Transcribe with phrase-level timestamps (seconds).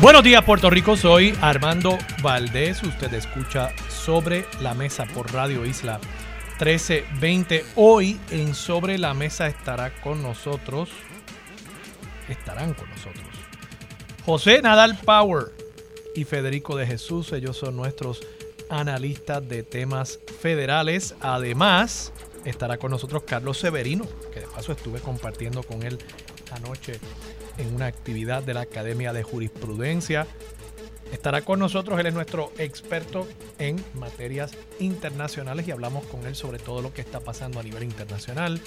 [0.00, 5.98] Buenos días Puerto Rico, soy Armando Valdés, usted escucha sobre la mesa por Radio Isla
[6.60, 7.64] 1320.
[7.74, 10.90] Hoy en Sobre la Mesa estará con nosotros,
[12.28, 13.26] estarán con nosotros,
[14.24, 15.46] José Nadal Power
[16.14, 18.20] y Federico de Jesús, ellos son nuestros
[18.70, 21.16] analistas de temas federales.
[21.20, 22.12] Además,
[22.44, 25.98] estará con nosotros Carlos Severino, que de paso estuve compartiendo con él
[26.52, 27.00] anoche
[27.58, 30.26] en una actividad de la Academia de Jurisprudencia.
[31.12, 33.26] Estará con nosotros, él es nuestro experto
[33.58, 37.82] en materias internacionales y hablamos con él sobre todo lo que está pasando a nivel
[37.82, 38.60] internacional,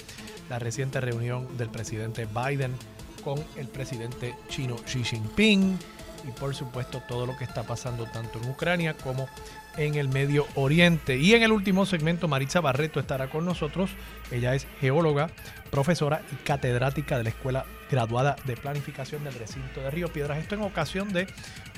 [0.50, 2.74] la reciente reunión del presidente Biden
[3.22, 5.78] con el presidente chino Xi Jinping
[6.26, 9.28] y por supuesto todo lo que está pasando tanto en Ucrania como
[9.76, 11.16] en el Medio Oriente.
[11.16, 13.90] Y en el último segmento, Maritza Barreto estará con nosotros.
[14.30, 15.30] Ella es geóloga,
[15.70, 20.38] profesora y catedrática de la Escuela Graduada de Planificación del Recinto de Río Piedras.
[20.38, 21.26] Esto en ocasión de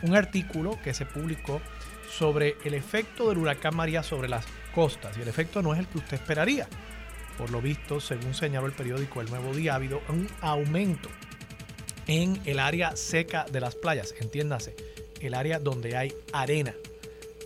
[0.03, 1.61] un artículo que se publicó
[2.11, 5.17] sobre el efecto del huracán María sobre las costas.
[5.19, 6.69] Y el efecto no es el que usted esperaría.
[7.39, 11.08] Por lo visto, según señaló el periódico El Nuevo Día, ha habido un aumento
[12.06, 14.14] en el área seca de las playas.
[14.20, 14.77] Entiéndase,
[15.20, 16.75] el área donde hay arena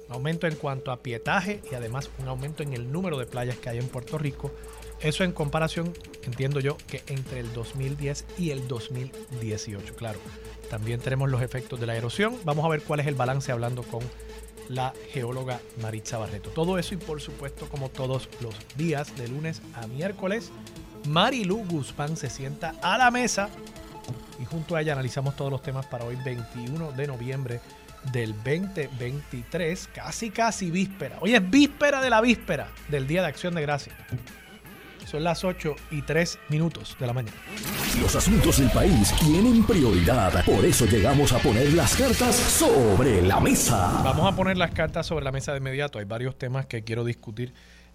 [0.09, 3.69] aumento en cuanto a pietaje y además un aumento en el número de playas que
[3.69, 4.51] hay en Puerto Rico.
[5.01, 5.93] Eso en comparación,
[6.23, 9.95] entiendo yo, que entre el 2010 y el 2018.
[9.95, 10.19] Claro,
[10.71, 12.37] también tenemos los efectos de la erosión.
[12.45, 14.01] Vamos a ver cuál es el balance hablando con
[14.69, 16.51] la geóloga Maritza Barreto.
[16.51, 20.51] Todo eso y por supuesto, como todos los días, de lunes a miércoles,
[21.09, 23.49] Marilu Guzmán se sienta a la mesa
[24.41, 27.61] y junto a ella analizamos todos los temas para hoy 21 de noviembre
[28.13, 31.17] del 2023, casi casi víspera.
[31.21, 33.93] Hoy es víspera de la víspera del Día de Acción de Gracia.
[35.07, 37.37] Son las 8 y 3 minutos de la mañana.
[38.01, 43.41] Los asuntos del país tienen prioridad, por eso llegamos a poner las cartas sobre la
[43.41, 44.03] mesa.
[44.05, 45.99] Vamos a poner las cartas sobre la mesa de inmediato.
[45.99, 47.55] Hay varios temas que quiero discutir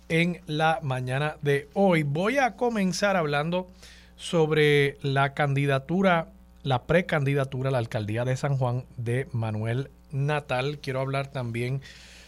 [0.10, 2.04] en la mañana de hoy.
[2.04, 3.68] Voy a comenzar hablando
[4.16, 6.30] sobre la candidatura
[6.64, 10.80] la precandidatura a la alcaldía de San Juan de Manuel Natal.
[10.80, 11.82] Quiero hablar también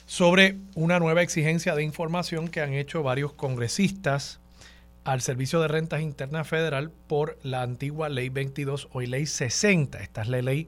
[0.05, 4.39] sobre una nueva exigencia de información que han hecho varios congresistas
[5.05, 9.99] al Servicio de Rentas Internas Federal por la antigua Ley 22, hoy Ley 60.
[9.99, 10.67] Esta es la ley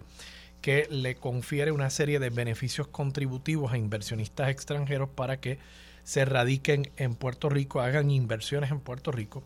[0.61, 5.59] que le confiere una serie de beneficios contributivos a inversionistas extranjeros para que
[6.03, 9.43] se radiquen en Puerto Rico, hagan inversiones en Puerto Rico.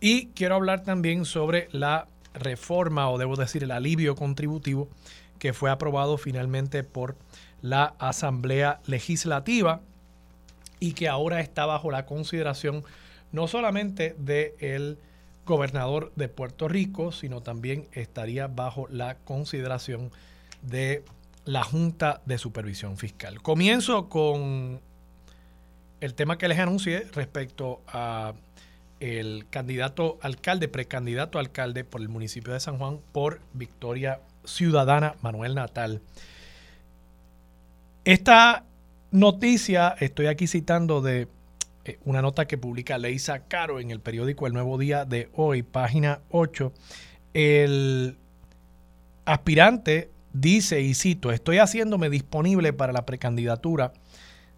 [0.00, 4.88] Y quiero hablar también sobre la reforma, o debo decir el alivio contributivo,
[5.38, 7.16] que fue aprobado finalmente por
[7.62, 9.80] la Asamblea Legislativa
[10.80, 12.84] y que ahora está bajo la consideración
[13.32, 14.98] no solamente del
[15.46, 20.10] gobernador de Puerto Rico, sino también estaría bajo la consideración
[20.62, 21.04] de
[21.44, 23.42] la Junta de Supervisión Fiscal.
[23.42, 24.80] Comienzo con
[26.00, 28.34] el tema que les anuncié respecto a
[29.04, 35.54] el candidato alcalde, precandidato alcalde por el municipio de San Juan por Victoria Ciudadana, Manuel
[35.54, 36.00] Natal.
[38.06, 38.64] Esta
[39.10, 41.28] noticia, estoy aquí citando de
[41.84, 45.62] eh, una nota que publica Leisa Caro en el periódico El Nuevo Día de hoy,
[45.62, 46.72] página 8.
[47.34, 48.16] El
[49.26, 53.92] aspirante dice, y cito, estoy haciéndome disponible para la precandidatura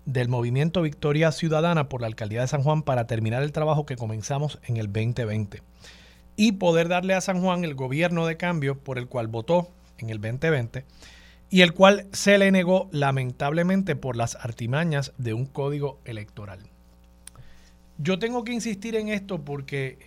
[0.06, 3.97] del movimiento Victoria Ciudadana por la alcaldía de San Juan para terminar el trabajo que
[3.97, 5.62] comenzamos en el 2020
[6.37, 9.69] y poder darle a San Juan el gobierno de cambio por el cual votó
[9.99, 10.84] en el 2020
[11.50, 16.60] y el cual se le negó lamentablemente por las artimañas de un código electoral.
[17.98, 19.98] Yo tengo que insistir en esto porque,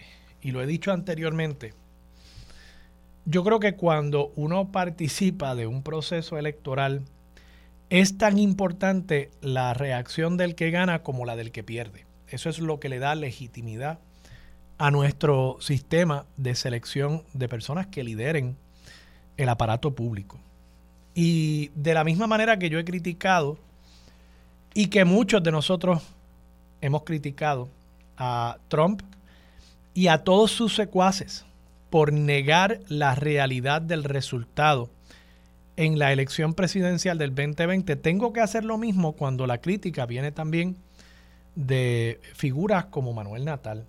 [0.41, 1.73] y lo he dicho anteriormente,
[3.25, 7.03] yo creo que cuando uno participa de un proceso electoral,
[7.89, 12.06] es tan importante la reacción del que gana como la del que pierde.
[12.27, 14.00] Eso es lo que le da legitimidad
[14.77, 18.56] a nuestro sistema de selección de personas que lideren
[19.38, 20.39] el aparato público.
[21.15, 23.57] Y de la misma manera que yo he criticado
[24.74, 26.03] y que muchos de nosotros
[26.81, 27.69] hemos criticado
[28.18, 29.01] a Trump
[29.94, 31.45] y a todos sus secuaces
[31.89, 34.89] por negar la realidad del resultado
[35.79, 40.33] en la elección presidencial del 2020, tengo que hacer lo mismo cuando la crítica viene
[40.33, 40.75] también
[41.55, 43.85] de figuras como Manuel Natal.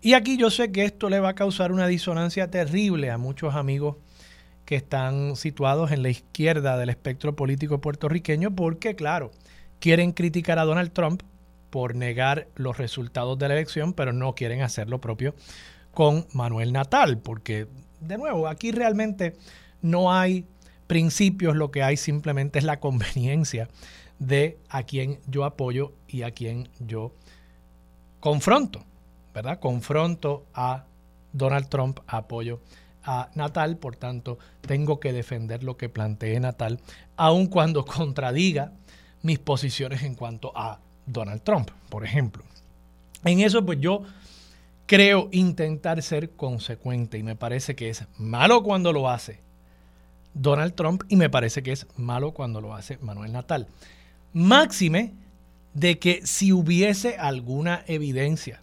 [0.00, 3.54] Y aquí yo sé que esto le va a causar una disonancia terrible a muchos
[3.54, 3.96] amigos
[4.64, 9.30] que están situados en la izquierda del espectro político puertorriqueño porque, claro,
[9.78, 11.22] quieren criticar a Donald Trump
[11.68, 15.34] por negar los resultados de la elección, pero no quieren hacer lo propio
[15.92, 17.66] con Manuel Natal, porque,
[18.00, 19.34] de nuevo, aquí realmente
[19.82, 20.46] no hay
[20.90, 23.68] principios, lo que hay simplemente es la conveniencia
[24.18, 27.12] de a quien yo apoyo y a quien yo
[28.18, 28.82] confronto,
[29.32, 29.60] ¿verdad?
[29.60, 30.86] Confronto a
[31.32, 32.58] Donald Trump, apoyo
[33.04, 36.80] a Natal, por tanto, tengo que defender lo que planteé Natal,
[37.16, 38.72] aun cuando contradiga
[39.22, 42.42] mis posiciones en cuanto a Donald Trump, por ejemplo.
[43.24, 44.02] En eso, pues yo
[44.86, 49.49] creo intentar ser consecuente y me parece que es malo cuando lo hace
[50.34, 53.66] Donald Trump y me parece que es malo cuando lo hace Manuel Natal.
[54.32, 55.12] Máxime
[55.74, 58.60] de que si hubiese alguna evidencia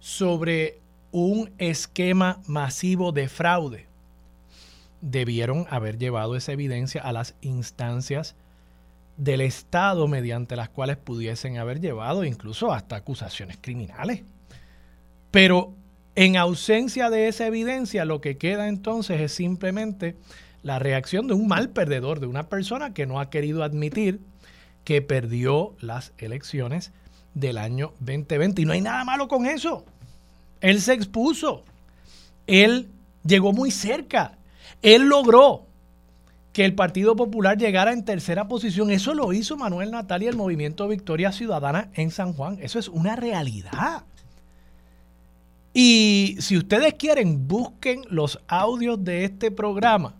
[0.00, 0.80] sobre
[1.10, 3.86] un esquema masivo de fraude,
[5.00, 8.34] debieron haber llevado esa evidencia a las instancias
[9.16, 14.22] del Estado mediante las cuales pudiesen haber llevado incluso hasta acusaciones criminales.
[15.30, 15.74] Pero
[16.14, 20.16] en ausencia de esa evidencia, lo que queda entonces es simplemente
[20.62, 24.20] la reacción de un mal perdedor, de una persona que no ha querido admitir
[24.84, 26.92] que perdió las elecciones
[27.34, 28.62] del año 2020.
[28.62, 29.84] Y no hay nada malo con eso.
[30.60, 31.64] Él se expuso.
[32.46, 32.88] Él
[33.24, 34.38] llegó muy cerca.
[34.82, 35.66] Él logró
[36.52, 38.90] que el Partido Popular llegara en tercera posición.
[38.90, 42.58] Eso lo hizo Manuel Natal y el Movimiento Victoria Ciudadana en San Juan.
[42.60, 44.04] Eso es una realidad.
[45.74, 50.14] Y si ustedes quieren, busquen los audios de este programa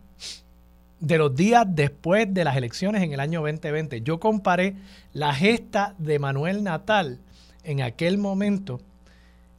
[1.03, 4.01] de los días después de las elecciones en el año 2020.
[4.03, 4.75] Yo comparé
[5.11, 7.19] la gesta de Manuel Natal
[7.65, 8.79] en aquel momento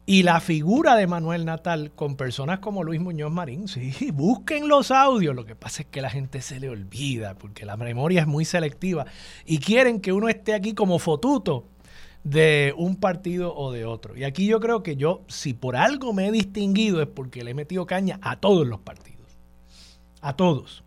[0.07, 3.69] y la figura de Manuel Natal con personas como Luis Muñoz Marín.
[3.69, 5.37] Sí, busquen los audios.
[5.37, 8.47] Lo que pasa es que la gente se le olvida porque la memoria es muy
[8.47, 9.05] selectiva
[9.45, 11.67] y quieren que uno esté aquí como fotuto
[12.23, 14.17] de un partido o de otro.
[14.17, 17.51] Y aquí yo creo que yo, si por algo me he distinguido, es porque le
[17.51, 19.37] he metido caña a todos los partidos.
[20.23, 20.84] A todos.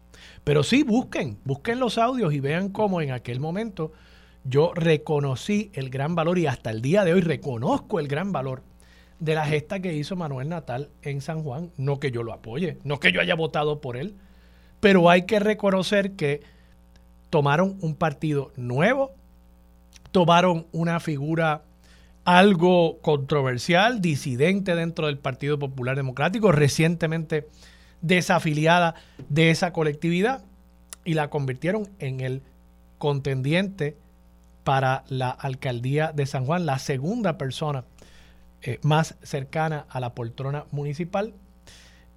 [0.47, 3.91] Pero sí, busquen, busquen los audios y vean cómo en aquel momento
[4.45, 8.63] yo reconocí el gran valor y hasta el día de hoy reconozco el gran valor
[9.19, 11.71] de la gesta que hizo Manuel Natal en San Juan.
[11.75, 14.15] No que yo lo apoye, no que yo haya votado por él,
[14.79, 16.44] pero hay que reconocer que
[17.29, 19.11] tomaron un partido nuevo,
[20.13, 21.63] tomaron una figura
[22.23, 27.50] algo controversial, disidente dentro del Partido Popular Democrático, recientemente
[28.01, 28.95] desafiliada
[29.29, 30.44] de esa colectividad
[31.05, 32.41] y la convirtieron en el
[32.97, 33.95] contendiente
[34.63, 37.85] para la alcaldía de San Juan, la segunda persona
[38.61, 41.33] eh, más cercana a la poltrona municipal.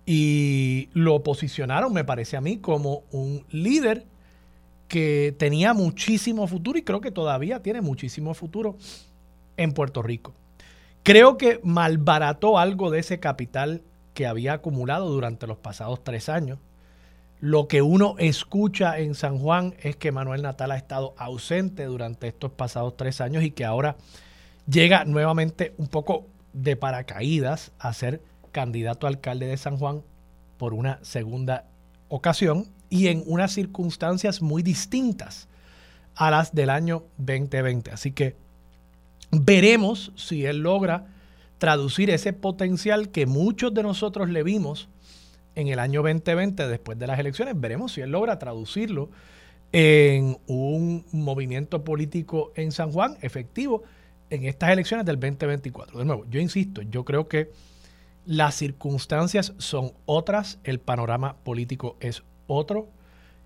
[0.06, 4.06] Y lo posicionaron, me parece a mí, como un líder
[4.88, 8.76] que tenía muchísimo futuro y creo que todavía tiene muchísimo futuro
[9.56, 10.34] en Puerto Rico.
[11.04, 13.82] Creo que malbarató algo de ese capital
[14.20, 16.58] que había acumulado durante los pasados tres años.
[17.40, 22.28] Lo que uno escucha en San Juan es que Manuel Natal ha estado ausente durante
[22.28, 23.96] estos pasados tres años y que ahora
[24.68, 28.20] llega nuevamente un poco de paracaídas a ser
[28.52, 30.02] candidato a alcalde de San Juan
[30.58, 31.64] por una segunda
[32.10, 35.48] ocasión y en unas circunstancias muy distintas
[36.14, 37.90] a las del año 2020.
[37.90, 38.36] Así que
[39.30, 41.06] veremos si él logra
[41.60, 44.88] traducir ese potencial que muchos de nosotros le vimos
[45.54, 47.60] en el año 2020 después de las elecciones.
[47.60, 49.10] Veremos si él logra traducirlo
[49.70, 53.82] en un movimiento político en San Juan efectivo
[54.30, 55.98] en estas elecciones del 2024.
[55.98, 57.50] De nuevo, yo insisto, yo creo que
[58.24, 62.88] las circunstancias son otras, el panorama político es otro.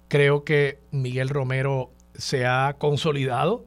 [0.06, 3.66] Creo que Miguel Romero se ha consolidado,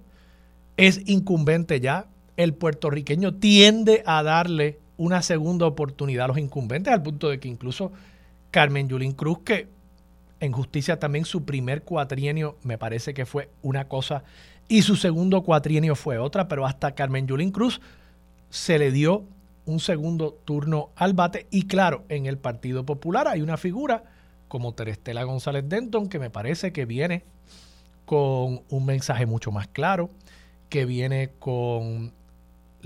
[0.77, 7.03] es incumbente ya, el puertorriqueño tiende a darle una segunda oportunidad a los incumbentes, al
[7.03, 7.91] punto de que incluso
[8.51, 9.67] Carmen Yulín Cruz, que
[10.39, 14.23] en justicia también su primer cuatrienio me parece que fue una cosa
[14.67, 17.81] y su segundo cuatrienio fue otra, pero hasta Carmen Yulín Cruz
[18.49, 19.25] se le dio
[19.65, 21.47] un segundo turno al bate.
[21.51, 24.03] Y claro, en el Partido Popular hay una figura
[24.47, 27.23] como Terestela González Denton que me parece que viene
[28.05, 30.09] con un mensaje mucho más claro,
[30.69, 32.13] que viene con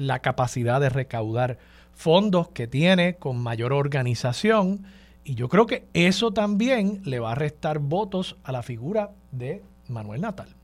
[0.01, 1.57] la capacidad de recaudar
[1.93, 4.85] fondos que tiene, con mayor organización
[5.23, 9.61] Y yo creo que eso también le va a restar votos a la figura de
[9.87, 10.55] Manuel Natal.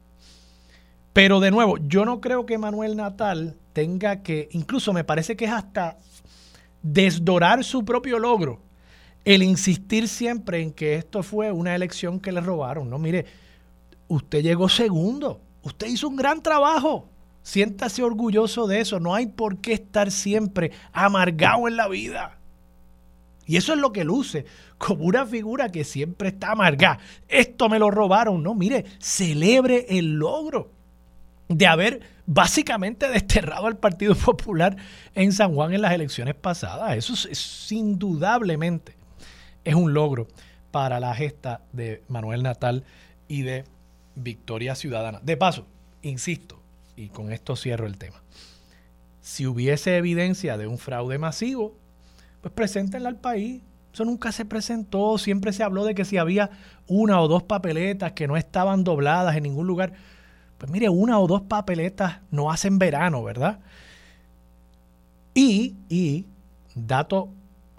[1.13, 5.45] Pero de nuevo, yo no creo que Manuel Natal tenga que, incluso me parece que
[5.45, 5.97] es hasta
[6.81, 8.61] desdorar su propio logro,
[9.25, 12.89] el insistir siempre en que esto fue una elección que le robaron.
[12.89, 13.25] No, mire,
[14.07, 17.09] usted llegó segundo, usted hizo un gran trabajo,
[17.47, 22.39] siéntase orgulloso de eso, no hay por qué estar siempre amargado en la vida.
[23.45, 24.45] Y eso es lo que luce,
[24.77, 26.99] como una figura que siempre está amargada.
[27.29, 28.43] Esto me lo robaron.
[28.43, 30.73] No, mire, celebre el logro
[31.47, 34.75] de haber básicamente desterrado al Partido Popular
[35.15, 36.97] en San Juan en las elecciones pasadas.
[36.97, 38.97] Eso es, indudablemente
[39.63, 40.27] es un logro
[40.71, 42.83] para la gesta de Manuel Natal
[43.29, 43.63] y de
[44.15, 45.21] Victoria Ciudadana.
[45.23, 45.65] De paso,
[46.01, 46.56] insisto,
[46.97, 48.21] y con esto cierro el tema,
[49.21, 51.77] si hubiese evidencia de un fraude masivo,
[52.41, 53.61] pues preséntenla al país.
[53.93, 56.49] Eso nunca se presentó, siempre se habló de que si había
[56.87, 59.93] una o dos papeletas que no estaban dobladas en ningún lugar,
[60.57, 63.59] pues mire, una o dos papeletas no hacen verano, ¿verdad?
[65.33, 66.25] Y, y,
[66.73, 67.29] dato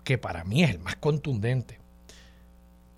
[0.05, 1.81] que para mí es el más contundente,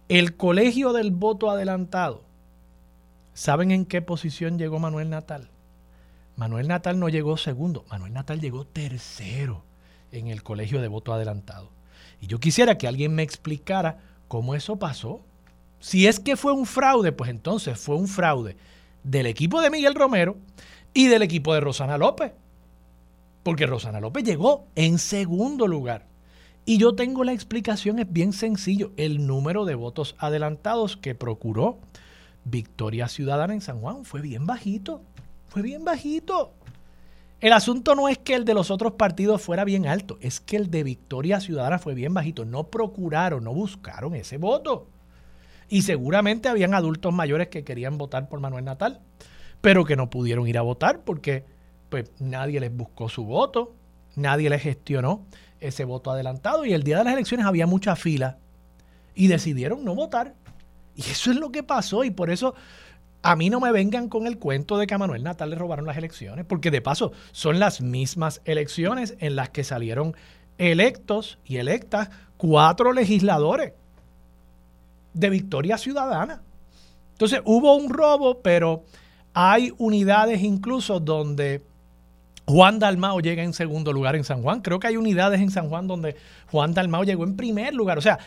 [0.09, 2.25] el colegio del voto adelantado,
[3.33, 5.51] ¿saben en qué posición llegó Manuel Natal?
[6.41, 9.63] Manuel Natal no llegó segundo, Manuel Natal llegó tercero
[10.11, 11.69] en el colegio de voto adelantado.
[12.19, 15.21] Y yo quisiera que alguien me explicara cómo eso pasó.
[15.81, 18.57] Si es que fue un fraude, pues entonces fue un fraude
[19.05, 20.39] del equipo de Miguel Romero
[20.95, 22.33] y del equipo de Rosana López.
[23.43, 26.07] Porque Rosana López llegó en segundo lugar.
[26.65, 31.81] Y yo tengo la explicación, es bien sencillo, el número de votos adelantados que procuró
[32.45, 35.03] Victoria Ciudadana en San Juan fue bien bajito,
[35.51, 36.55] fue bien bajito.
[37.41, 40.57] El asunto no es que el de los otros partidos fuera bien alto, es que
[40.57, 42.45] el de Victoria Ciudadana fue bien bajito.
[42.45, 44.89] No procuraron, no buscaron ese voto.
[45.69, 49.01] Y seguramente habían adultos mayores que querían votar por Manuel Natal,
[49.61, 51.45] pero que no pudieron ir a votar porque
[51.89, 53.75] pues, nadie les buscó su voto,
[54.15, 55.27] nadie les gestionó
[55.59, 58.39] ese voto adelantado y el día de las elecciones había mucha fila
[59.15, 60.35] y decidieron no votar.
[60.95, 62.55] Y eso es lo que pasó y por eso
[63.23, 65.87] a mí no me vengan con el cuento de que a Manuel Natal le robaron
[65.87, 70.15] las elecciones, porque de paso son las mismas elecciones en las que salieron
[70.59, 73.73] electos y electas cuatro legisladores
[75.13, 76.43] de Victoria Ciudadana.
[77.13, 78.85] Entonces hubo un robo, pero
[79.35, 81.63] hay unidades incluso donde
[82.47, 84.61] Juan Dalmao llega en segundo lugar en San Juan.
[84.61, 86.17] Creo que hay unidades en San Juan donde
[86.51, 87.99] Juan Dalmao llegó en primer lugar.
[87.99, 88.19] O sea,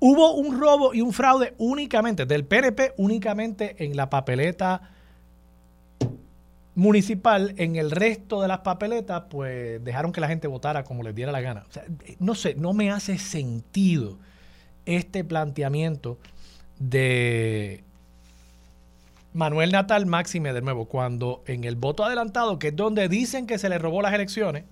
[0.00, 4.90] Hubo un robo y un fraude únicamente del PNP, únicamente en la papeleta
[6.74, 7.54] municipal.
[7.56, 11.32] En el resto de las papeletas, pues dejaron que la gente votara como les diera
[11.32, 11.64] la gana.
[12.20, 14.18] No sé, no me hace sentido
[14.86, 16.18] este planteamiento
[16.78, 17.82] de
[19.34, 23.58] Manuel Natal Máxime de nuevo, cuando en el voto adelantado, que es donde dicen que
[23.58, 24.64] se le robó las elecciones,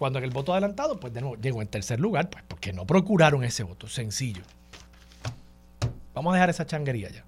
[0.00, 2.86] cuando en el voto adelantado, pues de nuevo llegó en tercer lugar, pues porque no
[2.86, 3.86] procuraron ese voto.
[3.86, 4.40] Sencillo.
[6.14, 7.22] Vamos a dejar esa changuería ya.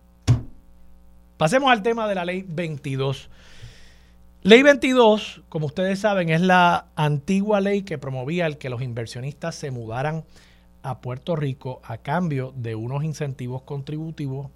[1.37, 3.29] Pasemos al tema de la ley 22.
[4.43, 9.55] Ley 22, como ustedes saben, es la antigua ley que promovía el que los inversionistas
[9.55, 10.25] se mudaran
[10.83, 14.49] a Puerto Rico a cambio de unos incentivos contributivos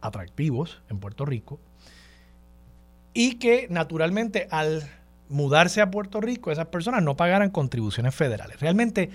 [0.00, 1.60] atractivos en Puerto Rico
[3.14, 4.82] y que naturalmente al
[5.30, 8.60] mudarse a Puerto Rico, esas personas no pagaran contribuciones federales.
[8.60, 9.10] Realmente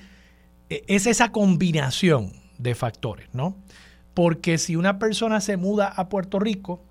[0.70, 3.56] e, es esa combinación de factores, ¿no?
[4.14, 6.82] Porque si una persona se muda a Puerto Rico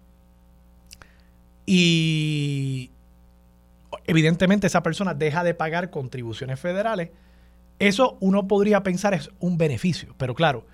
[1.67, 2.91] y
[4.07, 7.11] evidentemente esa persona deja de pagar contribuciones federales,
[7.79, 10.67] eso uno podría pensar es un beneficio, pero claro,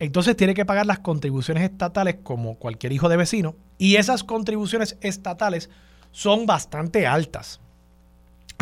[0.00, 4.98] entonces tiene que pagar las contribuciones estatales como cualquier hijo de vecino y esas contribuciones
[5.00, 5.70] estatales
[6.10, 7.61] son bastante altas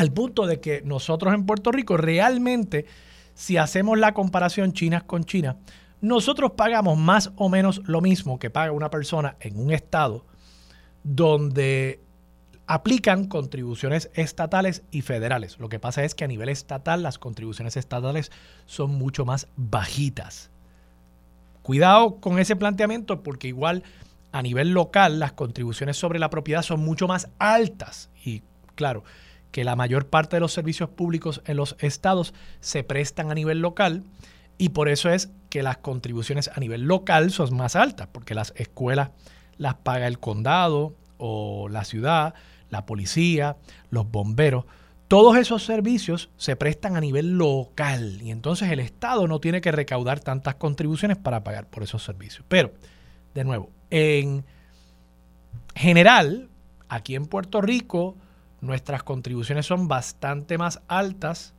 [0.01, 2.87] al punto de que nosotros en Puerto Rico realmente,
[3.35, 5.59] si hacemos la comparación China con China,
[6.01, 10.25] nosotros pagamos más o menos lo mismo que paga una persona en un estado
[11.03, 12.01] donde
[12.67, 15.59] aplican contribuciones estatales y federales.
[15.59, 18.33] Lo que pasa es que a nivel estatal las contribuciones estatales
[18.65, 20.51] son mucho más bajitas.
[21.61, 23.83] Cuidado con ese planteamiento porque igual
[24.33, 28.09] a nivel local las contribuciones sobre la propiedad son mucho más altas.
[28.25, 28.43] Y
[28.77, 29.05] claro,
[29.51, 33.61] que la mayor parte de los servicios públicos en los estados se prestan a nivel
[33.61, 34.05] local
[34.59, 38.53] y por eso es que las contribuciones a nivel local son más altas, porque las
[38.57, 39.11] escuelas
[39.57, 42.35] las paga el condado o la ciudad,
[42.69, 43.57] la policía,
[43.91, 44.65] los bomberos,
[45.09, 49.73] todos esos servicios se prestan a nivel local y entonces el Estado no tiene que
[49.73, 52.45] recaudar tantas contribuciones para pagar por esos servicios.
[52.47, 52.73] Pero,
[53.35, 54.45] de nuevo, en
[55.75, 56.49] general,
[56.89, 58.17] aquí en Puerto Rico,
[58.61, 61.55] nuestras contribuciones son bastante más altas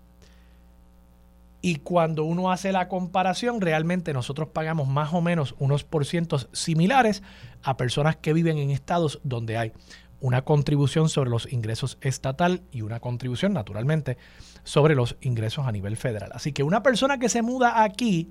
[1.62, 7.22] y cuando uno hace la comparación, realmente nosotros pagamos más o menos unos porcientos similares
[7.62, 9.72] a personas que viven en estados donde hay
[10.20, 14.18] una contribución sobre los ingresos estatal y una contribución, naturalmente,
[14.64, 16.32] sobre los ingresos a nivel federal.
[16.34, 18.30] Así que una persona que se muda aquí,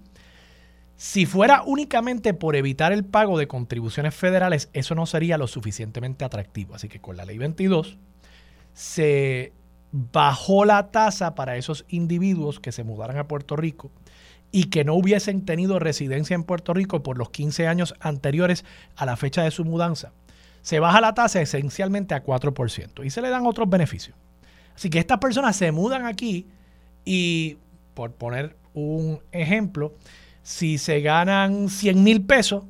[0.97, 6.25] si fuera únicamente por evitar el pago de contribuciones federales, eso no sería lo suficientemente
[6.25, 6.75] atractivo.
[6.75, 7.99] Así que con la ley 22
[8.73, 9.53] se
[9.93, 13.91] bajó la tasa para esos individuos que se mudaran a Puerto Rico
[14.53, 18.65] y que no hubiesen tenido residencia en Puerto Rico por los 15 años anteriores
[18.97, 20.13] a la fecha de su mudanza.
[20.63, 24.17] Se baja la tasa esencialmente a 4% y se le dan otros beneficios.
[24.75, 26.47] Así que estas personas se mudan aquí
[27.05, 27.59] y,
[27.95, 29.95] por poner un ejemplo,
[30.43, 32.65] si se ganan 100 mil pesos,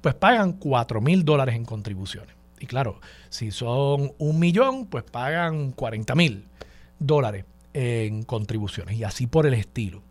[0.00, 2.39] pues pagan 4 mil dólares en contribuciones.
[2.60, 3.00] Y claro,
[3.30, 6.46] si son un millón, pues pagan 40 mil
[6.98, 10.02] dólares en contribuciones y así por el estilo.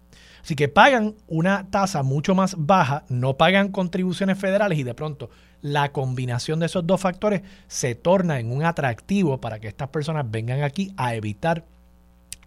[0.42, 5.30] Así que pagan una tasa mucho más baja, no pagan contribuciones federales y de pronto
[5.62, 10.30] la combinación de esos dos factores se torna en un atractivo para que estas personas
[10.30, 11.66] vengan aquí a evitar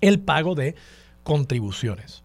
[0.00, 0.74] el pago de
[1.22, 2.24] contribuciones.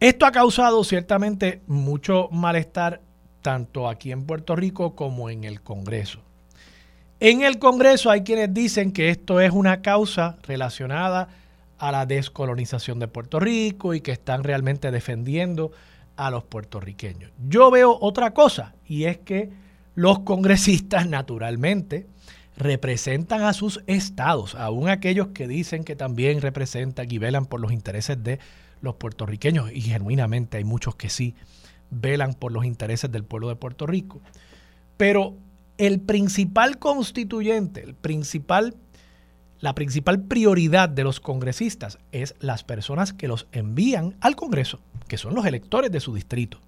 [0.00, 3.00] Esto ha causado ciertamente mucho malestar
[3.44, 6.20] tanto aquí en Puerto Rico como en el Congreso.
[7.20, 11.28] En el Congreso hay quienes dicen que esto es una causa relacionada
[11.76, 15.72] a la descolonización de Puerto Rico y que están realmente defendiendo
[16.16, 17.32] a los puertorriqueños.
[17.46, 19.50] Yo veo otra cosa y es que
[19.94, 22.06] los congresistas naturalmente
[22.56, 27.72] representan a sus estados, aún aquellos que dicen que también representan y velan por los
[27.72, 28.38] intereses de
[28.80, 31.34] los puertorriqueños y genuinamente hay muchos que sí
[31.94, 34.20] velan por los intereses del pueblo de Puerto Rico.
[34.96, 35.36] Pero
[35.78, 38.74] el principal constituyente, el principal,
[39.60, 45.18] la principal prioridad de los congresistas es las personas que los envían al Congreso, que
[45.18, 46.60] son los electores de su distrito.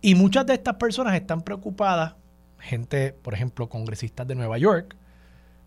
[0.00, 2.14] Y muchas de estas personas están preocupadas,
[2.58, 4.96] gente, por ejemplo, congresistas de Nueva York,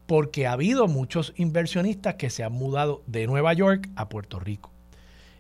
[0.06, 4.72] porque ha habido muchos inversionistas que se han mudado de Nueva York a Puerto Rico.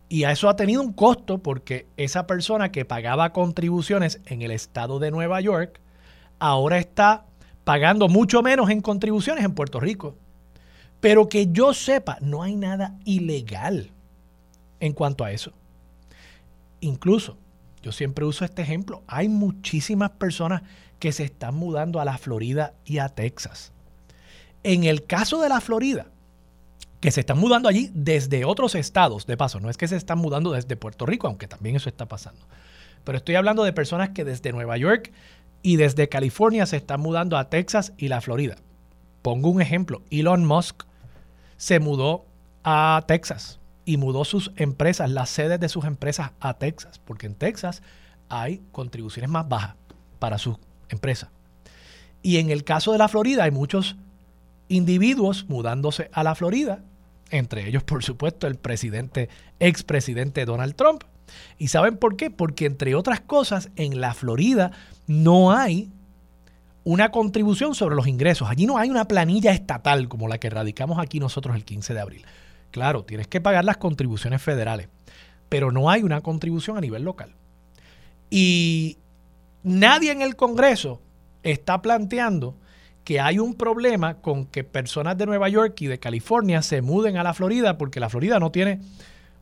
[0.09, 4.97] Y eso ha tenido un costo porque esa persona que pagaba contribuciones en el estado
[4.97, 5.79] de Nueva York
[6.39, 7.25] ahora está
[7.63, 10.15] pagando mucho menos en contribuciones en Puerto Rico.
[10.99, 13.91] Pero que yo sepa, no hay nada ilegal
[14.79, 15.53] en cuanto a eso.
[16.81, 17.37] Incluso,
[17.83, 20.63] yo siempre uso este ejemplo, hay muchísimas personas
[20.97, 23.71] que se están mudando a la Florida y a Texas.
[24.63, 26.07] En el caso de la Florida,
[26.99, 30.17] que se están mudando allí desde otros estados, de paso, no es que se están
[30.17, 32.41] mudando desde Puerto Rico, aunque también eso está pasando.
[33.03, 35.11] Pero estoy hablando de personas que desde Nueva York
[35.61, 38.57] y desde California se están mudando a Texas y la Florida.
[39.21, 40.83] Pongo un ejemplo, Elon Musk
[41.57, 42.25] se mudó
[42.63, 47.35] a Texas y mudó sus empresas, las sedes de sus empresas a Texas, porque en
[47.35, 47.81] Texas
[48.27, 49.75] hay contribuciones más bajas
[50.19, 50.59] para su
[50.89, 51.31] empresa.
[52.21, 53.95] Y en el caso de la Florida hay muchos
[54.67, 56.83] individuos mudándose a la Florida,
[57.29, 61.03] entre ellos, por supuesto, el presidente, expresidente Donald Trump.
[61.57, 62.31] ¿Y saben por qué?
[62.31, 64.71] Porque, entre otras cosas, en la Florida
[65.07, 65.91] no hay
[66.83, 68.49] una contribución sobre los ingresos.
[68.49, 71.99] Allí no hay una planilla estatal como la que radicamos aquí nosotros el 15 de
[71.99, 72.25] abril.
[72.71, 74.89] Claro, tienes que pagar las contribuciones federales,
[75.49, 77.35] pero no hay una contribución a nivel local.
[78.29, 78.97] Y
[79.63, 81.01] nadie en el Congreso
[81.43, 82.55] está planteando
[83.03, 87.17] que hay un problema con que personas de Nueva York y de California se muden
[87.17, 88.79] a la Florida porque la Florida no tiene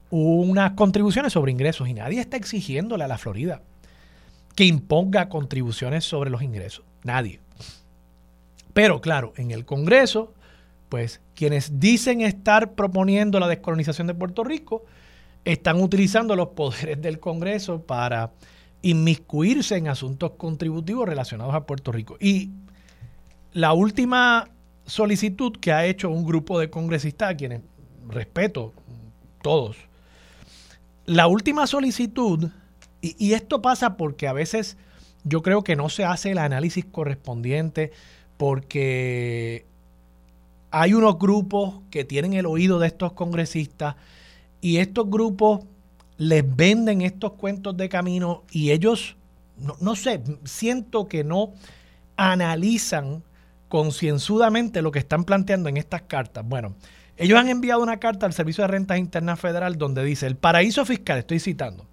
[0.10, 3.62] unas contribuciones sobre ingresos y nadie está exigiéndole a la Florida
[4.56, 6.84] que imponga contribuciones sobre los ingresos.
[7.04, 7.40] Nadie.
[8.74, 10.34] Pero claro, en el Congreso,
[10.90, 14.86] pues quienes dicen estar proponiendo la descolonización de Puerto Rico
[15.46, 18.32] están utilizando los poderes del Congreso para
[18.82, 22.18] inmiscuirse en asuntos contributivos relacionados a Puerto Rico.
[22.20, 22.52] Y
[23.58, 24.50] la última
[24.86, 27.62] solicitud que ha hecho un grupo de congresistas, a quienes
[28.08, 28.72] respeto
[29.42, 29.78] todos,
[31.08, 32.52] la última solicitud,
[33.02, 34.78] y, esto pasa porque a veces
[35.24, 37.92] yo creo que no se hace el análisis correspondiente
[38.38, 39.66] porque
[40.70, 43.96] hay unos grupos que tienen el oído de estos congresistas
[44.62, 45.62] y estos grupos
[46.18, 49.16] les venden estos cuentos de camino y ellos,
[49.82, 51.54] no sé, siento que no
[52.18, 53.24] analizan
[53.68, 56.46] concienzudamente lo que están planteando en estas cartas.
[56.48, 56.76] Bueno,
[57.18, 60.86] ellos han enviado una carta al Servicio de Rentas Internas Federal donde dice, el paraíso
[60.86, 61.86] fiscal, estoy citando,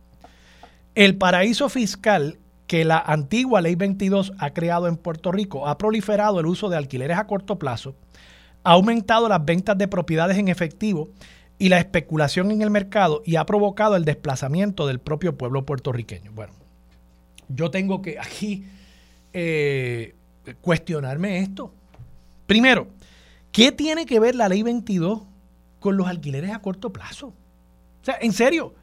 [0.94, 6.40] el paraíso fiscal que la antigua Ley 22 ha creado en Puerto Rico ha proliferado
[6.40, 7.94] el uso de alquileres a corto plazo,
[8.62, 11.08] ha aumentado las ventas de propiedades en efectivo
[11.58, 16.32] y la especulación en el mercado y ha provocado el desplazamiento del propio pueblo puertorriqueño.
[16.32, 16.52] Bueno,
[17.48, 18.66] yo tengo que aquí
[19.32, 20.14] eh,
[20.60, 21.72] cuestionarme esto.
[22.46, 22.88] Primero,
[23.52, 25.22] ¿qué tiene que ver la ley 22
[25.80, 27.28] con los alquileres a corto plazo?
[27.28, 28.74] O sea, en serio,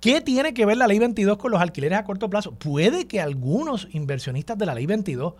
[0.00, 2.52] ¿qué tiene que ver la ley 22 con los alquileres a corto plazo?
[2.52, 5.34] Puede que algunos inversionistas de la ley 22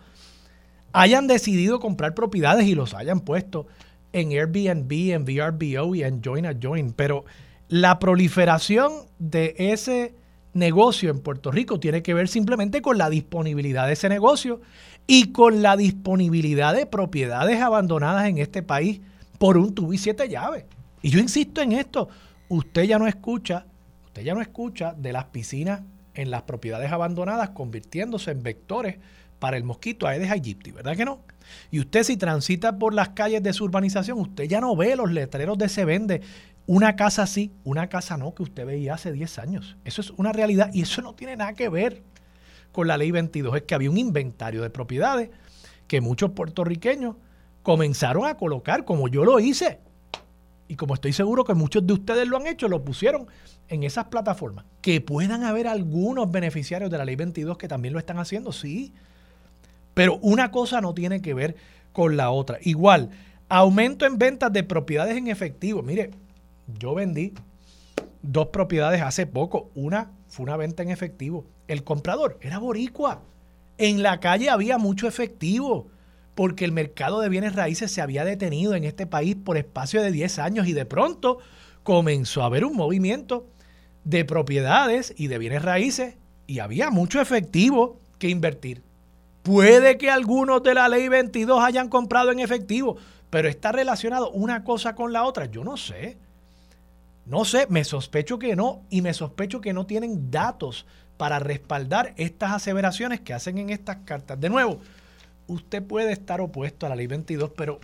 [0.93, 3.67] hayan decidido comprar propiedades y los hayan puesto
[4.13, 7.25] en Airbnb, en VRBO y en Join a Join, pero
[7.67, 10.15] la proliferación de ese
[10.53, 14.61] negocio en Puerto Rico tiene que ver simplemente con la disponibilidad de ese negocio
[15.11, 19.01] y con la disponibilidad de propiedades abandonadas en este país
[19.39, 20.65] por un tubo y siete llaves.
[21.01, 22.09] Y yo insisto en esto,
[22.47, 23.65] usted ya no escucha,
[24.05, 25.81] usted ya no escucha de las piscinas
[26.13, 28.97] en las propiedades abandonadas convirtiéndose en vectores
[29.39, 31.21] para el mosquito Aedes aegypti, ¿verdad que no?
[31.71, 35.11] Y usted si transita por las calles de su urbanización, usted ya no ve los
[35.11, 36.21] letreros de se vende
[36.67, 39.75] una casa sí, una casa no, que usted veía hace 10 años.
[39.85, 42.03] Eso es una realidad y eso no tiene nada que ver
[42.71, 43.55] con la ley 22.
[43.55, 45.29] Es que había un inventario de propiedades
[45.87, 47.15] que muchos puertorriqueños
[47.63, 49.79] comenzaron a colocar, como yo lo hice.
[50.67, 53.27] Y como estoy seguro que muchos de ustedes lo han hecho, lo pusieron
[53.67, 54.65] en esas plataformas.
[54.81, 58.93] Que puedan haber algunos beneficiarios de la ley 22 que también lo están haciendo, sí.
[59.95, 61.55] Pero una cosa no tiene que ver
[61.91, 62.59] con la otra.
[62.61, 63.09] Igual,
[63.49, 65.81] aumento en ventas de propiedades en efectivo.
[65.81, 66.11] Mire,
[66.77, 67.33] yo vendí
[68.21, 69.71] dos propiedades hace poco.
[69.73, 71.45] Una fue una venta en efectivo.
[71.67, 73.21] El comprador era boricua.
[73.77, 75.87] En la calle había mucho efectivo
[76.35, 80.11] porque el mercado de bienes raíces se había detenido en este país por espacio de
[80.11, 81.39] 10 años y de pronto
[81.83, 83.47] comenzó a haber un movimiento
[84.03, 86.15] de propiedades y de bienes raíces
[86.47, 88.83] y había mucho efectivo que invertir.
[89.43, 92.97] Puede que algunos de la ley 22 hayan comprado en efectivo,
[93.29, 95.45] pero está relacionado una cosa con la otra.
[95.45, 96.17] Yo no sé.
[97.29, 102.13] No sé, me sospecho que no y me sospecho que no tienen datos para respaldar
[102.17, 104.39] estas aseveraciones que hacen en estas cartas.
[104.39, 104.79] De nuevo,
[105.45, 107.79] usted puede estar opuesto a la ley 22, pero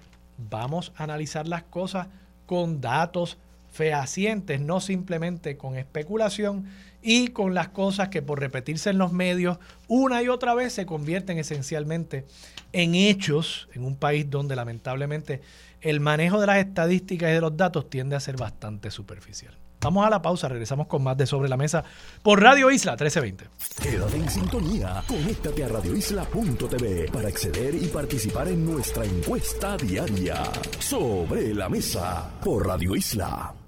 [0.49, 2.07] vamos a analizar las cosas
[2.47, 3.37] con datos
[3.75, 6.65] fehacientes, no simplemente con especulación
[7.01, 9.57] y con las cosas que por repetirse en los medios
[9.89, 12.25] una y otra vez se convierten esencialmente
[12.71, 15.41] en hechos en un país donde lamentablemente
[15.81, 19.57] el manejo de las estadísticas y de los datos tiende a ser bastante superficial.
[19.81, 21.83] Vamos a la pausa, regresamos con más de Sobre la Mesa
[22.23, 23.45] por Radio Isla 1320.
[23.83, 30.43] Quédate en sintonía, conéctate a radioisla.tv para acceder y participar en nuestra encuesta diaria.
[30.79, 33.64] Sobre la Mesa por Radio Isla.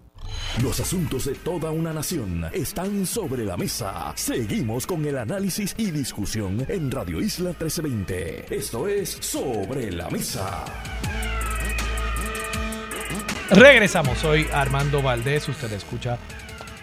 [0.63, 4.11] Los asuntos de toda una nación están sobre la mesa.
[4.15, 8.55] Seguimos con el análisis y discusión en Radio Isla 1320.
[8.55, 10.65] Esto es Sobre la Mesa.
[13.51, 16.17] Regresamos, soy Armando Valdés, usted escucha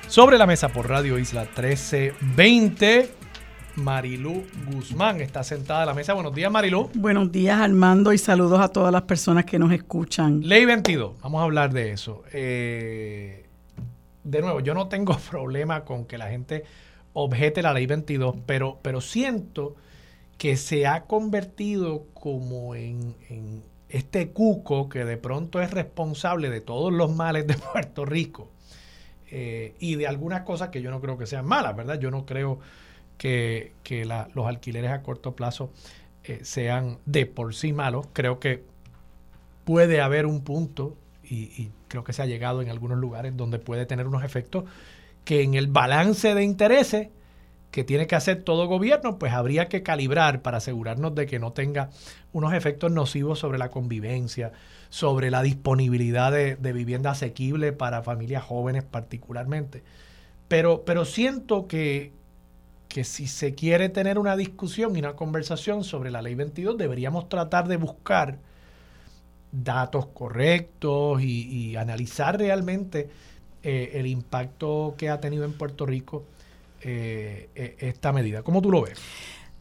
[0.07, 3.11] sobre la mesa por Radio Isla 1320.
[3.75, 6.13] Marilú Guzmán está sentada a la mesa.
[6.13, 6.91] Buenos días, Marilú.
[6.95, 10.43] Buenos días, Armando, y saludos a todas las personas que nos escuchan.
[10.43, 12.23] Ley 22, vamos a hablar de eso.
[12.33, 13.44] Eh,
[14.25, 16.65] de nuevo, yo no tengo problema con que la gente
[17.13, 19.77] objete la ley 22, pero, pero siento
[20.39, 23.15] que se ha convertido como en
[23.95, 28.51] este cuco que de pronto es responsable de todos los males de Puerto Rico
[29.31, 32.01] eh, y de algunas cosas que yo no creo que sean malas, ¿verdad?
[32.01, 32.59] Yo no creo
[33.19, 33.73] que,
[34.35, 35.71] los alquileres a corto plazo
[36.25, 38.09] eh, sean de por sí malos.
[38.13, 38.65] Creo que
[39.65, 40.97] puede haber un punto,
[41.29, 44.65] y, creo que se ha llegado en algunos lugares, donde puede tener unos efectos
[45.25, 47.09] que en el balance de intereses
[47.71, 51.53] que tiene que hacer todo gobierno, pues habría que calibrar para asegurarnos de que no
[51.53, 51.91] tenga
[52.33, 54.53] unos efectos nocivos sobre la convivencia,
[54.91, 59.83] sobre la disponibilidad de, vivienda asequible para familias jóvenes particularmente.
[60.47, 62.13] Pero, pero siento que,
[62.87, 67.29] que si se quiere tener una discusión y una conversación sobre la ley 22, deberíamos
[67.29, 68.39] tratar de buscar
[69.63, 73.09] datos correctos y, analizar realmente
[73.63, 76.25] eh, el impacto que ha tenido en Puerto Rico
[76.81, 78.43] eh, eh, esta medida.
[78.43, 78.99] ¿Cómo tú lo ves?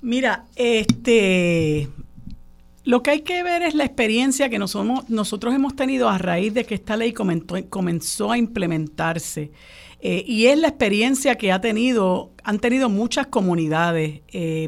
[0.02, 1.90] Mira, este,
[2.84, 6.66] lo que hay que ver es la experiencia que nosotros hemos tenido a raíz de
[6.66, 9.52] que esta ley comenzó a implementarse.
[10.02, 14.20] Y es la experiencia que ha tenido, han tenido muchas comunidades.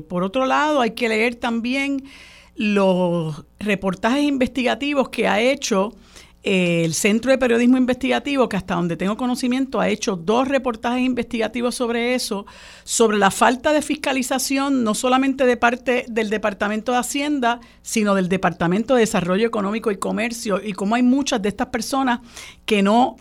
[0.07, 2.05] por otro lado, hay que leer también
[2.55, 5.93] los reportajes investigativos que ha hecho
[6.45, 11.73] el Centro de Periodismo Investigativo, que hasta donde tengo conocimiento ha hecho dos reportajes investigativos
[11.73, 12.45] sobre eso,
[12.83, 18.29] sobre la falta de fiscalización no solamente de parte del Departamento de Hacienda, sino del
[18.29, 22.19] Departamento de Desarrollo Económico y Comercio, y cómo hay muchas de estas personas
[22.67, 23.15] que no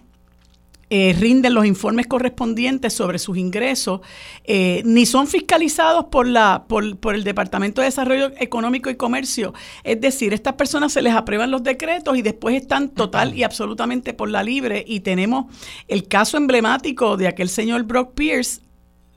[0.97, 4.01] eh, rinden los informes correspondientes sobre sus ingresos,
[4.45, 9.55] eh, ni son fiscalizados por, la, por, por, el Departamento de Desarrollo Económico y Comercio.
[9.83, 14.15] Es decir, estas personas se les aprueban los decretos y después están total y absolutamente
[14.15, 14.85] por la libre.
[14.87, 15.47] Y tenemos
[15.89, 18.61] el caso emblemático de aquel señor Brock Pierce.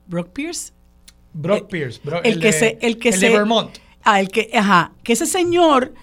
[0.08, 0.74] ¿Brock Pierce?
[1.32, 3.78] Brock eh, Pierce, el, que se, el que de Vermont.
[4.02, 5.94] Ah, el que, ajá, que ese señor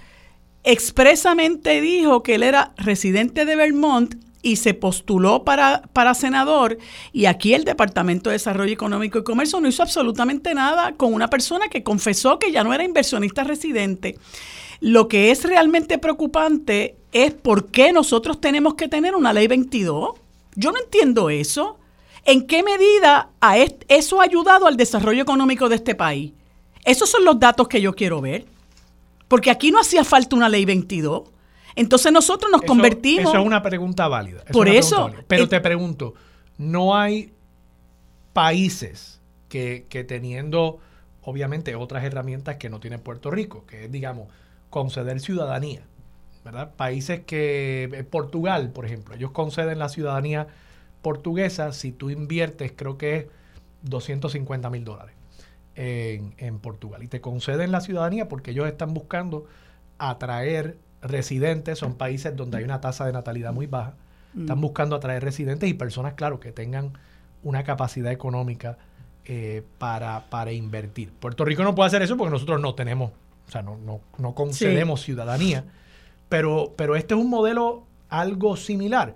[0.63, 6.79] expresamente dijo que él era residente de Vermont y se postuló para, para senador
[7.13, 11.29] y aquí el Departamento de Desarrollo Económico y Comercio no hizo absolutamente nada con una
[11.29, 14.19] persona que confesó que ya no era inversionista residente.
[14.81, 20.11] Lo que es realmente preocupante es por qué nosotros tenemos que tener una ley 22.
[20.57, 21.79] Yo no entiendo eso.
[22.27, 23.31] ¿En qué medida
[23.89, 26.33] eso ha ayudado al desarrollo económico de este país?
[26.85, 28.45] Esos son los datos que yo quiero ver.
[29.27, 31.34] Porque aquí no hacía falta una ley 22.
[31.77, 33.33] Entonces nosotros nos convertimos...
[33.33, 34.45] Eso es una pregunta válida.
[34.53, 35.11] por eso...
[35.27, 36.15] Pero te pregunto,
[36.59, 37.33] ¿no hay
[38.33, 40.79] países que, que teniendo,
[41.23, 44.29] obviamente, otras herramientas que no tiene Puerto Rico, que es, digamos,
[44.71, 45.83] conceder ciudadanía?
[46.45, 46.75] ¿verdad?
[46.77, 50.47] Países que, eh, Portugal, por ejemplo, ellos conceden la ciudadanía
[51.03, 53.27] portuguesa si tú inviertes, creo que es
[53.83, 55.15] 250 mil dólares
[55.75, 57.03] en, en, Portugal.
[57.03, 59.47] Y te conceden la ciudadanía porque ellos están buscando
[59.99, 63.95] atraer residentes, son países donde hay una tasa de natalidad muy baja.
[64.39, 64.61] Están mm.
[64.61, 66.93] buscando atraer residentes y personas, claro, que tengan
[67.43, 68.79] una capacidad económica
[69.27, 71.13] eh, para, para invertir.
[71.13, 73.13] Puerto Rico no puede hacer eso porque nosotros no tenemos,
[73.47, 75.65] o sea, no, no, no concedemos ciudadanía.
[76.29, 79.15] Pero, pero este es un modelo algo similar.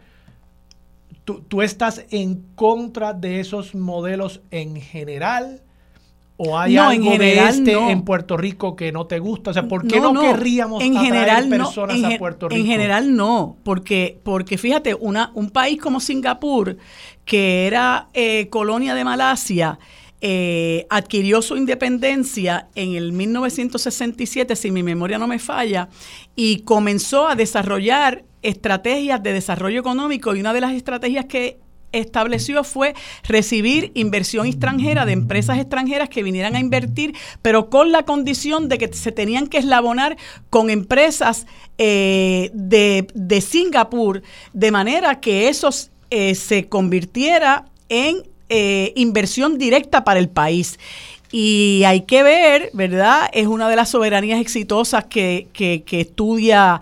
[1.24, 5.62] ¿Tú, ¿Tú estás en contra de esos modelos en general?
[6.40, 9.50] ¿O hay algo en de este en Puerto Rico que no te gusta?
[9.50, 12.60] O sea, ¿por qué no, querríamos en general, personas a Puerto Rico?
[12.60, 16.76] En general no, porque, porque fíjate, una, un país como Singapur,
[17.24, 19.80] que era eh, colonia de Malasia,
[20.20, 25.88] eh, adquirió su independencia en el 1967, si mi memoria no me falla,
[26.36, 31.58] y comenzó a desarrollar estrategias de desarrollo económico y una de las estrategias que
[31.92, 38.04] estableció fue recibir inversión extranjera de empresas extranjeras que vinieran a invertir, pero con la
[38.04, 40.16] condición de que se tenían que eslabonar
[40.50, 41.46] con empresas
[41.78, 44.22] eh, de, Singapur,
[44.52, 45.70] de manera que eso
[46.10, 50.78] eh, se convirtiera en eh, inversión directa para el país.
[51.30, 53.28] Y hay que ver, ¿verdad?
[53.34, 55.48] Es una de las soberanías exitosas que,
[55.90, 56.80] estudia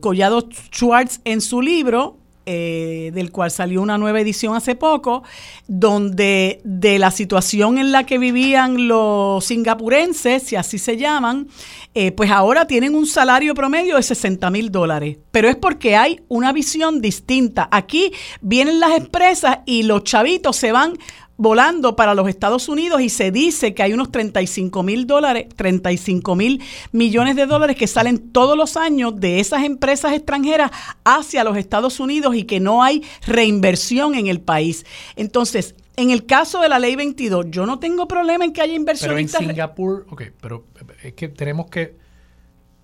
[0.00, 2.16] Collado Schwartz en su libro,
[2.50, 5.22] eh, del cual salió una nueva edición hace poco,
[5.66, 11.48] donde de la situación en la que vivían los singapurenses, si así se llaman,
[11.92, 15.18] eh, pues ahora tienen un salario promedio de 60 mil dólares.
[15.30, 17.68] Pero es porque hay una visión distinta.
[17.70, 20.94] Aquí vienen las empresas y los chavitos se van
[21.38, 26.34] volando para los Estados Unidos y se dice que hay unos 35 mil dólares, 35
[26.34, 26.60] mil
[26.92, 30.72] millones de dólares que salen todos los años de esas empresas extranjeras
[31.04, 34.84] hacia los Estados Unidos y que no hay reinversión en el país.
[35.14, 38.74] Entonces, en el caso de la ley 22, yo no tengo problema en que haya
[38.74, 39.38] inversionistas.
[39.38, 40.64] Pero en Singapur, ok, pero
[41.04, 41.96] es que tenemos que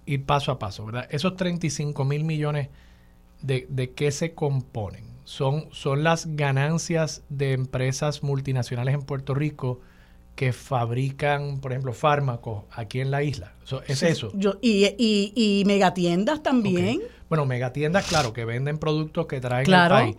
[0.07, 1.09] ir paso a paso, ¿verdad?
[1.11, 2.69] Esos 35 mil millones,
[3.43, 5.14] de, ¿de qué se componen?
[5.25, 9.81] Son, son las ganancias de empresas multinacionales en Puerto Rico
[10.37, 13.53] que fabrican, por ejemplo, fármacos aquí en la isla.
[13.87, 14.33] ¿Es eso?
[14.35, 17.03] Yo, y, y, y, megatiendas también.
[17.29, 19.95] Bueno, megatiendas, claro, que venden productos que traen claro.
[19.95, 20.17] al país.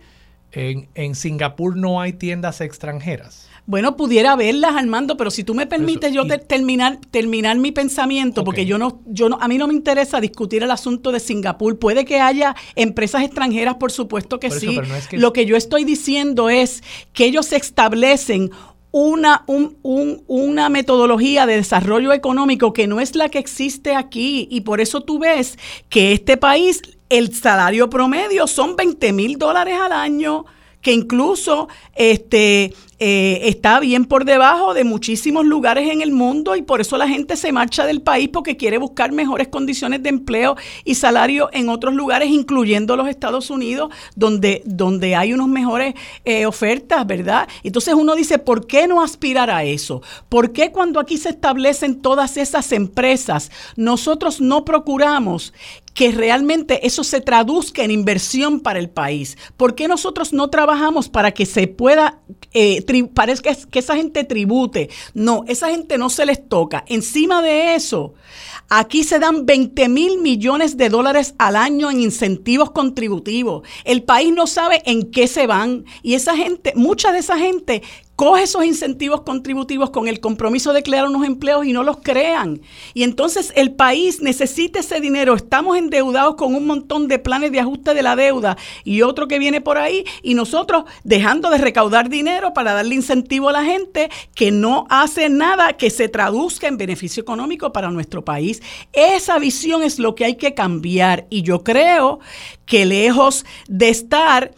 [0.52, 3.48] En, en Singapur no hay tiendas extranjeras.
[3.66, 8.64] Bueno, pudiera verlas, Armando, pero si tú me permites yo terminar, terminar mi pensamiento, porque
[8.64, 11.76] yo no, yo no, a mí no me interesa discutir el asunto de Singapur.
[11.76, 14.78] Puede que haya empresas extranjeras, por supuesto que sí.
[15.12, 18.52] Lo que yo estoy diciendo es que ellos establecen
[18.92, 24.46] una, un, un, una metodología de desarrollo económico que no es la que existe aquí.
[24.48, 29.76] Y por eso tú ves que este país, el salario promedio son 20 mil dólares
[29.80, 30.46] al año
[30.86, 36.62] que incluso este, eh, está bien por debajo de muchísimos lugares en el mundo y
[36.62, 40.56] por eso la gente se marcha del país porque quiere buscar mejores condiciones de empleo
[40.84, 46.46] y salario en otros lugares, incluyendo los Estados Unidos, donde, donde hay unos mejores eh,
[46.46, 47.48] ofertas, ¿verdad?
[47.62, 50.02] Entonces uno dice, ¿por qué no aspirar a eso?
[50.28, 55.52] ¿Por qué cuando aquí se establecen todas esas empresas, nosotros no procuramos
[55.96, 59.38] que realmente eso se traduzca en inversión para el país.
[59.56, 62.20] ¿Por qué nosotros no trabajamos para que se pueda,
[62.52, 62.82] eh,
[63.12, 64.90] parezca que esa gente tribute?
[65.14, 66.84] No, esa gente no se les toca.
[66.86, 68.14] Encima de eso,
[68.68, 73.62] Aquí se dan 20 mil millones de dólares al año en incentivos contributivos.
[73.84, 77.82] El país no sabe en qué se van y esa gente, mucha de esa gente
[78.16, 82.62] coge esos incentivos contributivos con el compromiso de crear unos empleos y no los crean.
[82.94, 85.34] Y entonces el país necesita ese dinero.
[85.34, 89.38] Estamos endeudados con un montón de planes de ajuste de la deuda y otro que
[89.38, 94.08] viene por ahí y nosotros dejando de recaudar dinero para darle incentivo a la gente
[94.34, 98.62] que no hace nada que se traduzca en beneficio económico para nuestro país.
[98.94, 102.20] Esa visión es lo que hay que cambiar y yo creo
[102.64, 104.52] que lejos de estar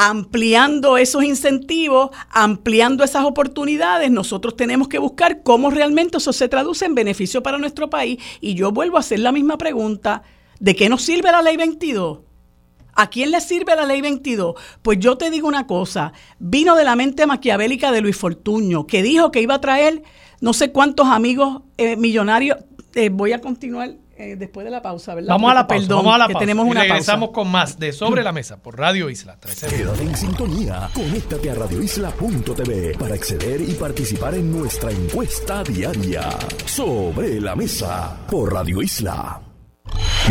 [0.00, 6.86] ampliando esos incentivos, ampliando esas oportunidades, nosotros tenemos que buscar cómo realmente eso se traduce
[6.86, 8.20] en beneficio para nuestro país.
[8.40, 10.22] Y yo vuelvo a hacer la misma pregunta,
[10.60, 12.20] ¿de qué nos sirve la ley 22?
[12.94, 14.54] ¿A quién le sirve la ley 22?
[14.82, 19.02] Pues yo te digo una cosa, vino de la mente maquiavélica de Luis Fortuño, que
[19.02, 20.04] dijo que iba a traer
[20.40, 22.58] no sé cuántos amigos eh, millonarios.
[22.94, 25.30] Eh, voy a continuar eh, después de la pausa, ¿verdad?
[25.30, 25.94] Vamos a la pausa.
[25.94, 26.38] vamos a la pausa.
[26.40, 29.68] tenemos una regresamos con más de Sobre la Mesa por Radio Isla 13.
[29.68, 30.90] Quédate en sintonía.
[30.92, 36.28] Conéctate a radioisla.tv para acceder y participar en nuestra encuesta diaria.
[36.66, 39.40] Sobre la Mesa por Radio Isla.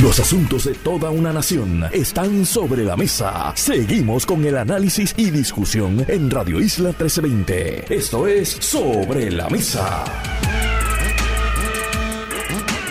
[0.02, 3.54] Los asuntos de toda una nación están sobre la mesa.
[3.56, 7.95] Seguimos con el análisis y discusión en Radio Isla 1320.
[7.95, 10.04] Esto es Sobre la Mesa.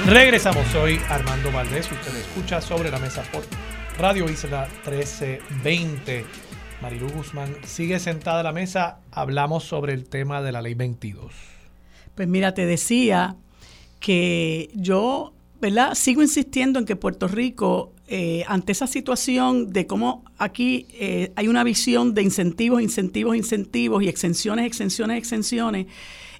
[0.06, 3.42] Regresamos, soy Armando Valdés, usted escucha sobre la mesa por
[3.98, 6.24] Radio Isla 1320.
[6.80, 11.32] Marilu Guzmán sigue sentada a la mesa, hablamos sobre el tema de la ley 22.
[12.14, 13.34] Pues mira, te decía
[13.98, 15.94] que yo, ¿verdad?
[15.94, 21.48] Sigo insistiendo en que Puerto Rico, eh, ante esa situación de cómo aquí eh, hay
[21.48, 25.86] una visión de incentivos, incentivos, incentivos y exenciones, exenciones, exenciones,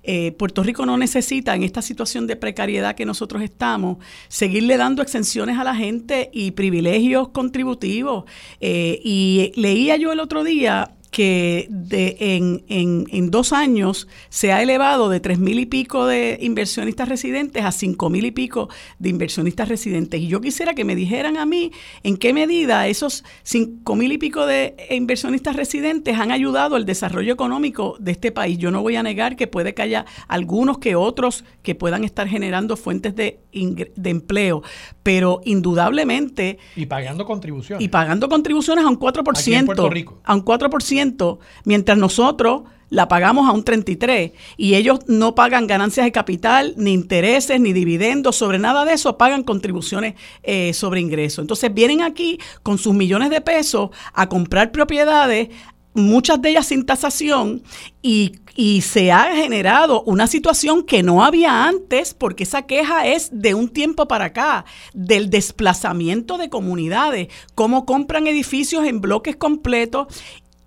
[0.06, 5.02] eh, Puerto Rico no necesita en esta situación de precariedad que nosotros estamos seguirle dando
[5.02, 8.24] exenciones a la gente y privilegios contributivos.
[8.60, 14.62] Eh, y leía yo el otro día que de, en, en, dos años se ha
[14.62, 19.08] elevado de tres mil y pico de inversionistas residentes a cinco mil y pico de
[19.08, 20.20] inversionistas residentes.
[20.20, 24.18] Y yo quisiera que me dijeran a mí en qué medida esos cinco mil y
[24.18, 28.58] pico de inversionistas residentes han ayudado al desarrollo económico de este país.
[28.58, 32.28] Yo no voy a negar que puede que haya algunos que otros que puedan estar
[32.28, 34.62] generando fuentes de, de empleo,
[35.06, 36.58] pero indudablemente...
[36.74, 37.84] Y pagando contribuciones.
[37.84, 39.38] Y pagando contribuciones a un 4%.
[39.38, 40.18] Aquí en Puerto Rico.
[40.24, 46.06] A un 4% mientras nosotros la pagamos a un 33 y ellos no pagan ganancias
[46.06, 51.40] de capital, ni intereses, ni dividendos, sobre nada de eso, pagan contribuciones eh, sobre ingresos.
[51.44, 55.50] Entonces vienen aquí con sus millones de pesos a comprar propiedades,
[55.96, 57.62] muchas de ellas sin tasación,
[58.02, 63.30] y, y, se ha generado una situación que no había antes, porque esa queja es
[63.32, 70.06] de un tiempo para acá, del desplazamiento de comunidades, cómo compran edificios en bloques completos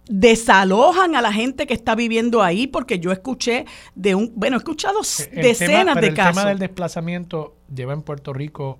[0.10, 3.66] desalojan a la gente que está viviendo ahí, porque yo escuché
[3.96, 5.00] de un, bueno, he escuchado
[5.32, 6.30] decenas de casos.
[6.30, 8.80] El tema del desplazamiento lleva en Puerto Rico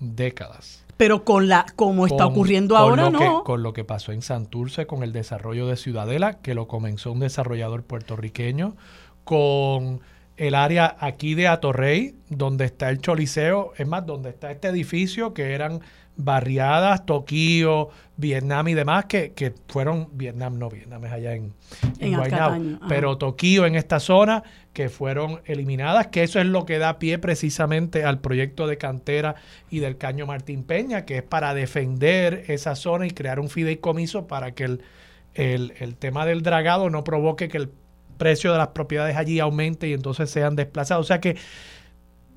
[0.00, 0.79] décadas.
[1.00, 3.42] Pero con la, como está ocurriendo ahora, no.
[3.42, 7.20] con lo que pasó en Santurce, con el desarrollo de Ciudadela, que lo comenzó un
[7.20, 8.76] desarrollador puertorriqueño,
[9.24, 10.02] con
[10.40, 15.34] el área aquí de Atorrey, donde está el Choliseo, es más, donde está este edificio
[15.34, 15.82] que eran
[16.16, 21.52] barriadas, Tokio, Vietnam y demás, que, que fueron, Vietnam no, Vietnam es allá en,
[21.98, 26.98] en, pero Tokio en esta zona, que fueron eliminadas, que eso es lo que da
[26.98, 29.34] pie precisamente al proyecto de cantera
[29.68, 34.26] y del Caño Martín Peña, que es para defender esa zona y crear un fideicomiso
[34.26, 34.82] para que el,
[35.34, 37.70] el, el tema del dragado no provoque que el
[38.20, 41.06] precio de las propiedades allí aumente y entonces sean desplazados.
[41.06, 41.36] O sea que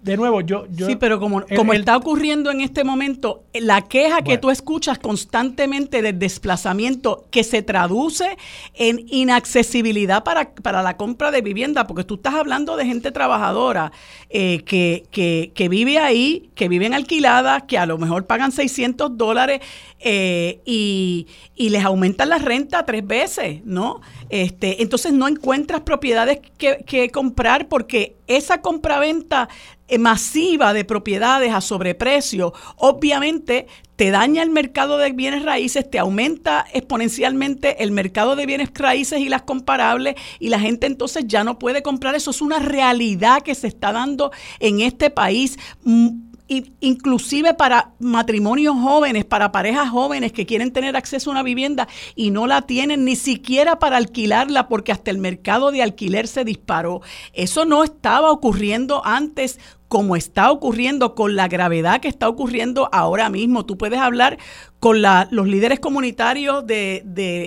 [0.03, 4.37] de nuevo, yo, Sí, pero como, como está ocurriendo en este momento, la queja que
[4.37, 8.37] tú escuchas constantemente del desplazamiento que se traduce
[8.73, 13.93] en inaccesibilidad para, para la compra de vivienda, porque tú estás hablando de gente trabajadora
[14.29, 19.17] eh, que, que, que, vive ahí, que viven alquiladas, que a lo mejor pagan 600
[19.17, 19.61] dólares
[20.01, 24.01] eh, y, y, les aumentan la renta tres veces, ¿no?
[24.33, 29.47] Este, entonces no encuentras propiedades que, que comprar porque esa compraventa
[29.87, 35.99] eh, masiva de propiedades a sobreprecio, obviamente te daña el mercado de bienes raíces, te
[35.99, 41.43] aumenta exponencialmente el mercado de bienes raíces y las comparables y la gente entonces ya
[41.43, 42.15] no puede comprar.
[42.15, 48.75] Eso es una realidad que se está dando en este país mm, inclusive para matrimonios
[48.75, 53.05] jóvenes, para parejas jóvenes que quieren tener acceso a una vivienda y no la tienen
[53.05, 57.01] ni siquiera para alquilarla porque hasta el mercado de alquiler se disparó.
[57.33, 59.59] Eso no estaba ocurriendo antes
[59.93, 63.63] como está ocurriendo, con la gravedad que está ocurriendo ahora mismo.
[63.63, 64.39] Tú puedes hablar
[64.83, 67.03] con los líderes comunitarios de,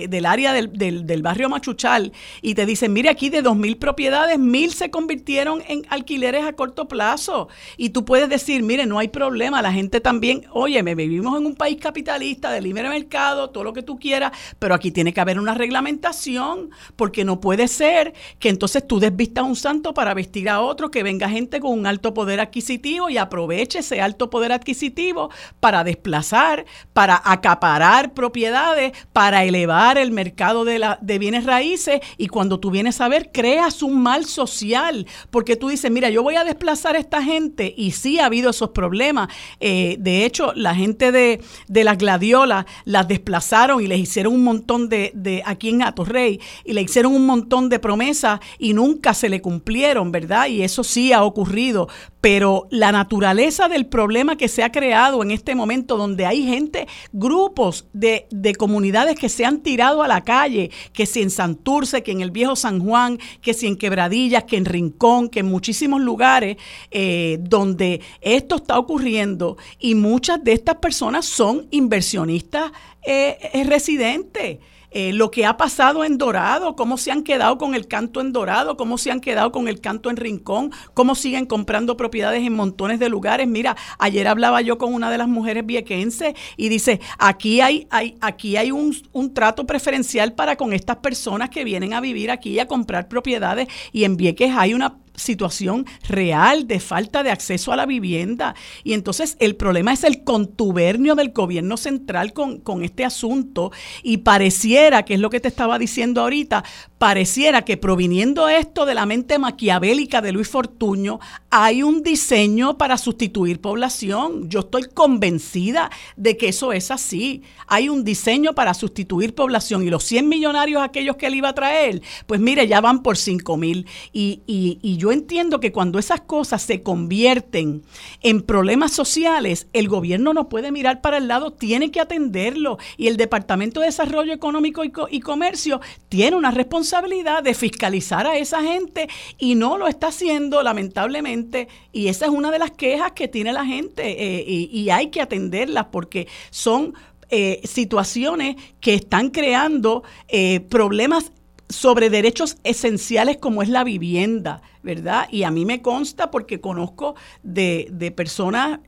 [0.09, 4.69] del área del, del, barrio Machuchal y te dicen, mire, aquí de 2.000 propiedades, 1.000
[4.71, 7.47] se convirtieron en alquileres a corto plazo.
[7.77, 11.53] Y tú puedes decir, mire, no hay problema, la gente también, oye, vivimos en un
[11.53, 15.37] país capitalista, de libre mercado, todo lo que tú quieras, pero aquí tiene que haber
[15.37, 20.49] una reglamentación, porque no puede ser que entonces tú desvistas a un santo para vestir
[20.49, 24.51] a otro, que venga gente con un alto poder adquisitivo y aproveche ese alto poder
[24.51, 25.29] adquisitivo
[25.59, 32.27] para desplazar, para acaparar propiedades, para elevar el mercado de, la, de bienes raíces y
[32.27, 36.35] cuando tú vienes a ver, creas un mal social, porque tú dices, mira, yo voy
[36.35, 39.29] a desplazar a esta gente y sí ha habido esos problemas.
[39.59, 44.43] Eh, de hecho, la gente de, de las gladiolas las desplazaron y les hicieron un
[44.43, 49.13] montón de, de aquí en Atorrey, y le hicieron un montón de promesas y nunca
[49.13, 50.47] se le cumplieron, ¿verdad?
[50.47, 51.87] Y eso sí ha ocurrido
[52.29, 56.85] pero la naturaleza del problema que se ha creado en este momento, donde hay gente,
[57.13, 62.11] grupos de, comunidades que se han tirado a la calle, que si en Santurce, que
[62.11, 66.01] en el viejo San Juan, que si en Quebradillas, que en Rincón, que en muchísimos
[66.01, 66.57] lugares
[66.91, 72.73] eh, donde esto está ocurriendo y muchas de estas personas son inversionistas
[73.05, 74.57] eh, eh, residentes.
[74.91, 78.31] Eh, lo que ha pasado en Dorado, cómo se han quedado con el canto en
[78.31, 82.53] Dorado, cómo se han quedado con el canto en Rincón, cómo siguen comprando propiedades en
[82.53, 83.47] montones de lugares.
[83.47, 88.17] Mira, ayer hablaba yo con una de las mujeres viequenses y dice, aquí hay, hay,
[88.21, 88.95] aquí hay un,
[89.33, 93.67] trato preferencial para con estas personas que vienen a vivir aquí y a comprar propiedades
[93.91, 98.55] y en Vieques hay una situación real de falta de acceso a la vivienda.
[98.83, 103.71] Y entonces el problema es el contubernio del gobierno central con, con este asunto
[104.03, 106.63] y pareciera, que es lo que te estaba diciendo ahorita,
[106.97, 112.97] pareciera que proviniendo esto de la mente maquiavélica de Luis Fortuño, hay un diseño para
[112.97, 114.49] sustituir población.
[114.49, 117.43] Yo estoy convencida de que eso es así.
[117.67, 121.55] Hay un diseño para sustituir población y los 100 millonarios aquellos que él iba a
[121.55, 123.87] traer, pues mire, ya van por 5 mil.
[124.13, 127.83] Y, y, y yo entiendo que cuando esas cosas se convierten
[128.21, 132.77] en problemas sociales, el gobierno no puede mirar para el lado, tiene que atenderlo.
[132.95, 138.37] Y el Departamento de Desarrollo Económico y, Comercio tiene una responsabilidad responsabilidad de fiscalizar a
[138.37, 139.07] esa gente
[139.39, 141.67] y no lo está haciendo, lamentablemente.
[141.91, 145.21] Y esa es una de las quejas que tiene la gente eh, y, hay que
[145.21, 146.93] atenderlas porque son
[147.29, 151.31] eh, situaciones que están creando eh, problemas
[151.67, 155.27] sobre derechos esenciales como es la vivienda, ¿verdad?
[155.29, 158.79] Y a mí me consta porque conozco de, de personas,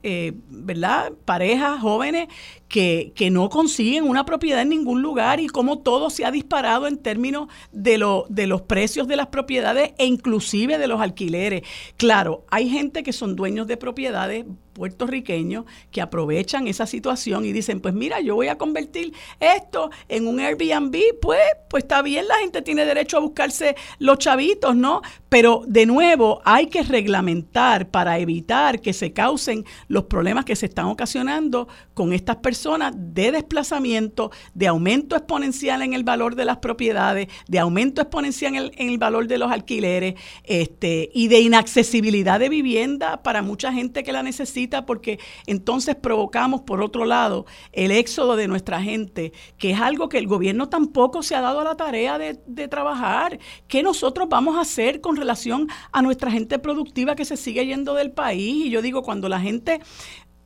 [0.49, 1.11] ¿verdad?
[1.25, 2.29] Parejas jóvenes
[2.69, 6.87] que, que, no consiguen una propiedad en ningún lugar y cómo todo se ha disparado
[6.87, 11.63] en términos de, lo, de los precios de las propiedades e inclusive de los alquileres.
[11.97, 14.45] Claro, hay gente que son dueños de propiedades
[14.79, 20.25] puertorriqueños que aprovechan esa situación y dicen, pues mira, yo voy a convertir esto en
[20.25, 25.01] un Airbnb, pues, pues está bien, la gente tiene derecho a buscarse los chavitos, ¿no?
[25.27, 30.67] Pero de nuevo, hay que reglamentar para evitar que se causen los problemas que se
[30.67, 36.57] están ocasionando con estas personas de desplazamiento, de aumento exponencial en el valor de las
[36.57, 42.49] propiedades, de aumento exponencial en el, valor de los alquileres este, y de inaccesibilidad de
[42.49, 48.35] vivienda para mucha gente que la necesita porque entonces provocamos, por otro lado, el éxodo
[48.35, 51.75] de nuestra gente, que es algo que el gobierno tampoco se ha dado a la
[51.75, 53.39] tarea de, de trabajar.
[53.67, 57.93] ¿Qué nosotros vamos a hacer con relación a nuestra gente productiva que se sigue yendo
[57.93, 58.65] del país?
[58.65, 59.79] Y yo digo, cuando la gente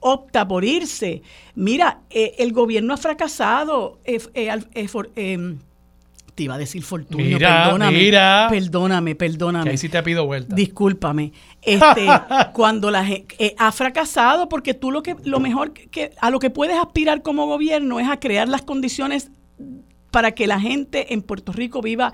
[0.04, 1.24] opta por irse.
[1.56, 4.00] Mira, eh, el gobierno ha fracasado.
[4.04, 5.58] Eh, eh,
[6.36, 8.48] te iba a decir Fortunio, perdóname, mira.
[8.50, 9.70] perdóname, perdóname.
[9.72, 10.54] ahí sí te pido vuelta.
[10.56, 11.32] Discúlpame.
[11.66, 12.06] Este,
[12.52, 16.50] cuando la gente ha fracasado, porque tú lo que lo mejor que a lo que
[16.50, 19.32] puedes aspirar como gobierno es a crear las condiciones
[20.12, 22.12] para que la gente en Puerto Rico viva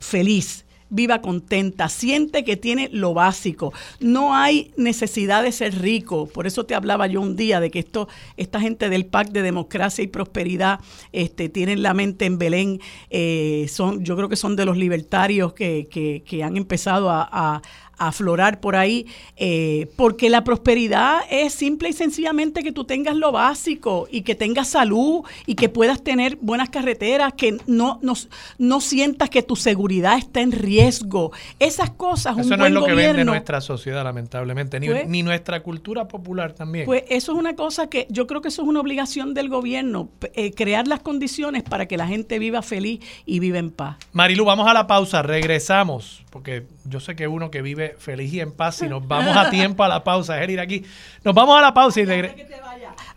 [0.00, 3.72] feliz, viva contenta, siente que tiene lo básico.
[4.00, 6.26] No hay necesidad de ser rico.
[6.26, 9.42] Por eso te hablaba yo un día de que esto, esta gente del Pacto de
[9.42, 10.80] Democracia y Prosperidad
[11.12, 12.80] este, tienen la mente en Belén.
[13.08, 17.62] Eh, son, yo creo que son de los libertarios que, que, han empezado a,
[18.00, 23.30] aflorar por ahí, eh, porque la prosperidad es simple y sencillamente que tú tengas lo
[23.30, 28.14] básico y que tengas salud y que puedas tener buenas carreteras, que no, no,
[28.58, 31.30] no sientas que tu seguridad está en riesgo.
[31.58, 35.62] Esas cosas, eso no es lo que vende nuestra sociedad, lamentablemente, ni, pues ni, nuestra
[35.62, 36.86] cultura popular también.
[36.86, 40.08] Pues eso es una cosa que yo creo que eso es una obligación del gobierno,
[40.32, 43.98] eh, crear las condiciones para que la gente viva feliz y viva en paz.
[44.12, 48.40] Marilu, vamos a la pausa, regresamos, porque yo sé que uno que vive feliz y
[48.40, 50.84] en paz, si nos vamos a tiempo a la pausa, es ir aquí.
[51.24, 52.50] Nos vamos a la pausa y regresamos.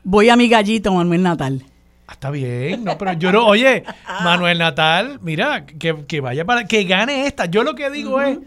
[0.03, 1.63] Voy a mi gallito, Manuel Natal.
[2.07, 3.83] Ah, está bien, no, pero yo no, oye,
[4.23, 7.45] Manuel Natal, mira, que, vaya para, que gane esta.
[7.45, 8.39] Yo lo que digo es,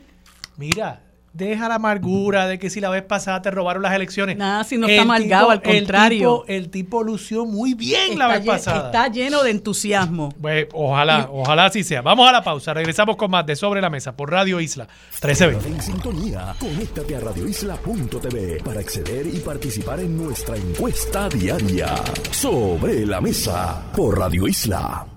[0.59, 1.01] mira,
[1.37, 4.37] deja la amargura de que si la vez pasada te robaron las elecciones.
[4.37, 6.45] Nada, si no está amargado, al contrario.
[6.49, 8.87] El tipo, lució muy bien la vez pasada.
[8.87, 10.33] Está lleno de entusiasmo.
[10.41, 12.03] Pues, ojalá, ojalá así sea.
[12.03, 12.73] Vamos a la pausa.
[12.75, 15.69] Regresamos con más de Sobre la Mesa por Radio Isla 1320.
[15.69, 21.95] En sintonía, conéctate a radioisla.tv para acceder y participar en nuestra encuesta diaria.
[22.31, 25.16] Sobre la Mesa por Radio Isla.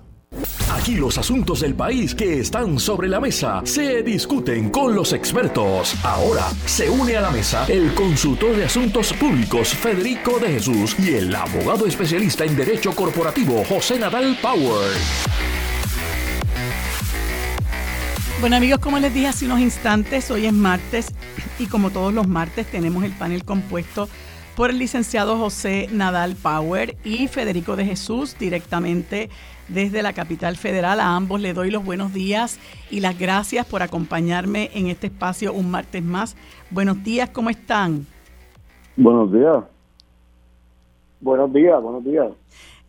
[0.72, 5.94] Aquí los asuntos del país que están sobre la mesa se discuten con los expertos.
[6.04, 11.14] Ahora se une a la mesa el consultor de asuntos públicos Federico de Jesús y
[11.14, 14.96] el abogado especialista en derecho corporativo José Nadal Power.
[18.40, 21.08] Bueno amigos, como les dije hace unos instantes, hoy es martes
[21.58, 24.08] y como todos los martes tenemos el panel compuesto
[24.56, 29.28] por el licenciado José Nadal Power y Federico de Jesús directamente
[29.72, 31.00] desde la capital federal.
[31.00, 32.58] A ambos le doy los buenos días
[32.90, 36.36] y las gracias por acompañarme en este espacio un martes más.
[36.70, 38.06] Buenos días, ¿cómo están?
[38.96, 39.64] Buenos días.
[41.20, 42.28] Buenos días, buenos días.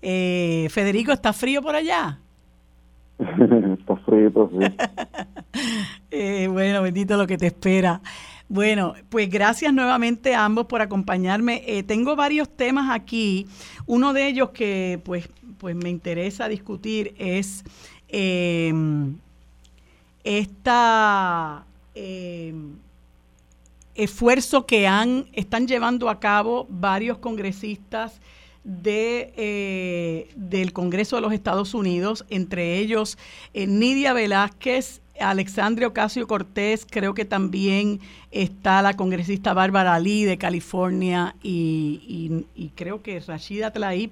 [0.01, 2.19] Eh, Federico, ¿está frío por allá?
[3.19, 4.65] está frío, sí.
[6.11, 8.01] eh, bueno, bendito lo que te espera.
[8.53, 11.63] Bueno, pues gracias nuevamente a ambos por acompañarme.
[11.65, 13.47] Eh, tengo varios temas aquí.
[13.85, 15.29] Uno de ellos que pues
[15.61, 17.63] pues me interesa discutir es
[18.09, 18.73] eh,
[21.93, 22.53] eh,
[23.93, 28.21] esfuerzo que han están llevando a cabo varios congresistas
[28.63, 33.19] de, eh, del Congreso de los Estados Unidos, entre ellos
[33.53, 37.99] Nidia Velázquez, Alexandria Ocasio Cortés, creo que también
[38.31, 44.09] está la congresista Bárbara Lee de California y, y creo que Rashida Tlaib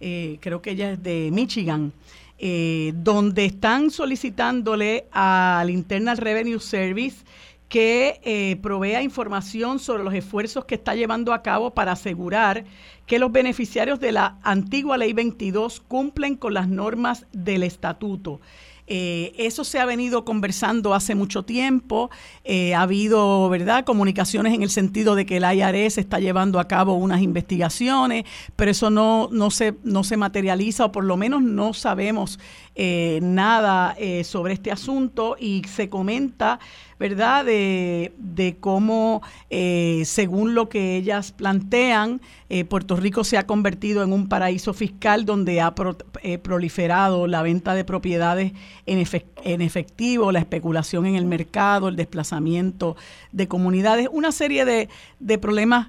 [0.00, 1.92] eh, creo que ella es de Michigan,
[2.38, 7.24] eh, donde están solicitándole al Internal Revenue Service
[7.68, 12.64] que eh, provea información sobre los esfuerzos que está llevando a cabo para asegurar
[13.06, 18.40] que los beneficiarios de la antigua Ley 22 cumplen con las normas del estatuto.
[18.88, 22.10] Eh, eso se ha venido conversando hace mucho tiempo.
[22.44, 26.66] Eh, ha habido, ¿verdad?, comunicaciones en el sentido de que el IRS está llevando a
[26.66, 28.24] cabo unas investigaciones,
[28.56, 32.38] pero eso no, no, se, no se materializa o por lo menos no sabemos
[32.74, 36.58] eh, nada sobre este asunto y se comenta
[36.98, 37.44] ¿verdad?
[37.44, 44.02] De, de cómo, eh, según lo que ellas plantean, eh, Puerto Rico se ha convertido
[44.02, 45.74] en un paraíso fiscal donde ha
[46.22, 48.52] eh, proliferado la venta de propiedades
[48.86, 49.06] en,
[49.44, 52.96] en efectivo, la especulación en el mercado, el desplazamiento
[53.32, 54.88] de comunidades, una serie de,
[55.20, 55.88] de problemas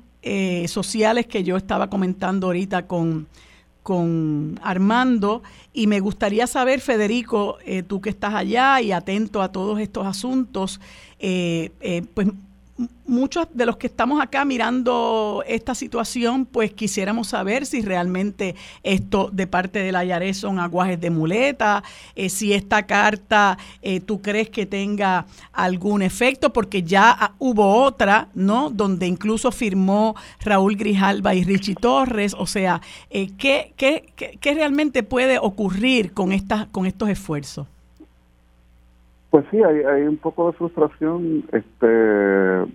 [0.68, 3.26] sociales que yo estaba comentando ahorita con
[3.90, 5.42] con Armando
[5.74, 10.06] y me gustaría saber, Federico, eh, tú que estás allá y atento a todos estos
[10.06, 10.80] asuntos,
[11.18, 12.28] eh, eh, pues
[13.06, 19.30] muchos de los que estamos acá mirando esta situación, pues quisiéramos saber si realmente esto
[19.34, 21.84] de parte de la IARES son aguajes de muleta,
[22.16, 28.30] eh, si esta carta eh, tú crees que tenga algún efecto, porque ya hubo otra,
[28.34, 28.70] ¿no?
[28.70, 35.04] Donde incluso firmó Raúl Grijalba y Richie Torres, o sea, eh, ¿qué, qué, qué, realmente
[35.04, 37.68] puede ocurrir con, estas, con estos esfuerzos?
[39.30, 42.66] Pues sí, hay, hay un poco de frustración este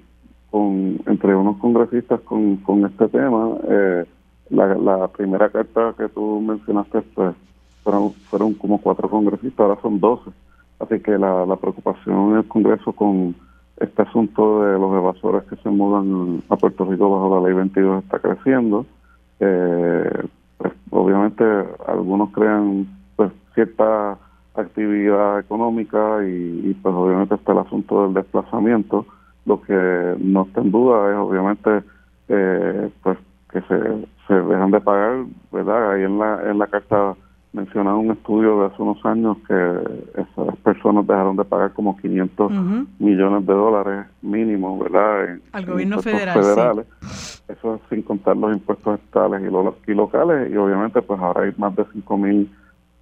[0.50, 3.56] con entre unos congresistas con, con este tema.
[3.68, 4.04] Eh,
[4.50, 7.34] la, primera carta que tú mencionaste pues,
[7.82, 10.30] fueron, fueron como cuatro congresistas, ahora son doce.
[10.78, 13.34] Así que la, la preocupación en el Congreso con
[13.80, 18.04] este asunto de los evasores que se mudan a Puerto Rico bajo la ley 22
[18.04, 18.86] está creciendo.
[19.40, 20.24] Eh,
[20.58, 21.44] pues, obviamente
[21.86, 22.86] algunos crean
[23.16, 24.18] pues, cierta
[24.54, 29.06] actividad económica y, pues obviamente está el asunto del desplazamiento.
[29.46, 31.82] Lo que no está en duda es obviamente
[32.28, 33.18] eh, pues
[33.50, 35.92] que se, se dejan de pagar, ¿verdad?
[35.92, 37.14] Ahí en la, en la carta
[37.54, 39.54] mencionaba un estudio de hace unos años que
[40.14, 42.50] esas personas dejaron de pagar como 500
[42.98, 45.38] millones de dólares mínimo, ¿verdad?
[45.52, 46.34] Al gobierno federal.
[46.34, 46.86] Federales.
[47.48, 50.52] Eso sin contar los impuestos estatales y, y locales.
[50.52, 52.50] Y obviamente, pues ahora hay más de 5 mil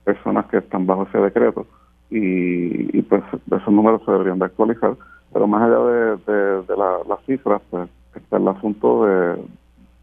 [0.05, 1.67] personas que están bajo ese decreto.
[2.11, 4.95] Y, pues esos números se deberían de actualizar.
[5.33, 9.37] Pero más allá de, de, las cifras, pues está el asunto de,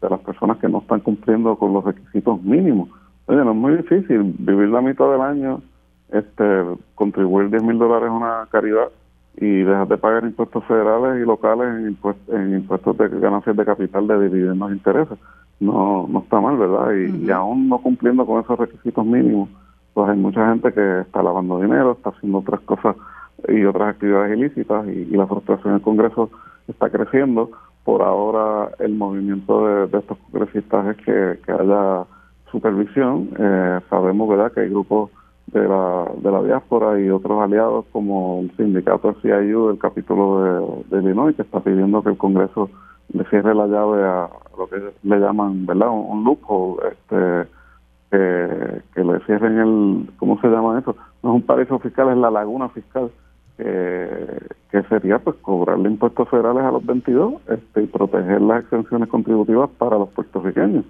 [0.02, 2.88] de las personas que no están cumpliendo con los requisitos mínimos
[3.30, 5.62] Oye, no es muy difícil vivir la mitad del año,
[6.10, 6.64] este,
[6.96, 8.88] contribuir 10 mil dólares a una caridad
[9.36, 11.96] y dejar de pagar impuestos federales y locales en,
[12.36, 15.18] en impuestos de ganancias de capital de dividendos e intereses.
[15.60, 16.92] No, no está mal, ¿verdad?
[16.92, 19.48] Y, aún no cumpliendo con esos requisitos mínimos,
[19.94, 22.96] pues hay mucha gente que está lavando dinero, está haciendo otras cosas
[23.48, 26.30] y otras actividades ilícitas y, la frustración en el Congreso
[26.68, 27.50] está creciendo.
[27.84, 32.04] Por ahora el movimiento de, estos congresistas es que, que haya
[32.50, 33.30] supervisión.
[33.38, 35.10] Eh, sabemos verdad que hay grupos
[35.52, 40.96] de la, de la diáspora y otros aliados como el sindicato CIU del capítulo de,
[40.96, 42.70] de, Illinois que está pidiendo que el Congreso
[43.12, 47.50] le cierre la llave a lo que le llaman verdad un, lujo este
[48.10, 50.96] que, le cierren el ¿cómo se llama eso?
[51.22, 53.10] no es un paraíso fiscal es la laguna fiscal
[53.56, 59.68] que sería pues cobrarle impuestos federales a los 22 este, y proteger las exenciones contributivas
[59.78, 60.84] para los puertorriqueños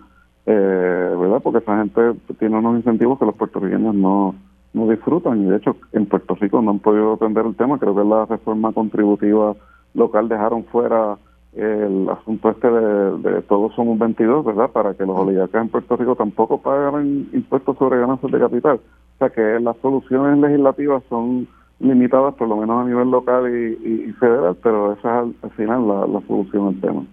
[0.46, 1.40] eh, ¿verdad?
[1.42, 2.00] Porque esa gente
[2.38, 4.34] tiene unos incentivos que los puertorriqueños no,
[4.72, 7.78] no disfrutan y de hecho en Puerto Rico no han podido atender el tema.
[7.78, 9.54] Creo que la reforma contributiva
[9.94, 11.18] local dejaron fuera
[11.52, 14.70] el asunto este de, todos somos 22, ¿verdad?
[14.70, 18.76] Para que los oligarcas en Puerto Rico tampoco paguen impuestos sobre ganancias de capital.
[18.76, 21.48] O sea que las soluciones legislativas son
[21.80, 26.20] limitadas por lo menos a nivel local y, federal, pero esa es al, final la,
[26.26, 27.04] solución al tema.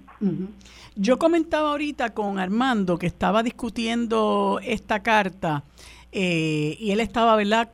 [0.95, 5.63] Yo comentaba ahorita con Armando que estaba discutiendo esta carta
[6.11, 7.69] eh, y él estaba, ¿verdad?,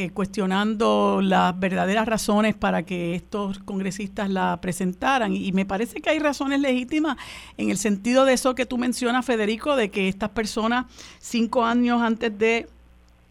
[0.00, 5.34] eh, cuestionando las verdaderas razones para que estos congresistas la presentaran.
[5.34, 7.16] Y me parece que hay razones legítimas
[7.56, 10.86] en el sentido de eso que tú mencionas, Federico, de que estas personas,
[11.18, 12.68] cinco años antes de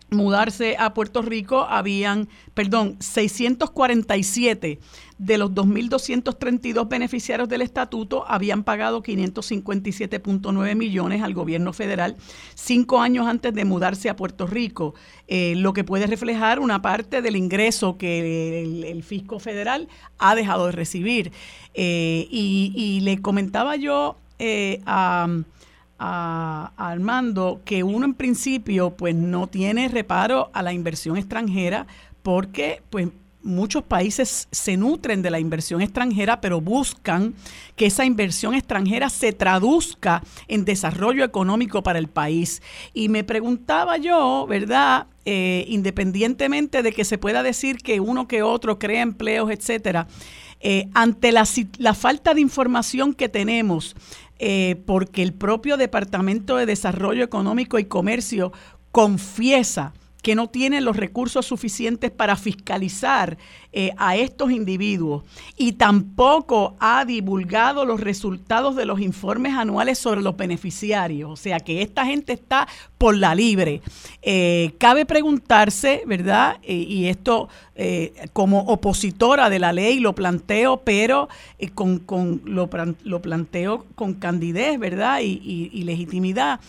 [0.10, 4.80] mudarse a Puerto Rico habían, perdón, 647
[5.18, 12.16] de los 2.232 beneficiarios del estatuto habían pagado 557.9 millones al gobierno federal
[12.53, 14.93] cinco años antes de mudarse a Puerto Rico,
[15.28, 19.88] eh, lo que puede reflejar una parte del ingreso que el, fisco federal
[20.18, 21.32] ha dejado de recibir.
[21.74, 25.28] Eh, y, le comentaba yo eh, a
[26.00, 31.88] a, Armando que uno en principio pues no tiene reparo a la inversión extranjera
[32.24, 33.10] porque pues
[33.48, 37.34] muchos países se nutren de la inversión extranjera, pero buscan
[37.76, 42.62] que esa inversión extranjera se traduzca en desarrollo económico para el país.
[42.93, 45.08] Y me preguntaba yo, ¿verdad?
[45.26, 50.08] Eh, independientemente de que se pueda decir que uno que otro crea empleos, etcétera,
[50.60, 53.95] eh, ante la, la falta de información que tenemos
[54.40, 58.52] eh, porque el propio Departamento de Desarrollo Económico y Comercio
[58.92, 63.38] confiesa que no tiene los recursos suficientes para fiscalizar
[63.72, 65.24] eh, a estos individuos
[65.55, 71.30] y tampoco ha divulgado los resultados de los informes anuales sobre los beneficiarios.
[71.30, 73.82] O sea que esta gente está por la libre.
[74.22, 76.57] Eh, cabe preguntarse, ¿verdad?
[76.63, 77.49] Eh, y esto
[78.34, 81.30] como opositora de la ley lo planteo, pero
[81.76, 82.68] con, con lo,
[83.03, 85.20] lo, planteo con candidez, ¿verdad?
[85.22, 86.59] Y, y, y legitimidad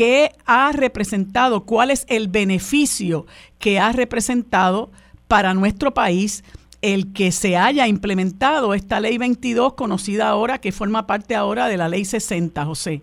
[0.00, 1.66] ¿Qué ha representado?
[1.66, 3.26] ¿Cuál es el beneficio
[3.58, 4.88] que ha representado
[5.28, 6.42] para nuestro país
[6.80, 11.76] el que se haya implementado esta ley 22 conocida ahora, que forma parte ahora de
[11.76, 13.02] la ley 60, José?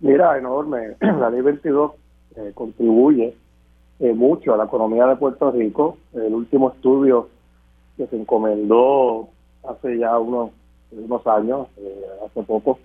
[0.00, 0.96] Mira, enorme.
[1.00, 1.92] La ley 22
[2.36, 3.34] eh, contribuye
[4.00, 5.96] eh, mucho a la economía de Puerto Rico.
[6.12, 7.30] El último estudio
[7.96, 9.30] que se encomendó
[9.66, 10.50] hace ya unos,
[10.92, 12.78] unos años, eh, hace poco,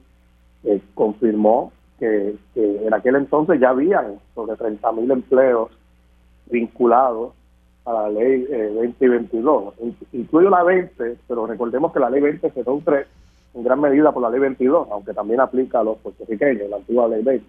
[0.96, 5.70] confirmó que, en aquel entonces ya habían sobre 30.000 empleos
[6.50, 7.34] vinculados
[7.86, 9.74] a la ley 2022.
[9.80, 13.06] Eh, incluye la 20, pero recordemos que la ley 20 se nutre
[13.54, 17.08] en gran medida por la ley 22, aunque también aplica a los puertorriqueños, la antigua
[17.08, 17.45] ley 20.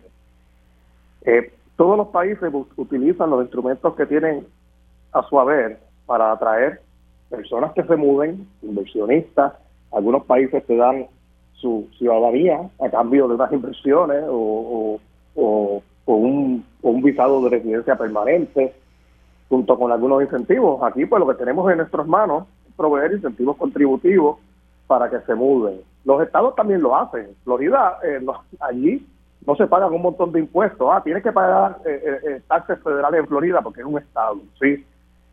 [1.23, 4.47] Eh, todos los países utilizan los instrumentos que tienen
[5.13, 6.81] a su haber para atraer
[7.29, 9.55] personas que se muden, inversionistas.
[9.93, 11.07] Algunos países te dan
[11.61, 15.01] su ciudadanía a cambio de unas inversiones o,
[16.07, 18.75] un, un visado de residencia permanente,
[19.49, 20.83] junto con algunos incentivos.
[20.83, 24.39] Aquí pues lo que tenemos en nuestras manos es proveer incentivos contributivos
[24.87, 25.81] para que se muden.
[26.05, 27.29] Los estados también lo hacen.
[27.45, 28.21] Florida, eh,
[28.61, 29.07] allí
[29.47, 30.89] no se pagan un montón de impuestos.
[30.91, 34.39] Ah, tienes que pagar eh, eh, eh, taxes federales en Florida porque es un estado,
[34.61, 34.85] sí.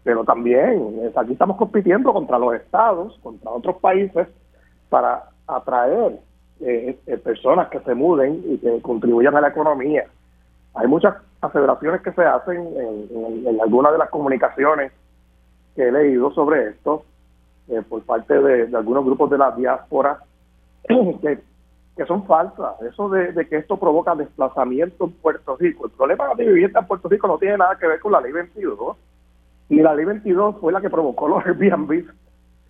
[0.03, 4.27] Pero también aquí estamos compitiendo contra los estados, contra otros países,
[4.89, 6.19] para atraer
[7.23, 10.05] personas que se muden y que contribuyan a la economía.
[10.73, 12.67] Hay muchas aseveraciones que se hacen
[13.45, 14.91] en, algunas de las comunicaciones
[15.75, 17.03] que he leído sobre esto
[17.89, 20.19] por parte de, de, algunos grupos de la diáspora
[21.97, 22.79] que son falsas.
[22.81, 25.87] Eso de, que esto provoca desplazamiento en Puerto Rico.
[25.87, 28.31] El problema de vivienda en Puerto Rico no tiene nada que ver con la ley
[28.31, 28.95] 22.
[29.69, 32.05] Ni la ley 22 fue la que provocó los Airbnb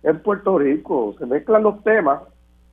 [0.02, 1.14] en Puerto Rico.
[1.18, 2.22] Se mezclan los temas,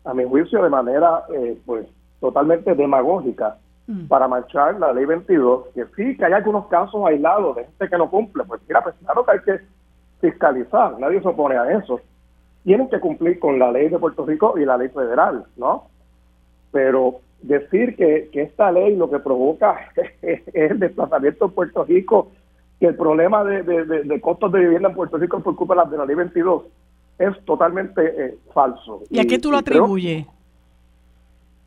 [0.06, 1.88] a mi juicio, de manera eh, pues
[2.20, 4.08] totalmente demagógica mm.
[4.08, 5.68] para marchar la ley 22.
[5.74, 8.44] Que sí, que hay algunos casos aislados de gente que no cumple.
[8.46, 9.60] Pues mira, pues claro que hay que
[10.22, 11.00] fiscalizar.
[11.00, 12.00] Nadie se opone a eso.
[12.64, 15.90] Tienen que cumplir con la ley de Puerto Rico y la ley federal, ¿no?
[16.76, 19.78] pero decir que, esta ley lo que provoca
[20.22, 22.32] es el desplazamiento en Puerto Rico,
[22.82, 26.06] que el problema de, costos de vivienda en Puerto Rico por culpa de de la
[26.06, 26.64] ley 22
[27.20, 29.04] es totalmente eh, falso.
[29.10, 30.26] ¿Y, a qué tú lo atribuyes?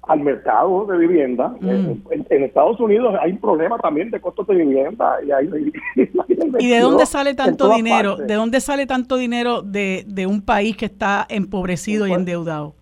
[0.02, 1.48] Al mercado de vivienda.
[1.60, 1.68] Mm.
[1.68, 1.96] Eh,
[2.30, 5.18] en, Estados Unidos hay un problema también de costos de vivienda.
[5.26, 5.72] ¿Y, hay,
[6.58, 8.16] ¿Y de dónde sale tanto dinero?
[8.16, 12.74] ¿De dónde sale tanto dinero de, de un país que está empobrecido y endeudado?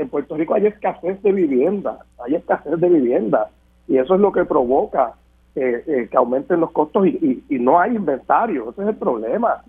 [0.00, 3.50] en Puerto Rico hay escasez de vivienda, hay escasez de vivienda
[3.86, 5.14] y eso es lo que provoca
[5.54, 9.62] eh, eh, que aumenten los costos y, no hay inventario, ese es el problema.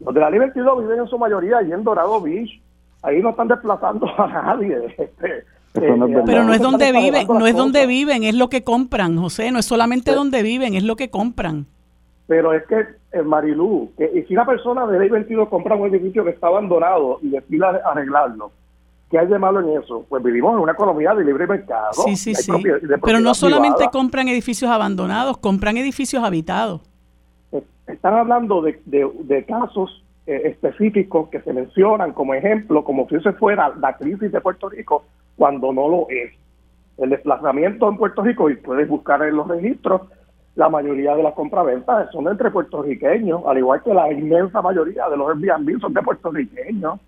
[0.00, 2.60] Los de la 22 viven en su mayoría allí en Dorado Beach,
[3.02, 4.78] ahí no están desplazando a nadie.
[5.76, 9.18] Este, eh, pero no es donde viven, no es donde viven, es lo que compran,
[9.18, 11.66] José, no es solamente donde viven, es lo que compran.
[12.26, 12.82] Pero es que,
[13.12, 17.18] en Marilú, que, si una persona de ley 22 compra un edificio que está abandonado
[17.20, 18.52] y decide arreglarlo,
[19.10, 20.04] ¿Qué hay de malo en eso?
[20.08, 21.92] Pues vivimos en una economía de libre mercado.
[22.04, 22.50] Sí, sí, sí.
[23.04, 26.80] Pero no solamente compran edificios abandonados, compran edificios habitados.
[27.86, 33.32] Están hablando de, de, casos eh, específicos que se mencionan como ejemplo, como si se
[33.34, 35.04] fuera la crisis de Puerto Rico,
[35.36, 36.32] cuando no lo es.
[36.98, 40.02] El desplazamiento en Puerto Rico, y puedes buscar en los registros,
[40.56, 45.16] la mayoría de las compraventas son entre puertorriqueños, al igual que la inmensa mayoría de
[45.18, 46.98] los Airbnb son de puertorriqueños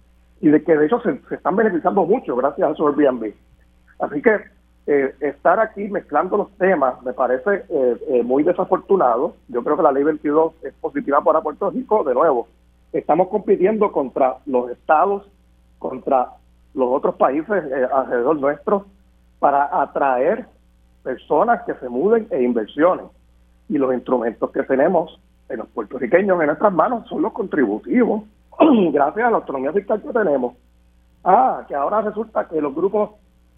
[0.41, 3.33] y de que de hecho se, están beneficiando mucho gracias a su Airbnb.
[4.01, 4.39] Así que
[4.91, 9.35] eh, estar aquí mezclando los temas me parece eh, eh, muy desafortunado.
[9.49, 12.05] Yo creo que la ley 22 es positiva para Puerto Rico.
[12.05, 12.49] De nuevo,
[12.95, 15.29] estamos compitiendo contra los estados,
[15.79, 16.31] contra
[16.73, 18.87] los otros países alrededor nuestro
[19.39, 20.47] para atraer
[21.03, 23.05] personas que se muden e inversiones.
[23.69, 25.21] Y los instrumentos que tenemos
[25.51, 28.23] en los puertorriqueños en nuestras manos son los contributivos
[28.91, 30.55] gracias a la autonomía fiscal que tenemos.
[31.23, 33.11] Ah, que ahora resulta que los grupos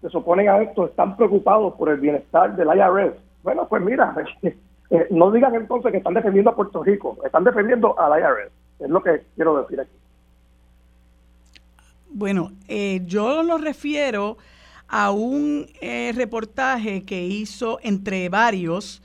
[0.09, 3.15] se oponen a esto están preocupados por el bienestar del IRS.
[3.43, 7.99] Bueno, pues mira, eh, no digan entonces que están defendiendo a Puerto Rico, están defendiendo
[7.99, 8.51] al IRS.
[8.79, 9.91] Es lo que quiero decir aquí.
[12.09, 14.37] Bueno, eh, yo lo refiero
[14.87, 19.01] a un eh, reportaje que hizo entre varios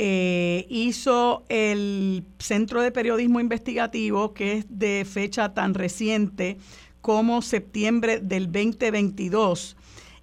[0.00, 6.56] eh, hizo el Centro de Periodismo Investigativo, que es de fecha tan reciente
[7.00, 9.76] como septiembre del 2022,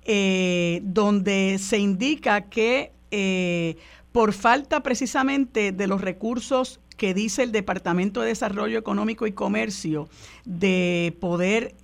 [0.05, 3.75] eh, donde se indica que eh,
[4.11, 10.07] por falta precisamente de los recursos que dice el Departamento de Desarrollo Económico y Comercio
[10.45, 11.75] de poder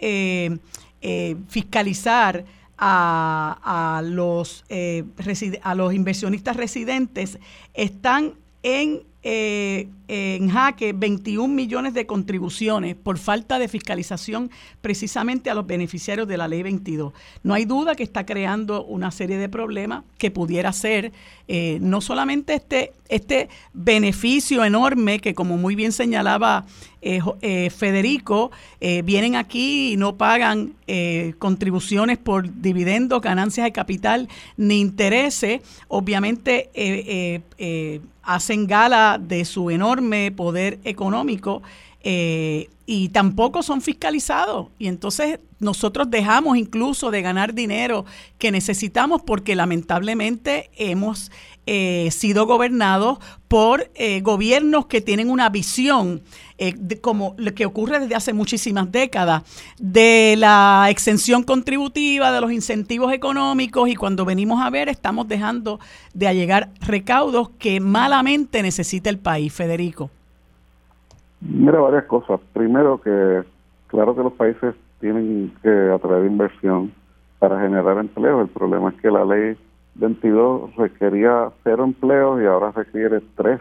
[1.50, 2.46] fiscalizar
[2.82, 5.04] a, los, eh,
[5.62, 7.38] a los inversionistas residentes
[7.74, 14.52] están en eh, en jaque 21 millones de contribuciones por falta de fiscalización
[14.82, 17.14] precisamente a los beneficiarios de la ley 22.
[17.44, 21.14] No hay duda que está creando una serie de problemas que pudiera ser
[21.48, 26.66] eh, no solamente este, este beneficio enorme que como muy bien señalaba
[27.02, 30.76] eh, Federico, vienen aquí y no pagan
[31.40, 36.70] contribuciones por dividendos, ganancias de capital ni intereses, obviamente
[38.24, 40.01] hacen gala de su enorme
[40.36, 41.62] poder económico
[42.04, 44.68] eh, y tampoco son fiscalizados.
[44.80, 48.06] Y entonces nosotros dejamos incluso de ganar dinero
[48.40, 51.32] que necesitamos porque lamentablemente hemos
[51.66, 56.22] eh, sido gobernados por eh, gobiernos que tienen una visión,
[56.58, 59.44] eh, como lo que ocurre desde hace muchísimas décadas,
[59.80, 65.80] de la exención contributiva, de los incentivos económicos, y cuando venimos a ver estamos dejando
[66.14, 70.10] de allegar recaudos que malamente necesita el país, Federico.
[71.42, 72.40] Mira, varias cosas.
[72.54, 73.44] Primero que,
[73.88, 76.94] claro que los países tienen que atraer inversión
[77.40, 78.42] para generar empleo.
[78.42, 79.58] El problema es que la ley
[79.96, 83.60] 22 requería cero empleos y ahora requiere tres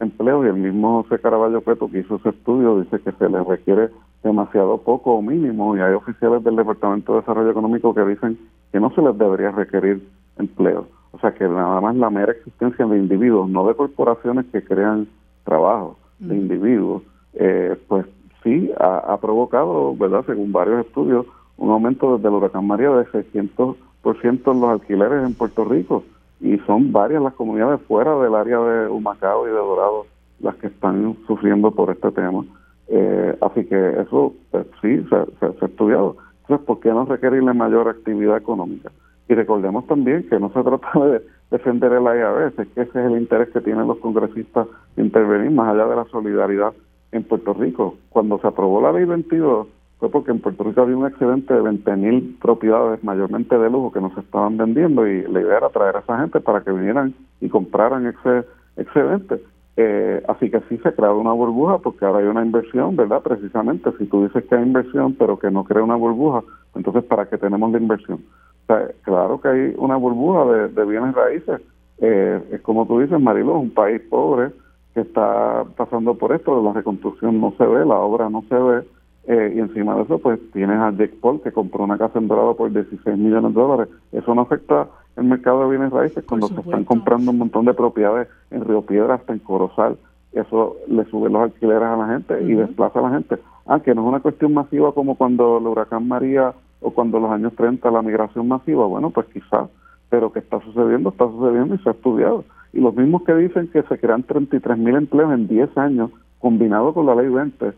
[0.00, 3.42] empleos y el mismo José Caraballo Peto que hizo ese estudio dice que se le
[3.42, 3.90] requiere
[4.22, 8.38] demasiado poco o mínimo y hay oficiales del Departamento de Desarrollo Económico que dicen
[8.70, 10.06] que no se les debería requerir
[10.38, 10.86] empleos.
[11.12, 15.08] O sea que nada más la mera existencia de individuos, no de corporaciones que crean
[15.44, 17.02] trabajo, de individuos,
[17.34, 18.06] eh, pues
[18.42, 20.24] sí ha, provocado, ¿verdad?
[20.26, 25.34] Según varios estudios, un aumento desde el huracán María de 600% en los alquileres en
[25.34, 26.04] Puerto Rico
[26.40, 30.06] y son varias las comunidades fuera del área de Humacao y de Dorado
[30.40, 32.44] las que están sufriendo por este tema.
[32.88, 36.16] Eh, así que eso pues, sí se, ha estudiado.
[36.42, 38.90] Entonces, ¿por qué no requerirle mayor actividad económica?
[39.28, 41.22] Y recordemos también que no se trata de
[41.52, 45.52] defender el IAB, es que ese es el interés que tienen los congresistas de intervenir
[45.52, 46.72] más allá de la solidaridad
[47.12, 47.94] en Puerto Rico.
[48.08, 49.68] Cuando se aprobó la ley 22
[50.02, 54.00] fue porque en Puerto Rico había un excedente de 20.000 propiedades, mayormente de lujo, que
[54.00, 57.14] no se estaban vendiendo y la idea era traer a esa gente para que vinieran
[57.40, 58.44] y compraran ese
[58.76, 59.40] excedente.
[59.76, 63.22] Eh, así que sí se creado una burbuja porque ahora hay una inversión, ¿verdad?
[63.22, 66.42] Precisamente, si tú dices que hay inversión pero que no crea una burbuja,
[66.74, 68.24] entonces ¿para qué tenemos la inversión?
[68.64, 71.60] O sea, claro que hay una burbuja de, bienes raíces.
[71.98, 74.50] Eh, es como tú dices, Marilo, un país pobre,
[74.94, 78.82] que está pasando por esto, la reconstrucción no se ve, la obra no se ve,
[79.24, 82.28] eh, y encima de eso pues tienes a Jake Paul que compró una casa en
[82.28, 83.94] Dorado por 16 millones de dólares.
[84.10, 87.74] Eso no afecta el mercado de bienes raíces cuando se están comprando un montón de
[87.74, 89.96] propiedades en Río Piedra hasta en Corozal.
[90.32, 93.38] Eso le sube los alquileres a la gente y desplaza a la gente.
[93.66, 97.22] Ah, que no es una cuestión masiva como cuando el huracán María o cuando en
[97.24, 98.86] los años 30 la migración masiva.
[98.86, 99.68] Bueno, pues quizás,
[100.08, 103.68] pero que está sucediendo, está sucediendo y se ha estudiado y los mismos que dicen
[103.68, 107.72] que se crean 33 mil empleos en 10 años, combinado con la ley 20,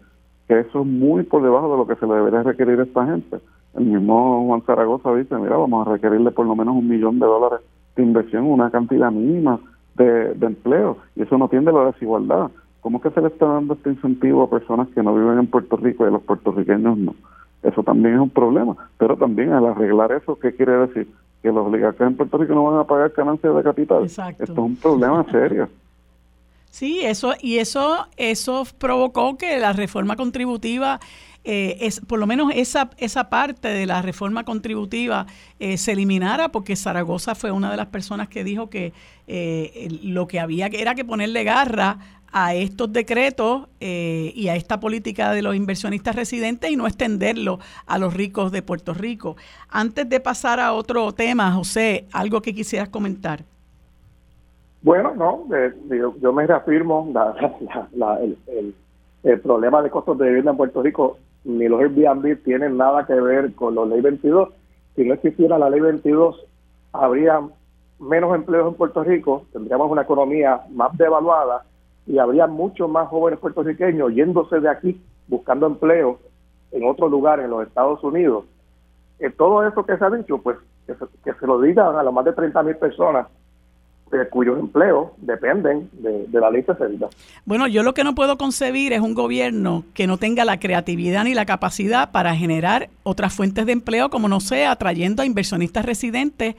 [0.49, 3.07] que eso es muy por debajo de lo que se le debería requerir a esta
[3.07, 3.39] gente.
[3.75, 7.27] El mismo Juan Zaragoza dice, mira, vamos a requerirle por lo menos un millón de
[7.27, 7.61] dólares
[7.97, 9.59] de inversión, una cantidad mínima
[9.97, 12.51] de, de empleo, y eso no tiende a la desigualdad.
[12.81, 15.47] ¿Cómo es que se le está dando este incentivo a personas que no viven en
[15.47, 17.15] Puerto Rico y a los puertorriqueños no?
[17.63, 21.09] Eso también es un problema, pero también al arreglar eso, ¿qué quiere decir?
[21.45, 24.03] que los oligarcas en Puerto Rico no van a pagar ganancias de capital.
[24.03, 24.43] Exacto.
[24.43, 25.69] Esto es un problema serio.
[26.75, 30.99] Sí, eso y eso eso provocó que la reforma contributiva
[31.45, 35.27] eh, es por lo menos esa esa parte de la reforma contributiva
[35.61, 38.93] eh, se eliminara porque Zaragoza fue una de las personas que dijo que
[39.29, 44.81] eh, lo que había que era que ponerle garra a estos decretos y a esta
[44.81, 49.37] política de los inversionistas residentes y no extenderlo a los ricos de Puerto Rico.
[49.69, 53.45] Antes de pasar a otro tema, José, algo que quisieras comentar.
[54.85, 55.47] Bueno, no,
[56.21, 57.11] yo, me reafirmo,
[58.21, 58.75] el,
[59.23, 63.15] el, problema de costos de vivienda en Puerto Rico, ni los Airbnb tienen nada que
[63.15, 64.51] ver con la ley 22.
[64.95, 66.47] Si no existiera la ley 22,
[66.93, 67.41] habría
[67.99, 71.65] menos empleos en Puerto Rico, tendríamos una economía más devaluada
[72.07, 76.19] y habría muchos más jóvenes puertorriqueños yéndose de aquí buscando empleo
[76.73, 78.45] en otro lugar en los Estados Unidos.
[79.19, 82.27] Eh, todo eso que se ha dicho, pues que se, lo digan a las más
[82.27, 83.29] de 30 mil personas
[84.15, 87.09] eh, cuyos empleos dependen de, la ley de
[87.45, 91.25] Bueno, yo lo que no puedo concebir es un gobierno que no tenga la creatividad
[91.25, 95.85] ni la capacidad para generar otras fuentes de empleo, como no sea, atrayendo a inversionistas
[95.85, 96.55] residentes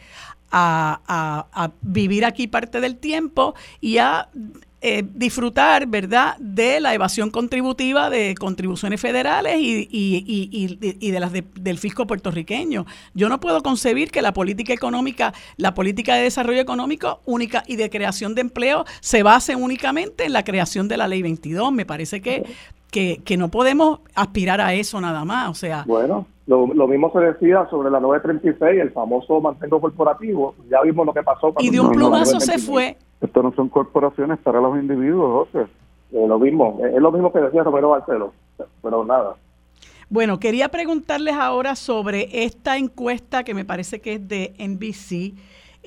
[0.51, 4.29] a, a, vivir aquí parte del tiempo y a
[4.87, 11.79] eh, disfrutar, ¿verdad?, de la evasión contributiva de contribuciones federales y, y, de las del
[11.79, 12.85] fisco puertorriqueño.
[13.15, 17.77] Yo no puedo concebir que la política económica, la política de desarrollo económico única y
[17.77, 21.71] de creación de empleo se base únicamente en la creación de la ley 22.
[21.71, 22.43] Me parece que,
[22.91, 25.49] que, no podemos aspirar a eso nada más.
[25.49, 30.55] O sea, bueno, lo, mismo se decía sobre la 936, el famoso mantengo corporativo.
[30.69, 31.53] Ya vimos lo que pasó.
[31.59, 35.67] Y de un plumazo se fue esto no son corporaciones para los individuos, José.
[36.11, 38.33] Es lo mismo, es lo mismo que decía Romero Barcelo,
[38.81, 39.35] pero nada.
[40.09, 45.33] Bueno, quería preguntarles ahora sobre esta encuesta que me parece que es de NBC,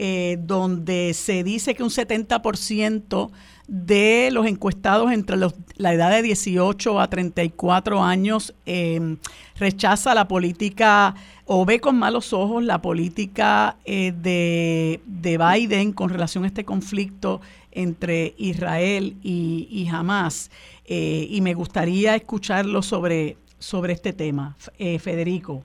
[0.01, 3.33] eh, donde se dice que un 70%
[3.67, 9.17] de los encuestados entre los, la edad de 18 a 34 años em,
[9.57, 16.11] rechaza la política o ve con malos ojos la política eh, de, de, Biden con
[16.11, 17.41] relación a este conflicto
[17.73, 20.53] entre Israel y, y Hamas.
[20.85, 24.57] Eh, y me gustaría escucharlo sobre, sobre este tema.
[25.01, 25.65] Federico.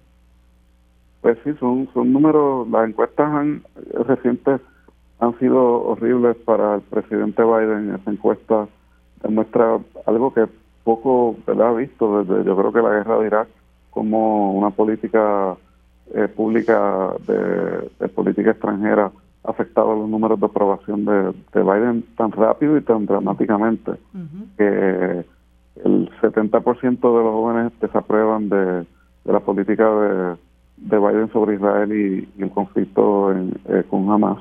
[1.23, 3.63] Pues sí, son, son números, las encuestas han,
[4.05, 4.59] recientes
[5.19, 7.95] han sido horribles para el presidente Biden.
[7.95, 8.67] Esa encuesta
[9.23, 10.47] demuestra algo que
[10.83, 13.47] poco ha visto desde, yo creo que la guerra de Irak,
[13.89, 15.55] como una política
[16.13, 19.09] eh, pública de, política extranjera
[19.45, 23.93] ha afectado los números de aprobación de, Biden tan rápido y tan dramáticamente
[24.57, 25.25] que
[25.85, 28.85] el 70% de los jóvenes desaprueban de,
[29.23, 30.35] la política de,
[30.77, 34.39] Biden sobre Israel y, el conflicto eh, con Hamas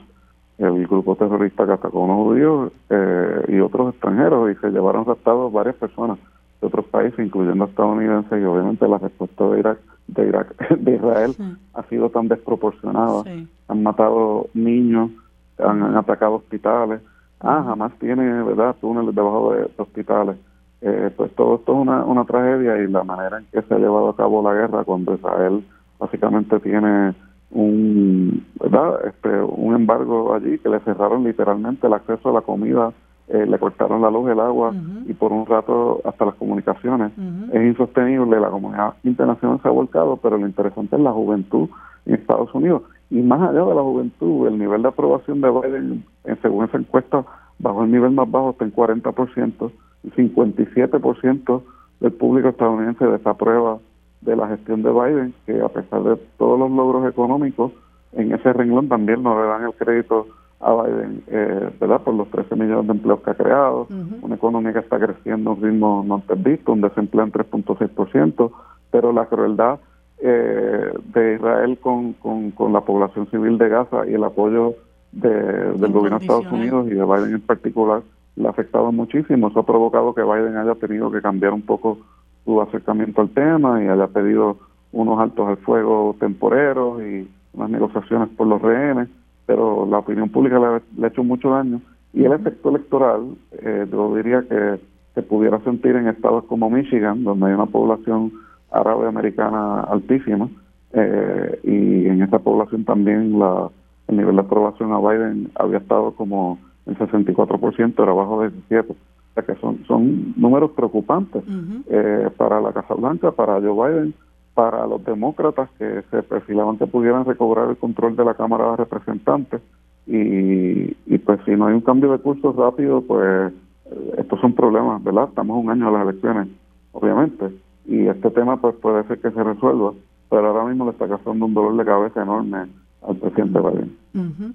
[0.59, 5.03] el grupo terrorista que atacó a unos judíos eh, y otros extranjeros y se llevaron
[5.03, 6.19] arrestados varias personas
[6.61, 11.35] de otros países, incluyendo estadounidenses y obviamente la respuesta de Irak de Irak de Israel
[11.75, 13.25] ha sido tan desproporcionada.
[13.69, 15.11] Han matado niños,
[15.59, 17.01] han, atacado hospitales.
[17.41, 20.37] Ah, jamás tiene, ¿verdad?, túneles debajo de, hospitales.
[20.81, 23.79] Eh, pues todo esto es una, una tragedia y la manera en que se ha
[23.79, 25.65] llevado a cabo la guerra cuando Israel
[26.03, 27.15] básicamente tiene
[27.53, 32.93] un verdad este, un embargo allí que le cerraron literalmente el acceso a la comida
[33.29, 34.75] eh, le cortaron la luz el agua
[35.07, 37.13] y por un rato hasta las comunicaciones.
[37.53, 41.69] Es insostenible la comunidad internacional se ha volcado pero lo interesante es la juventud
[42.05, 42.83] en Estados Unidos.
[43.11, 46.79] Y más allá de la juventud el nivel de aprobación de Biden en, según esa
[46.79, 47.25] encuesta
[47.59, 49.71] bajo el nivel más bajo está en 40%
[50.03, 51.63] y 57%
[52.01, 53.79] del público estadounidense desaprueba
[54.23, 57.73] de la gestión de Biden, que a pesar de todos los logros económicos,
[58.13, 60.27] en ese renglón también no le dan el crédito
[60.61, 62.03] a Biden, eh, ¿verdad?
[62.03, 63.89] Por los 13 millones de empleos que ha creado,
[64.23, 68.53] una economía que está creciendo a un ritmo no antes visto, un desempleo en 3.6%,
[68.91, 69.81] pero la crueldad
[70.19, 74.75] eh, de Israel con, con, la población civil de Gaza y el apoyo
[75.11, 78.03] del gobierno de Estados Unidos y de Biden en particular
[78.37, 79.49] le ha afectado muchísimo.
[79.49, 81.99] Eso ha provocado que Biden haya tenido que cambiar un poco
[82.45, 84.59] su acercamiento al tema y haya pedido
[84.93, 89.09] unos altos al fuego temporeros y unas negociaciones por los rehenes,
[89.47, 91.81] pero la opinión pública le, ha hecho mucho daño.
[92.13, 94.81] Y el efecto electoral, eh, yo diría que
[95.15, 98.33] se pudiera sentir en estados como Michigan, donde hay una población
[98.71, 100.49] árabe americana altísima,
[100.93, 103.71] eh, y en esa población también la,
[104.09, 108.95] el nivel de aprobación a Biden había estado como en 64%, era bajo de 17%
[109.35, 111.43] sea que son, son números preocupantes
[111.91, 114.15] eh, para la Casa Blanca, para Joe Biden,
[114.55, 118.77] para los demócratas que se perfilaban que pudieran recobrar el control de la Cámara de
[118.77, 119.61] Representantes.
[120.07, 123.53] Y, y pues si no hay un cambio de curso rápido, pues
[123.87, 125.29] eh, estos son problemas, ¿verdad?
[125.29, 126.49] Estamos un año a las elecciones,
[126.93, 127.51] obviamente,
[127.87, 129.93] y este tema pues puede ser que se resuelva,
[130.29, 132.67] pero ahora mismo le está causando un dolor de cabeza enorme
[133.03, 134.55] al presidente Biden.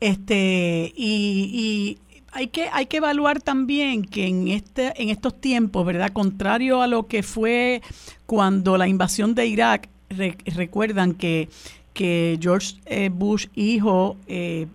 [0.00, 1.98] Este, y, y
[2.34, 6.12] hay que, hay que evaluar también que en, este, en estos tiempos, ¿verdad?
[6.12, 7.80] Contrario a lo que fue
[8.26, 11.48] cuando la invasión de Irak, recuerdan que,
[11.92, 14.66] que George eh, Bush, hijo, eh,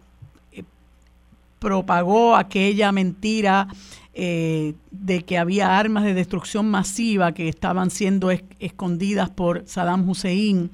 [0.53, 0.64] eh,
[1.60, 3.68] propagó aquella mentira
[4.12, 10.72] de que había armas de destrucción masiva que estaban siendo escondidas por Saddam Hussein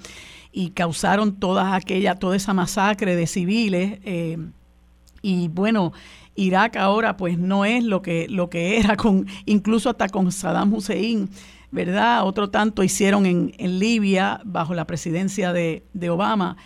[0.52, 4.00] y causaron toda aquella, toda esa masacre de civiles.
[5.22, 5.94] y bueno,
[6.36, 10.74] Irak ahora pues no es lo que, lo que era, con, incluso hasta con Saddam
[10.74, 11.30] Hussein,
[11.72, 12.26] ¿verdad?
[12.26, 16.58] Otro tanto hicieron en, en Libia bajo la presidencia de, Obama.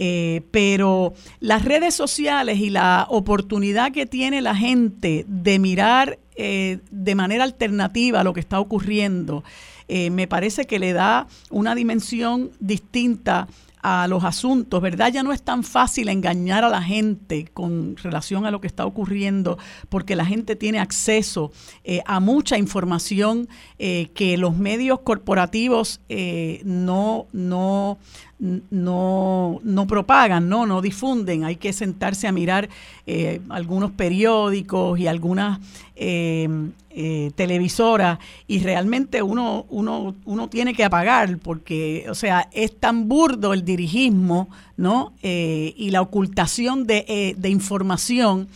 [0.00, 6.78] Eh, pero las redes sociales y la oportunidad que tiene la gente de mirar eh,
[6.92, 9.42] de manera alternativa lo que está ocurriendo,
[9.88, 13.48] eh, me parece que le da una dimensión distinta
[13.88, 15.10] a los asuntos, ¿verdad?
[15.10, 18.84] Ya no es tan fácil engañar a la gente con relación a lo que está
[18.84, 19.56] ocurriendo,
[19.88, 21.52] porque la gente tiene acceso
[21.84, 27.98] eh, a mucha información eh, que los medios corporativos eh, no, no,
[28.38, 30.66] no, no propagan, ¿no?
[30.66, 31.44] no difunden.
[31.44, 32.68] Hay que sentarse a mirar
[33.06, 35.58] eh, algunos periódicos y algunas
[35.96, 36.48] eh,
[36.90, 43.08] eh, televisoras y realmente uno, uno, uno tiene que apagar porque, o sea, es tan
[43.08, 45.12] burdo el dirigismo ¿no?
[45.22, 48.48] y la ocultación de, de información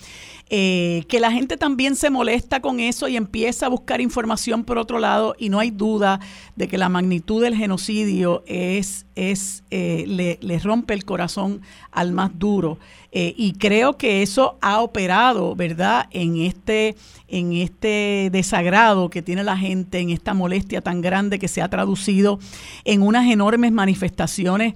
[0.55, 4.77] eh, que la gente también se molesta con eso y empieza a buscar información por
[4.77, 6.21] otro lado y no hay duda
[6.57, 12.39] de que la magnitud del genocidio es, es eh, le, rompe el corazón al más
[12.39, 12.79] duro.
[13.13, 16.97] Eh, y creo que eso ha operado, ¿verdad?, en este,
[17.29, 21.71] en este desagrado que tiene la gente, en esta molestia tan grande que se ha
[21.71, 22.39] traducido
[22.85, 24.75] en unas enormes manifestaciones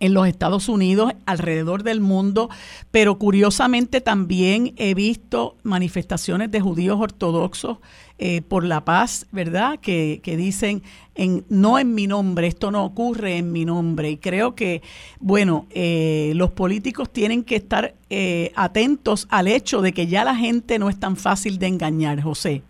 [0.00, 2.48] en los Estados Unidos, alrededor del mundo,
[2.90, 7.78] pero curiosamente también he visto manifestaciones de judíos ortodoxos
[8.18, 9.78] eh, por la paz, ¿verdad?
[9.80, 10.82] Que, dicen,
[11.14, 14.10] en, no en mi nombre, esto no ocurre en mi nombre.
[14.10, 14.82] Y creo que,
[15.20, 20.34] bueno, eh, los políticos tienen que estar eh, atentos al hecho de que ya la
[20.34, 22.62] gente no es tan fácil de engañar, José.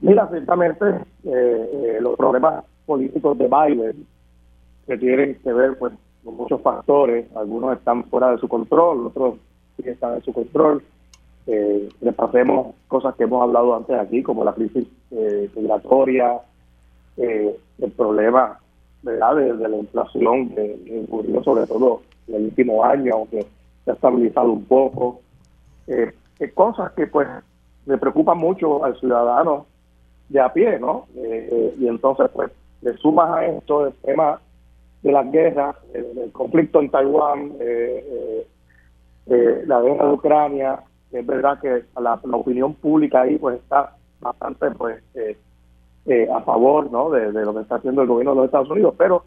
[0.00, 0.84] Mira, ciertamente
[2.00, 4.06] los problemas políticos de Biden
[4.86, 5.92] que tienen que ver pues
[6.24, 9.36] con muchos factores, algunos están fuera de su control, otros
[9.76, 10.82] sí están en su control.
[11.46, 16.40] Eh, repasemos cosas que hemos hablado antes aquí, como la crisis eh, migratoria,
[17.16, 18.58] eh, el problema
[19.02, 19.34] ¿verdad?
[19.34, 23.44] De, la inflación que, ocurrió sobre todo en el último año, aunque
[23.84, 25.20] se ha estabilizado un poco.
[25.88, 26.12] Eh,
[26.54, 27.28] cosas que pues
[27.86, 29.66] le preocupan mucho al ciudadano
[30.28, 31.06] de a pie, ¿no?
[31.14, 34.40] y entonces pues le sumas a esto el tema
[35.02, 38.46] de las guerras, el, conflicto en Taiwán, eh, eh,
[39.26, 40.80] eh, la guerra de Ucrania,
[41.10, 45.02] es verdad que la, opinión pública ahí pues está bastante pues
[46.32, 47.10] a favor ¿no?
[47.10, 49.24] De, lo que está haciendo el gobierno de los Estados Unidos, pero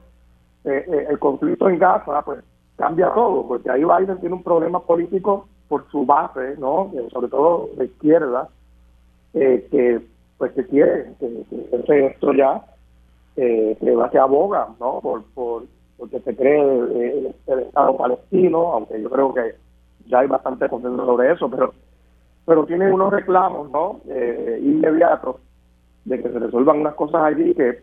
[0.64, 2.40] el conflicto en Gaza pues
[2.76, 6.92] cambia todo, porque ahí Biden tiene un problema político por su base, ¿no?
[7.12, 8.50] sobre todo de izquierda,
[9.34, 10.02] que
[10.38, 11.46] pues que quiere que,
[11.86, 12.64] que esto ya
[13.38, 13.78] eh,
[14.12, 15.00] que aboga ¿no?
[15.02, 15.64] por, por
[15.98, 19.56] porque se cree el, Estado palestino, aunque yo creo que
[20.08, 21.74] ya hay bastante consenso sobre eso, pero
[22.46, 25.38] pero tiene unos reclamos no eh, inmediatos
[26.04, 27.82] de que se resuelvan unas cosas allí que,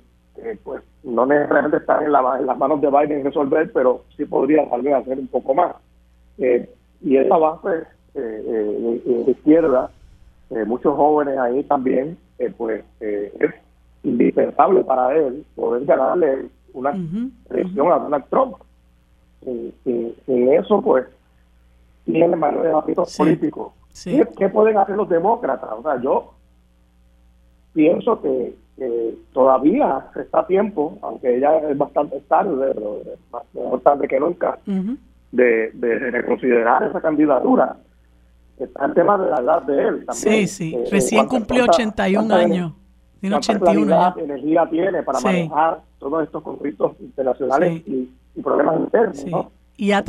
[0.62, 4.68] pues no necesariamente están en, la, en, las manos de Biden resolver, pero sí podría
[4.70, 5.74] tal vez hacer un poco más.
[6.38, 6.68] Eh,
[7.00, 7.84] y esa base
[8.14, 9.90] eh, de, izquierda,
[10.66, 12.16] muchos jóvenes ahí también,
[12.56, 13.54] pues es
[14.02, 16.94] indispensable para él poder ganarle una
[17.50, 18.56] elección a Donald Trump.
[19.44, 21.06] Sin, eso, pues,
[22.04, 23.72] tiene mayores hábitos políticos.
[24.04, 25.70] ¿Qué, pueden hacer los demócratas?
[25.72, 26.32] O sea, yo
[27.72, 28.60] pienso que,
[29.32, 32.98] todavía está a tiempo, aunque ya es bastante tarde, pero
[33.70, 37.76] más tarde que nunca, de, de reconsiderar esa candidatura.
[38.58, 40.14] Está el tema de la edad de él también.
[40.14, 42.72] Sí, sí, eh, recién cumplió 81 años.
[43.30, 48.08] 81 energía tiene para manejar todos estos conflictos internacionales y,
[48.42, 49.52] problemas internos, ¿no?
[49.82, 50.04] Y, la,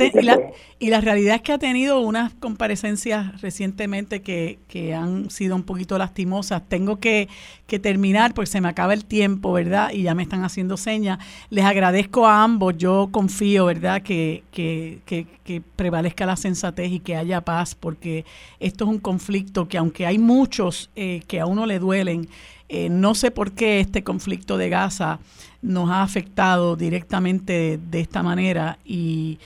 [0.78, 5.64] y, la, realidad es que ha tenido unas comparecencias recientemente que, que han sido un
[5.64, 6.62] poquito lastimosas.
[6.68, 7.28] Tengo que,
[7.66, 9.90] que, terminar porque se me acaba el tiempo, ¿verdad?
[9.92, 11.18] Y ya me están haciendo señas.
[11.50, 12.78] Les agradezco a ambos.
[12.78, 14.02] Yo confío, ¿verdad?
[14.02, 18.24] Que, que, que, prevalezca la sensatez y que haya paz porque
[18.60, 22.28] esto es un conflicto que aunque hay muchos eh, que a uno le duelen,
[22.68, 25.18] eh, no sé por qué este conflicto de Gaza
[25.62, 29.38] nos ha afectado directamente de, esta manera y,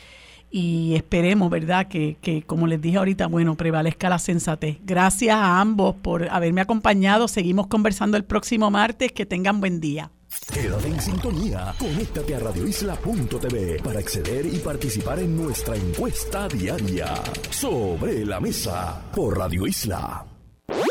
[0.50, 1.88] esperemos, ¿verdad?
[1.88, 4.78] Que, que, como les dije ahorita, bueno, prevalezca la sensatez.
[4.84, 7.28] Gracias a ambos por haberme acompañado.
[7.28, 9.12] Seguimos conversando el próximo martes.
[9.12, 10.10] Que tengan buen día.
[10.52, 11.74] Quédate en sintonía.
[11.78, 17.14] Conéctate a radioisla.tv para acceder y participar en nuestra encuesta diaria
[17.50, 20.27] sobre la mesa por Radio Isla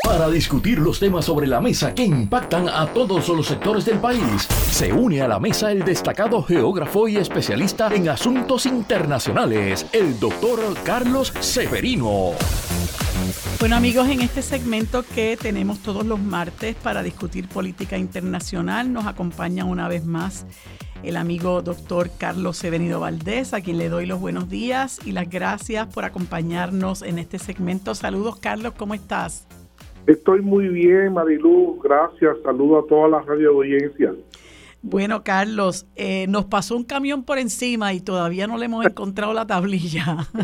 [0.08, 4.48] para discutir los temas sobre la mesa que impactan a todos los sectores del país.
[4.70, 10.60] Se une a la mesa el destacado geógrafo y especialista en asuntos internacionales, el doctor
[10.82, 12.32] Carlos Severino.
[13.60, 19.06] Bueno amigos, en este segmento que tenemos todos los martes para discutir política internacional, nos
[19.06, 20.46] acompaña una vez más
[21.02, 25.28] el amigo doctor Carlos Severino Valdés, a quien le doy los buenos días y las
[25.28, 27.94] gracias por acompañarnos en este segmento.
[27.94, 29.46] Saludos Carlos, ¿cómo estás?
[30.08, 32.38] Estoy muy bien, Marilu, gracias.
[32.42, 34.14] Saludo a toda la radio audiencia.
[34.80, 39.32] Bueno, Carlos, eh, nos pasó un camión por encima y todavía no le hemos encontrado
[39.34, 40.26] la tablilla.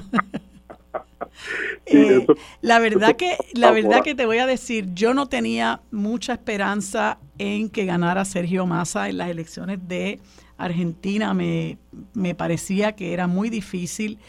[1.87, 2.25] Eh,
[2.61, 7.19] la verdad que la verdad que te voy a decir, yo no tenía mucha esperanza
[7.39, 10.21] en que ganara Sergio Massa en las elecciones de
[10.57, 11.35] Argentina.
[11.35, 11.77] Me,
[12.15, 14.21] me parecía que era muy difícil,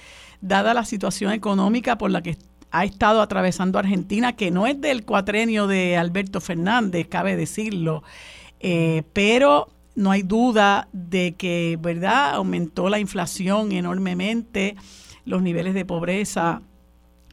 [0.41, 2.37] dada la situación económica por la que
[2.77, 8.03] ha estado atravesando Argentina, que no es del cuatrenio de Alberto Fernández, cabe decirlo,
[8.59, 14.75] eh, pero no hay duda de que, ¿verdad?, aumentó la inflación enormemente,
[15.23, 16.61] los niveles de pobreza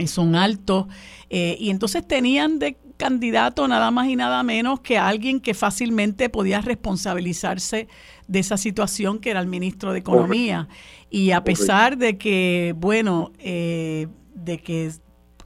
[0.07, 0.86] son altos,
[1.28, 6.60] y entonces tenían de candidato nada más y nada menos que alguien que fácilmente podía
[6.60, 7.89] responsabilizarse
[8.28, 10.69] de esa situación, que era el ministro de Economía.
[11.10, 14.93] Y a pesar de que, bueno, eh, de que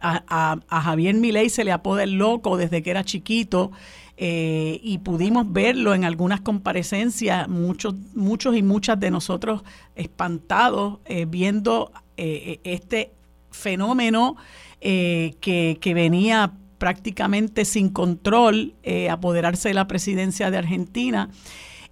[0.01, 3.73] a, Javier Milei se le apoda el loco desde que era chiquito,
[4.18, 9.62] eh, y pudimos verlo en algunas comparecencias, muchos, muchos y muchas de nosotros
[9.94, 13.12] espantados eh, viendo este
[13.51, 14.36] fenómeno
[14.81, 21.31] que, que venía prácticamente sin control eh, apoderarse de la presidencia de Argentina,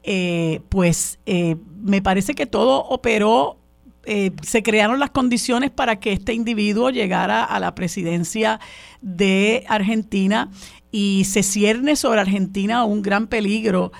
[0.02, 3.56] eh, pues eh, me parece que todo operó,
[4.42, 8.60] se crearon las condiciones para que este individuo llegara a la presidencia
[9.00, 10.50] de Argentina
[10.90, 13.92] y se cierne sobre Argentina un gran peligro.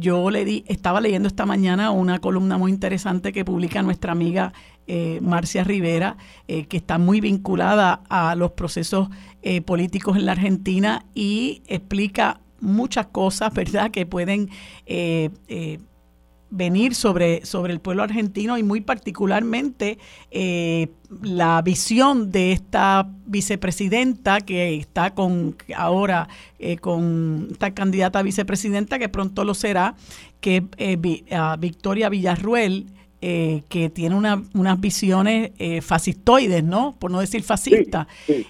[0.00, 4.52] yo le di, estaba leyendo esta mañana una columna muy interesante que publica nuestra amiga
[4.88, 6.16] eh, Marcia Rivera,
[6.46, 9.08] eh, que está muy vinculada a los procesos
[9.42, 14.48] eh, políticos en la Argentina y explica muchas cosas, ¿verdad?, que pueden
[16.50, 19.98] venir sobre, sobre el pueblo argentino y muy particularmente
[21.22, 26.28] la visión de esta vicepresidenta que está con ahora
[26.80, 29.96] con esta candidata a vicepresidenta que pronto lo será,
[30.40, 30.98] que es
[31.58, 32.86] Victoria Villarruel,
[33.22, 36.94] eh, que tiene unas visiones eh, fascistoides, ¿no?
[36.98, 38.06] Por no decir fascista.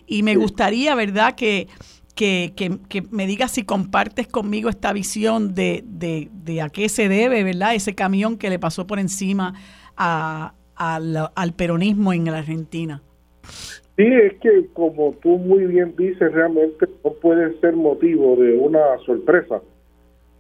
[0.09, 1.69] y me gustaría, ¿verdad?, que,
[2.17, 7.45] que, que, me digas si compartes conmigo esta visión de, de, a qué se debe,
[7.45, 9.55] ¿verdad?, ese camión que le pasó por encima
[9.97, 13.03] a, al peronismo en la Argentina.
[13.97, 18.99] Sí, es que como tú muy bien dices, realmente no puede ser motivo de una
[19.07, 19.61] sorpresa,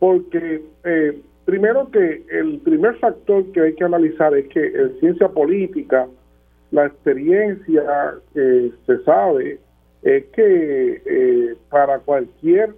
[0.01, 5.28] porque eh, Primero que el primer factor que hay que analizar es que en ciencia
[5.28, 6.09] política
[6.73, 9.61] la experiencia que se sabe
[10.02, 12.74] es que eh, para cualquier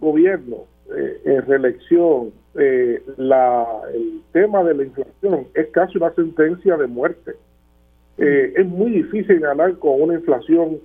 [0.00, 0.64] gobierno
[0.94, 7.32] eh, en reelección eh, el tema de la inflación es casi una sentencia de muerte.
[8.16, 10.80] es muy difícil ganar con una inflación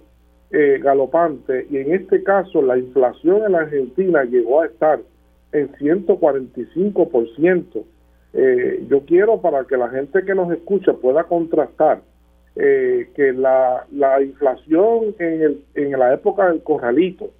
[0.81, 4.99] galopante y en este caso la inflación en la Argentina llegó a estar
[5.51, 7.84] en 145%.
[8.34, 12.01] Eh, yo quiero para que la gente que nos escucha pueda contrastar
[12.61, 17.31] eh, que la, la inflación en, el, en la época del corralito,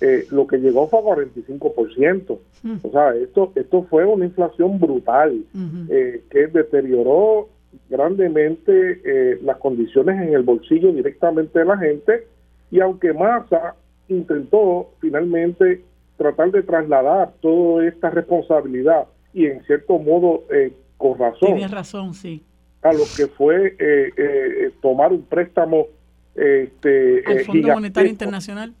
[0.00, 2.38] eh, lo que llegó fue a 45%.
[2.62, 2.76] Mm.
[2.82, 5.44] O sea, esto, esto fue una inflación brutal
[5.90, 7.48] eh, que deterioró
[7.90, 12.26] grandemente las condiciones en el bolsillo directamente de la gente
[12.70, 13.74] y aunque Massa
[14.08, 15.82] intentó finalmente
[16.16, 21.60] tratar de trasladar toda esta responsabilidad y en cierto modo eh, con razón.
[21.70, 22.42] razón, sí.
[22.84, 25.86] A lo que fue eh, eh, tomar un préstamo.
[26.34, 28.72] Este, Al Fondo Monetario Internacional.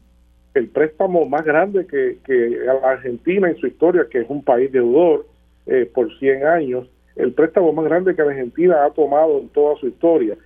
[0.54, 5.26] El préstamo más grande que, que Argentina en su historia, que es un país deudor
[5.94, 10.36] por 100 años, el préstamo más grande que Argentina ha tomado en toda su historia.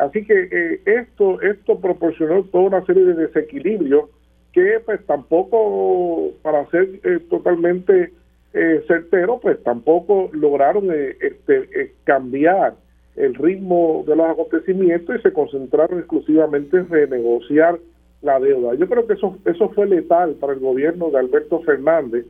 [0.00, 4.08] así que esto, esto proporcionó toda una serie de desequilibrios
[4.56, 8.14] que pues tampoco, para ser eh, totalmente
[8.56, 12.74] eh, certero, pues tampoco lograron eh, este, cambiar
[13.14, 17.78] el ritmo de los acontecimientos y se concentraron exclusivamente en renegociar
[18.22, 18.74] la deuda.
[18.74, 22.26] Yo creo que eso, eso fue letal para el gobierno de Alberto Fernández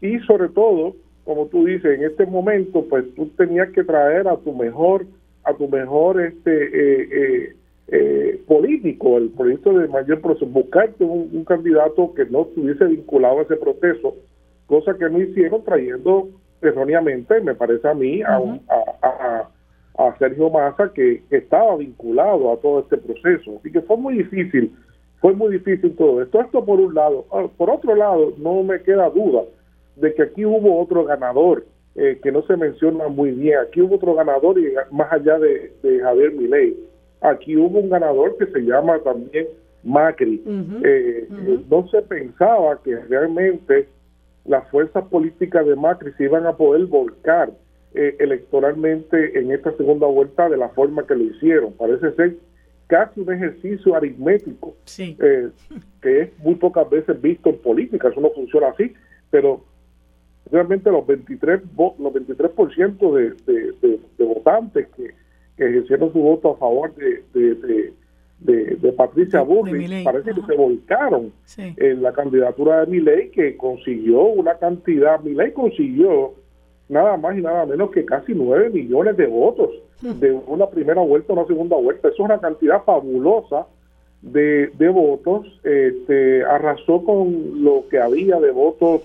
[0.00, 0.94] y sobre todo,
[1.24, 5.06] como tú dices, en este momento, pues tú tenías que traer a tu mejor,
[5.44, 7.54] a tu mejor este
[7.88, 13.42] eh, político, el proyecto de mayor proceso, buscarte un, candidato que no estuviese vinculado a
[13.42, 14.14] ese proceso,
[14.66, 16.28] cosa que no hicieron trayendo
[16.60, 18.36] erróneamente, me parece a mí, a,
[19.02, 19.48] a,
[19.98, 23.58] a, Sergio Massa, que, estaba vinculado a todo este proceso.
[23.58, 24.74] Así que fue muy difícil,
[25.20, 26.40] fue muy difícil todo esto.
[26.40, 27.26] Esto por un lado.
[27.32, 29.42] Ah, por otro lado, no me queda duda
[29.96, 31.66] de que aquí hubo otro ganador
[31.96, 33.58] eh, que no se menciona muy bien.
[33.58, 36.76] Aquí hubo otro ganador y más allá de, de Javier Milei
[37.22, 39.46] aquí hubo un ganador que se llama también
[39.84, 40.42] Macri.
[40.84, 43.88] Eh, eh, no se pensaba que realmente
[44.44, 47.52] las fuerzas políticas de Macri se iban a poder volcar
[47.94, 51.72] eh, electoralmente en esta segunda vuelta de la forma que lo hicieron.
[51.74, 52.36] Parece ser
[52.86, 54.74] casi un ejercicio aritmético
[56.00, 58.92] que es muy pocas veces visto en política, eso no funciona así,
[59.30, 59.64] pero
[60.50, 65.22] realmente los 23 los 23% de, de, de votantes que
[65.56, 67.92] que ejercieron su voto a favor de,
[68.44, 74.24] de, de, Patricia Burri, parece que se volcaron en la candidatura de Milei, que consiguió
[74.24, 76.34] una cantidad, Milei consiguió
[76.88, 79.70] nada más y nada menos que casi 9 millones de votos
[80.02, 80.20] hmm.
[80.20, 82.08] de una primera vuelta a una segunda vuelta.
[82.08, 83.66] Eso es una cantidad fabulosa
[84.20, 89.02] de, de votos, este, arrasó con lo que había de votos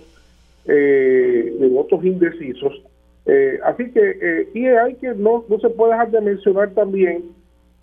[0.66, 2.82] eh, de votos indecisos.
[3.26, 7.24] Eh, así que eh, y hay que no, no se puede dejar de mencionar también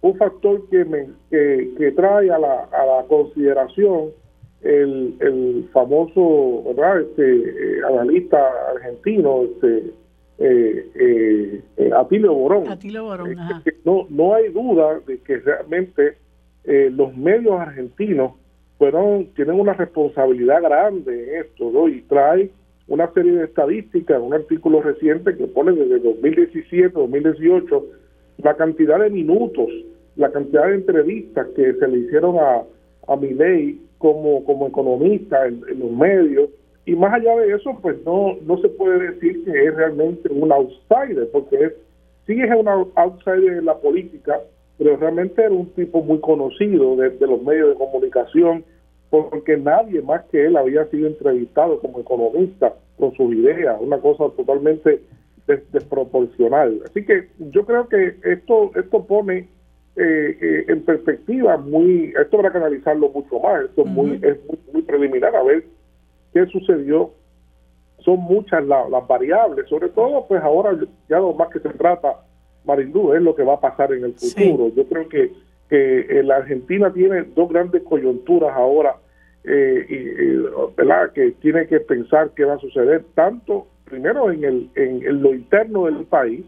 [0.06, 4.12] un factor que, me, que, trae a la, a la consideración
[4.62, 7.02] el, el famoso ¿verdad?
[7.02, 8.38] Este, analista
[8.76, 9.94] argentino este
[11.96, 13.36] Atilio Borón, Atilio Borón
[13.86, 16.18] no, no hay duda de que realmente
[16.66, 18.34] los medios argentinos
[18.78, 21.88] fueron tienen una responsabilidad grande en esto ¿no?
[21.88, 22.52] y trae
[22.88, 27.86] una serie de estadísticas, un artículo reciente que pone desde 2017, 2018,
[28.38, 29.70] la cantidad de minutos,
[30.16, 32.64] la cantidad de entrevistas que se le hicieron a,
[33.08, 36.50] a Milei como, como economista en, los medios,
[36.86, 40.52] y más allá de eso, pues no, no se puede decir que es realmente un
[40.52, 41.74] outsider, porque es,
[42.28, 44.40] sí es un outsider en la política,
[44.78, 48.64] pero realmente era un tipo muy conocido de los medios de comunicación,
[49.10, 54.26] porque nadie más que él había sido entrevistado como economista con sus ideas, una cosa
[54.36, 55.02] totalmente
[55.72, 56.82] desproporcional.
[56.86, 59.48] Así que yo creo que esto esto pone
[59.96, 64.38] eh, eh, en perspectiva muy, esto habrá que analizarlo mucho más, esto es, muy, es
[64.74, 65.66] muy, preliminar a ver
[66.34, 67.12] qué sucedió.
[68.00, 70.78] Son muchas las variables, sobre todo pues ahora
[71.10, 72.20] ya lo más que se trata,
[72.66, 74.72] Marindú, es lo que va a pasar en el futuro.
[74.76, 75.34] Yo creo que,
[75.70, 78.98] que la Argentina tiene dos grandes coyunturas ahora
[79.48, 81.12] eh, y, ¿verdad?
[81.14, 85.86] que tiene que pensar qué va a suceder tanto primero en, el, en, lo interno
[85.86, 86.44] del país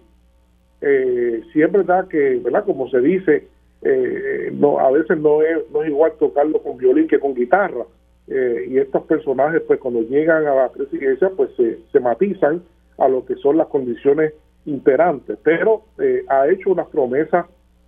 [0.81, 3.47] eh, si es verdad que verdad como se dice
[3.81, 7.85] eh, no a veces no es no es igual tocarlo con violín que con guitarra.
[8.29, 12.61] Eh, y estos personajes pues cuando llegan a la presidencia pues se, se matizan
[12.97, 14.33] a lo que son las condiciones
[14.65, 15.37] imperantes.
[15.43, 15.83] Pero
[16.27, 17.45] ha hecho unas promesas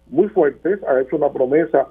[0.08, 1.90] muy fuertes ha hecho una promesa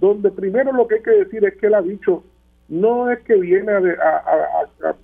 [0.00, 2.24] donde primero lo que hay que decir es que él ha dicho
[2.68, 4.96] no es que viene a, a,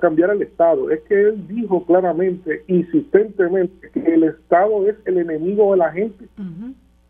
[0.00, 5.72] cambiar el Estado, es que él dijo claramente, insistentemente, que el Estado es el enemigo
[5.72, 6.24] de la gente.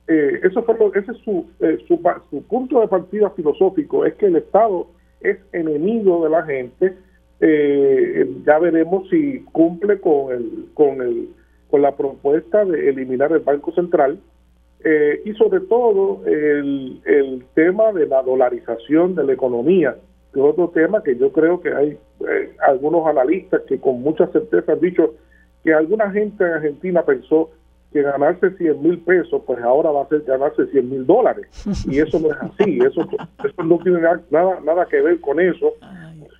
[0.09, 4.26] Eh, eso fue ese es su, eh, su, su, punto de partida filosófico, es que
[4.26, 4.88] el Estado
[5.20, 6.96] es enemigo de la gente.
[7.40, 11.28] Eh, ya veremos si cumple con el, con el
[11.74, 14.20] con la propuesta de eliminar el Banco Central,
[14.84, 19.96] eh, y sobre todo el, el, tema de la dolarización de la economía,
[20.35, 21.98] que es otro tema que yo creo que hay
[22.28, 25.15] eh, algunos analistas que con mucha certeza han dicho
[25.62, 27.51] que alguna gente en Argentina pensó
[27.94, 31.47] que ganarse 100 mil pesos, pues ahora va a ser ganarse 100 mil dólares.
[31.89, 33.09] Y eso no es así, eso,
[33.44, 35.74] eso no tiene nada, nada que ver con eso,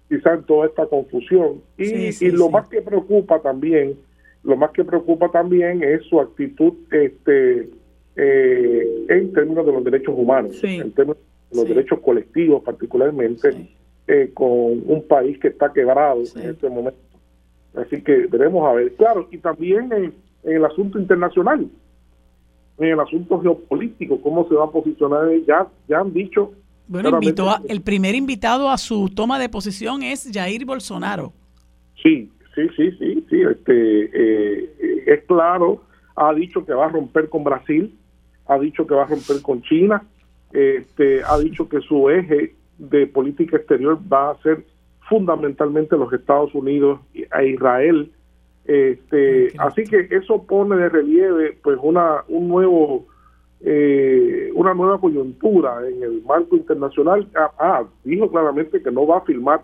[0.09, 1.63] quizás toda esta confusión.
[1.79, 3.97] Y, y lo más que preocupa también,
[4.43, 7.71] lo más que preocupa también es su actitud este
[8.17, 11.19] eh, en términos de los derechos humanos, en términos
[11.51, 13.69] de los derechos colectivos particularmente,
[14.07, 16.99] eh, con un país que está quebrado en este momento.
[17.75, 18.95] Así que veremos a ver.
[18.95, 20.15] Claro, y también en,
[20.45, 21.67] el asunto internacional,
[22.79, 25.29] en el asunto geopolítico, cómo se va a posicionar.
[25.47, 26.53] Ya, ya han dicho.
[26.87, 31.33] Bueno, invitó el primer invitado a su toma de posición es Jair Bolsonaro.
[32.03, 33.41] Sí, sí, sí, sí, sí.
[33.41, 35.83] Este, eh, es claro,
[36.15, 37.97] ha dicho que va a romper con Brasil,
[38.47, 40.07] ha dicho que va a romper con China,
[40.53, 44.65] este, ha dicho que su eje de política exterior va a ser
[45.09, 48.11] fundamentalmente los Estados Unidos e Israel.
[48.65, 53.07] Este, así que eso pone de relieve pues una un nuevo
[53.61, 57.29] eh, una nueva coyuntura en el marco internacional.
[57.35, 59.63] Ah, ah, dijo claramente que no va a firmar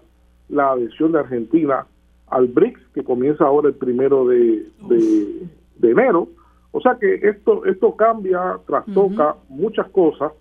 [0.49, 1.87] la adhesión de Argentina
[2.27, 6.29] al BRICS que comienza ahora el primero de, de enero
[6.73, 10.33] o sea que esto, esto cambia, trastoca muchas cosas.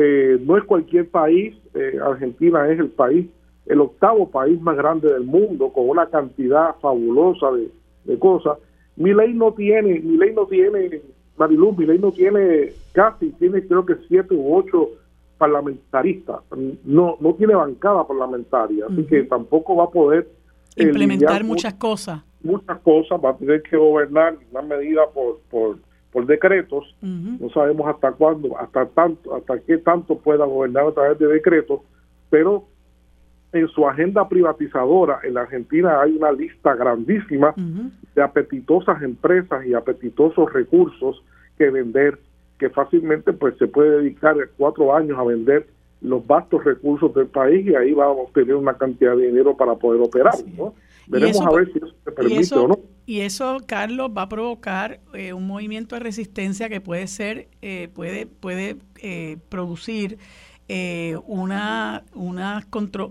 [0.00, 3.26] Eh, no es cualquier país, eh, Argentina es el país,
[3.66, 7.68] el octavo país más grande del mundo, con una cantidad fabulosa de,
[8.04, 8.58] de cosas.
[8.94, 11.02] Mi ley no tiene, mi ley no tiene,
[11.36, 14.88] Mariluz, mi ley no tiene casi, tiene creo que siete u ocho
[15.36, 16.42] parlamentaristas,
[16.84, 20.28] no, no tiene bancada parlamentaria, así que tampoco va a poder
[20.76, 22.22] implementar muchas cosas.
[22.42, 25.78] muchas cosas, va a tener que gobernar en una medida por, por,
[26.18, 31.18] por decretos, no sabemos hasta cuándo, hasta tanto, hasta qué tanto pueda gobernar a través
[31.20, 31.80] de decretos,
[32.28, 32.64] pero
[33.52, 37.54] en su agenda privatizadora en la Argentina hay una lista grandísima
[38.16, 41.22] de apetitosas empresas y apetitosos recursos
[41.56, 42.18] que vender,
[42.58, 45.68] que fácilmente pues se puede dedicar cuatro años a vender
[46.00, 49.76] los vastos recursos del país y ahí vamos a tener una cantidad de dinero para
[49.76, 50.74] poder operar, ¿no?
[51.08, 52.78] Veremos a ver si eso se permite o no.
[53.06, 57.88] Y eso, Carlos, va a provocar eh, un movimiento de resistencia que puede ser, eh,
[57.94, 60.18] puede, puede eh, producir
[60.70, 62.04] eh, una,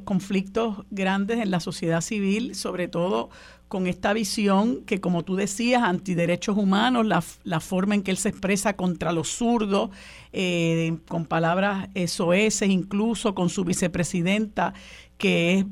[0.03, 3.32] conflictos grandes en la sociedad civil, sobre todo
[3.68, 8.18] con esta visión que, como tú decías, antiderechos humanos, la, la forma en que él
[8.18, 9.90] se expresa contra los zurdos,
[10.34, 14.76] eh, con palabras SOS, incluso con su vicepresidenta,
[15.18, 15.65] que,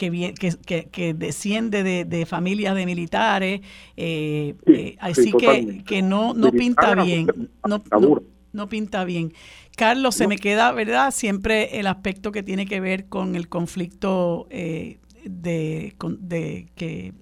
[0.00, 3.60] es, que, que, desciende de, familias de militares.
[3.96, 7.26] Eh, eh, así que, que no, no pinta bien.
[7.66, 7.82] No,
[8.52, 9.32] no, pinta bien.
[9.76, 11.10] Carlos, se me queda, ¿verdad?
[11.10, 17.14] Siempre el aspecto que tiene que ver con el conflicto de, de que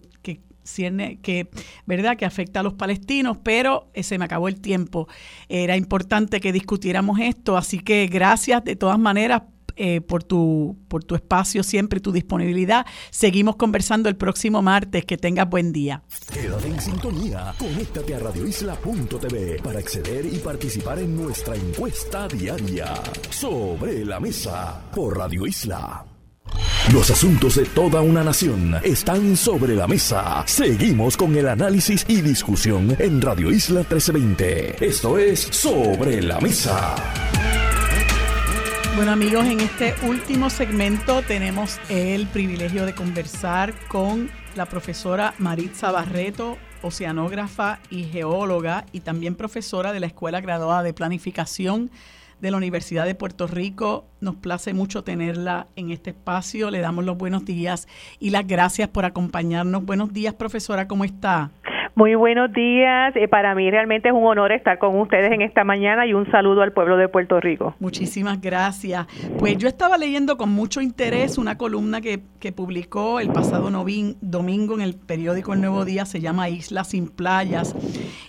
[1.23, 1.49] que,
[1.87, 2.17] ¿verdad?
[2.17, 5.09] que afecta a los palestinos, pero eh, se me acabó el tiempo.
[5.49, 9.43] Era importante que discutiéramos esto, así que gracias de todas maneras
[9.77, 12.87] eh, por, tu, por tu espacio siempre tu disponibilidad.
[13.11, 15.05] Seguimos conversando el próximo martes.
[15.05, 16.03] Que tengas buen día.
[16.33, 17.55] Quédate en sintonía.
[17.59, 22.95] Conéctate a radioisla.tv para acceder y participar en nuestra encuesta diaria
[23.31, 26.05] sobre la mesa por Radio Isla.
[26.93, 30.43] Los asuntos de toda una nación están sobre la mesa.
[30.47, 34.85] Seguimos con el análisis y discusión en Radio Isla 1320.
[34.85, 36.97] Esto es Sobre la Mesa.
[38.97, 45.91] Bueno amigos, en este último segmento tenemos el privilegio de conversar con la profesora Maritza
[45.91, 51.91] Barreto, oceanógrafa y geóloga y también profesora de la Escuela Graduada de Planificación
[52.41, 54.07] de la Universidad de Puerto Rico.
[54.21, 56.71] Nos place mucho tenerla en este espacio.
[56.71, 57.87] Le damos los buenos días
[58.19, 59.85] y las gracias por acompañarnos.
[59.85, 61.51] Buenos días, profesora, ¿cómo está?
[61.95, 63.15] Muy buenos días.
[63.17, 66.31] Eh, para mí realmente es un honor estar con ustedes en esta mañana y un
[66.31, 67.75] saludo al pueblo de Puerto Rico.
[67.81, 69.07] Muchísimas gracias.
[69.39, 73.71] Pues yo estaba leyendo con mucho interés una columna que, que publicó el pasado
[74.21, 77.75] domingo en el periódico El Nuevo Día, se llama Islas sin Playas.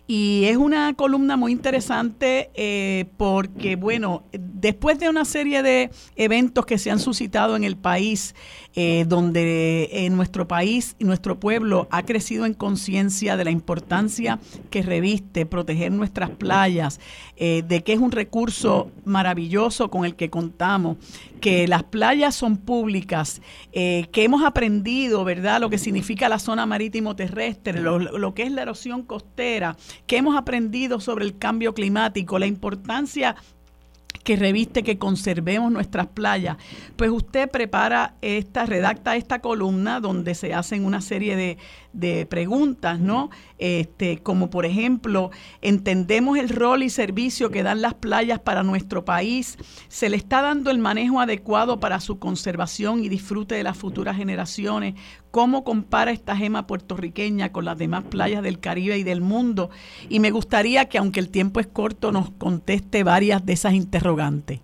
[0.08, 6.66] Y es una columna muy interesante eh, porque, bueno, después de una serie de eventos
[6.66, 8.36] que se han suscitado en el país,
[8.76, 14.40] eh, donde en nuestro país y nuestro pueblo ha crecido en conciencia de la importancia
[14.70, 17.02] que reviste proteger nuestras playas,
[17.36, 20.98] eh, de que es un recurso maravilloso con el que contamos,
[21.42, 23.42] que las playas son públicas,
[23.74, 28.44] eh, que hemos aprendido, ¿verdad?, lo que significa la zona marítimo terrestre, lo, lo que
[28.44, 29.76] es la erosión costera,
[30.08, 33.36] que hemos aprendido sobre el cambio climático, la importancia
[34.24, 36.58] que reviste que conservemos nuestras playas,
[36.96, 41.58] pues usted prepara esta, redacta esta columna donde se hacen una serie de,
[41.94, 43.30] de preguntas, ¿no?
[43.58, 45.32] Este, como por ejemplo,
[45.62, 49.58] entendemos el rol y servicio que dan las playas para nuestro país,
[49.88, 54.18] se le está dando el manejo adecuado para su conservación y disfrute de las futuras
[54.18, 54.96] generaciones,
[55.32, 59.70] cómo compara esta gema puertorriqueña con las demás playas del Caribe y del mundo.
[60.10, 64.62] Y me gustaría que, aunque el tiempo es corto, nos conteste varias de esas interrogantes.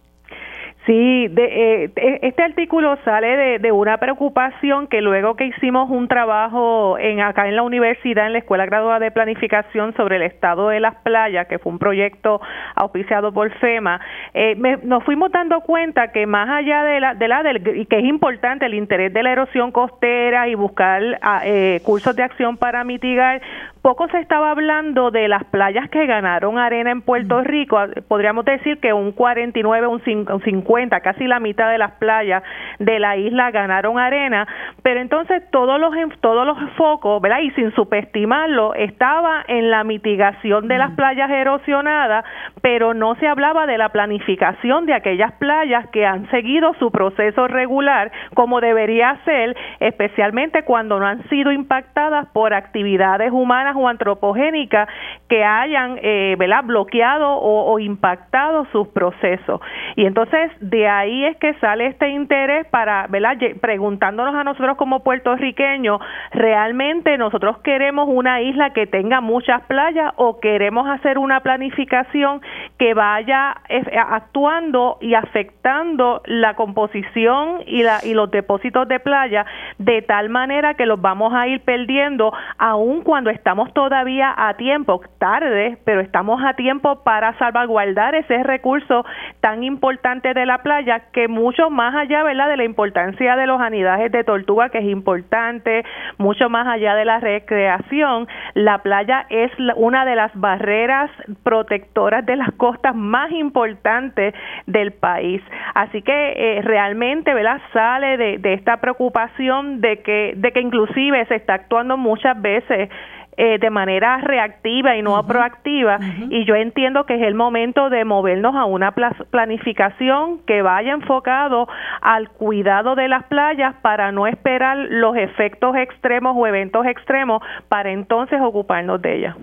[0.88, 6.98] Sí, de, eh, este artículo sale de, una preocupación que luego que hicimos un trabajo
[6.98, 10.80] en acá en la universidad, en la Escuela Graduada de Planificación sobre el estado de
[10.80, 12.40] las playas, que fue un proyecto
[12.76, 14.00] auspiciado por FEMA,
[14.34, 18.00] eh, nos fuimos dando cuenta que más allá de la, de la del, y que
[18.00, 22.56] es importante el interés de la erosión costera y buscar ah, eh, cursos de acción
[22.56, 23.42] para mitigar,
[23.82, 27.44] poco se estaba hablando de las playas que ganaron arena en Puerto mm.
[27.44, 27.80] Rico.
[28.08, 30.02] Podríamos decir que un 49, un
[30.44, 32.44] 50, casi la mitad de las playas
[32.80, 34.48] de la isla ganaron arena,
[34.84, 37.40] pero entonces todos los todos los focos, ¿verdad?
[37.40, 40.96] Y sin subestimarlo, estaba en la mitigación de las mm.
[40.96, 42.26] playas erosionadas,
[42.62, 47.48] pero no se hablaba de la planificación de aquellas playas que han seguido su proceso
[47.48, 54.88] regular como debería ser, especialmente cuando no han sido impactadas por actividades humanas o antropogénicas
[55.28, 59.62] que hayan eh, bloqueado o, impactado sus procesos.
[59.96, 63.38] Y entonces de ahí es que sale este interés para, ¿verdad?
[63.62, 66.00] preguntándonos a nosotros como puertorriqueños,
[66.32, 72.42] ¿realmente nosotros queremos una isla que tenga muchas playas o queremos hacer una planificación
[72.78, 79.46] que vaya eh, actuando y afectando la composición y, la, y los depósitos de playa
[79.78, 85.02] de tal manera que los vamos a ir perdiendo aun cuando estamos todavía a tiempo,
[85.20, 89.06] tarde, pero estamos a tiempo para salvaguardar ese recurso
[89.42, 93.60] tan importante de la playa que mucho más allá, ¿verdad?, de la importancia de los
[93.60, 95.84] anidajes de tortuga, que es importante,
[96.18, 101.10] mucho más allá de la recreación, la playa es una de las barreras
[101.44, 104.34] protectoras de las costas más importantes
[104.66, 105.42] del país.
[105.74, 111.26] Así que eh, realmente, ¿verdad?, sale de, de esta preocupación de que, de que inclusive
[111.26, 112.90] se está actuando muchas veces
[113.38, 116.00] eh, de manera reactiva y no proactiva
[116.30, 121.68] y yo entiendo que es el momento de movernos a una planificación que vaya enfocado
[122.02, 127.92] al cuidado de las playas para no esperar los efectos extremos o eventos extremos para
[127.92, 129.36] entonces ocuparnos de ellas.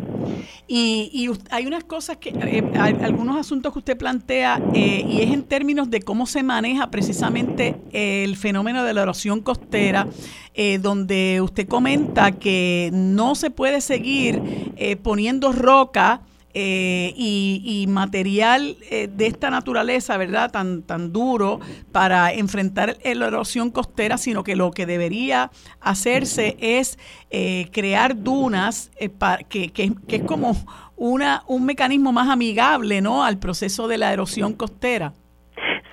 [0.66, 5.31] Y, hay unas cosas que, eh, hay algunos asuntos que usted plantea eh, y es
[5.31, 10.07] en términos de cómo se maneja precisamente el fenómeno de la erosión costera
[10.57, 14.43] eh, donde usted comenta que no se puede seguir
[14.77, 16.23] eh, poniendo roca
[16.56, 20.52] eh, y, material de esta naturaleza, ¿verdad?
[20.52, 21.59] Tan, tan duro
[21.90, 25.51] para enfrentar la erosión costera, sino que lo que debería
[25.81, 26.97] hacerse es
[27.73, 28.93] crear dunas
[29.48, 30.56] que, que, que, es como
[30.97, 33.24] una, un mecanismo más amigable, ¿no?
[33.24, 35.12] Al proceso de la erosión costera.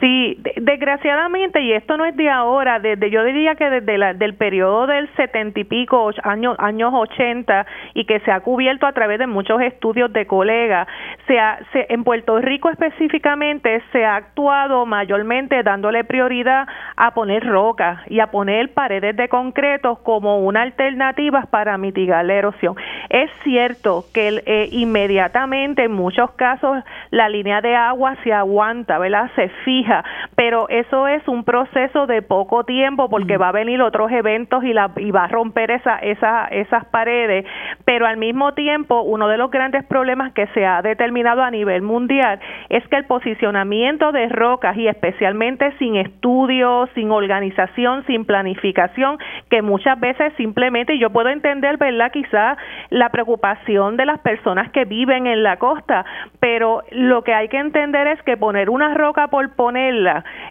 [0.01, 4.33] Sí, desgraciadamente, y esto no es de ahora, desde yo diría que desde la, del
[4.33, 9.19] periodo del setenta y pico, años, años 80, y que se ha cubierto a través
[9.19, 10.87] de muchos estudios de colegas,
[11.27, 11.37] se
[11.71, 18.21] se, en Puerto Rico específicamente se ha actuado mayormente dándole prioridad a poner rocas y
[18.21, 22.75] a poner paredes de concreto como una alternativa para mitigar la erosión.
[23.09, 29.29] Es cierto que eh, inmediatamente en muchos casos la línea de agua se aguanta, ¿verdad?
[29.35, 29.90] Se fija
[30.35, 34.73] pero eso es un proceso de poco tiempo porque va a venir otros eventos y,
[34.73, 37.45] la, y va a romper esa, esa, esas paredes,
[37.85, 41.81] pero al mismo tiempo uno de los grandes problemas que se ha determinado a nivel
[41.81, 42.39] mundial
[42.69, 49.17] es que el posicionamiento de rocas y especialmente sin estudios, sin organización, sin planificación,
[49.49, 52.11] que muchas veces simplemente yo puedo entender, ¿verdad?
[52.11, 52.57] Quizá
[52.89, 56.05] la preocupación de las personas que viven en la costa,
[56.39, 59.80] pero lo que hay que entender es que poner una roca por poner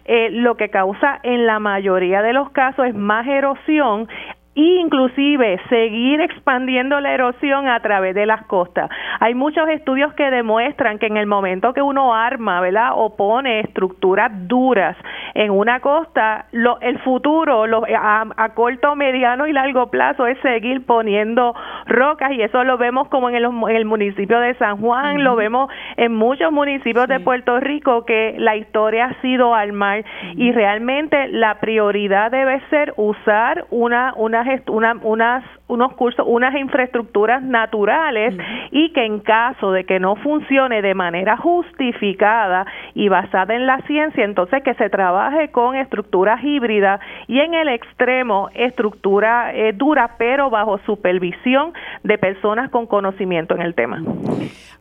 [0.05, 4.07] eh, lo que causa en la mayoría de los casos es más erosión
[4.53, 8.89] inclusive seguir expandiendo la erosión a través de las costas.
[9.19, 12.91] Hay muchos estudios que demuestran que en el momento que uno arma, ¿verdad?
[12.95, 14.97] o pone estructuras duras
[15.33, 20.85] en una costa, lo, el futuro lo, a, corto, mediano y largo plazo es seguir
[20.85, 21.55] poniendo
[21.85, 25.35] rocas y eso lo vemos como en el, en el municipio de San Juan, lo
[25.35, 30.03] vemos en muchos municipios de Puerto Rico que la historia ha sido al mar
[30.35, 37.41] y realmente la prioridad debe ser usar una una unas, unas, unos cursos, unas infraestructuras
[37.43, 38.35] naturales
[38.71, 43.79] y que en caso de que no funcione de manera justificada y basada en la
[43.81, 50.15] ciencia, entonces que se trabaje con estructuras híbridas y en el extremo estructura eh, dura
[50.17, 51.73] pero bajo supervisión
[52.03, 54.01] de personas con conocimiento en el tema.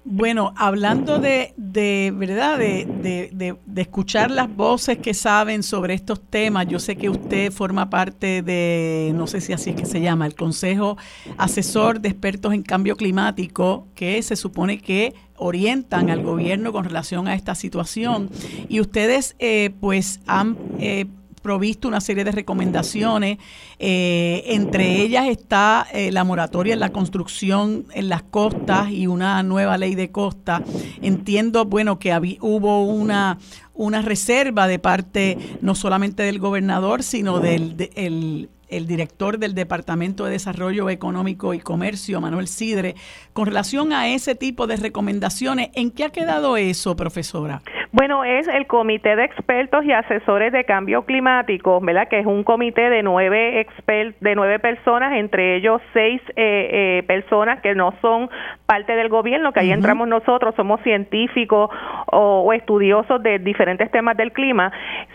[0.03, 6.23] Bueno, hablando de, de verdad, de, de, de, escuchar las voces que saben sobre estos
[6.23, 10.01] temas, yo sé que usted forma parte de, no sé si así es que se
[10.01, 10.97] llama, el Consejo
[11.37, 17.29] Asesor de Expertos en Cambio Climático, que se supone que orientan al gobierno con relación
[17.29, 18.31] a esta situación.
[18.71, 21.07] Y ustedes, eh, pues, han eh,
[21.43, 23.39] provisto una serie de recomendaciones.
[23.79, 29.43] Eh, entre ellas está eh, la moratoria en la construcción en las costas y una
[29.43, 30.63] nueva ley de costa.
[31.03, 33.39] Entiendo, bueno, que hubo una
[33.73, 40.33] una reserva de parte no solamente del gobernador, sino del el director del Departamento de
[40.33, 42.95] Desarrollo Económico y Comercio, Manuel Sidre,
[43.33, 45.71] con relación a ese tipo de recomendaciones.
[45.75, 47.63] ¿En qué ha quedado eso, profesora?
[47.93, 52.07] Bueno, es el Comité de Expertos y Asesores de Cambio Climático, ¿verdad?
[52.07, 57.03] Que es un comité de nueve expert, de nueve personas, entre ellos seis eh, eh,
[57.09, 58.31] personas que no son
[58.65, 61.69] parte del gobierno, que ahí entramos nosotros, somos científicos
[62.07, 64.71] o, estudiosos de diferentes temas del clima.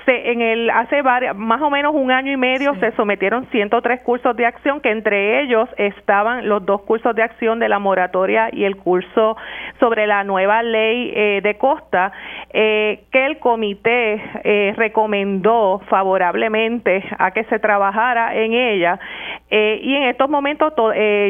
[0.06, 1.02] Se, en el hace
[1.34, 5.41] más o menos un año y medio se sometieron 103 cursos de acción, que entre
[5.41, 9.38] ellos estaban los dos cursos de acción de la moratoria y el curso
[9.80, 12.11] sobre la nueva ley eh, de costa,
[12.52, 12.64] eh,
[13.11, 18.99] que el comité eh, recomendó favorablemente a que se trabajara en ella.
[19.49, 20.73] y en estos momentos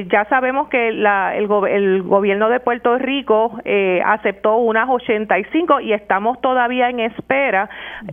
[0.07, 3.59] ya sabemos que la, el, el, gobierno de Puerto Rico
[4.03, 7.69] aceptó unas 85 y estamos todavía en espera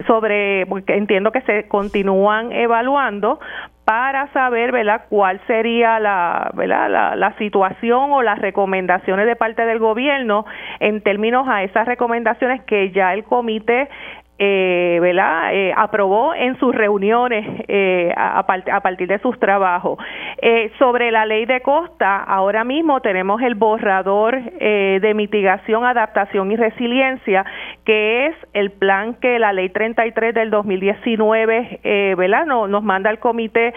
[0.07, 3.39] sobre, porque entiendo que se continúan evaluando
[3.85, 5.03] para saber ¿verdad?
[5.09, 7.17] cuál sería la, ¿verdad?
[7.17, 10.45] La, situación o las recomendaciones de parte del gobierno
[10.81, 13.89] en términos a esas recomendaciones que ya el comité
[14.45, 15.55] eh, ¿verdad?
[15.55, 20.01] Eh, aprobó en sus reuniones eh, a, partir de sus trabajos.
[20.39, 26.57] Eh, sobre la ley de costa, ahora mismo tenemos el borrador de mitigación, adaptación y
[26.57, 27.45] resiliencia,
[27.85, 32.45] que es el plan que la ley 33 del 2019, eh, ¿verdad?
[32.45, 33.73] No, nos manda al comité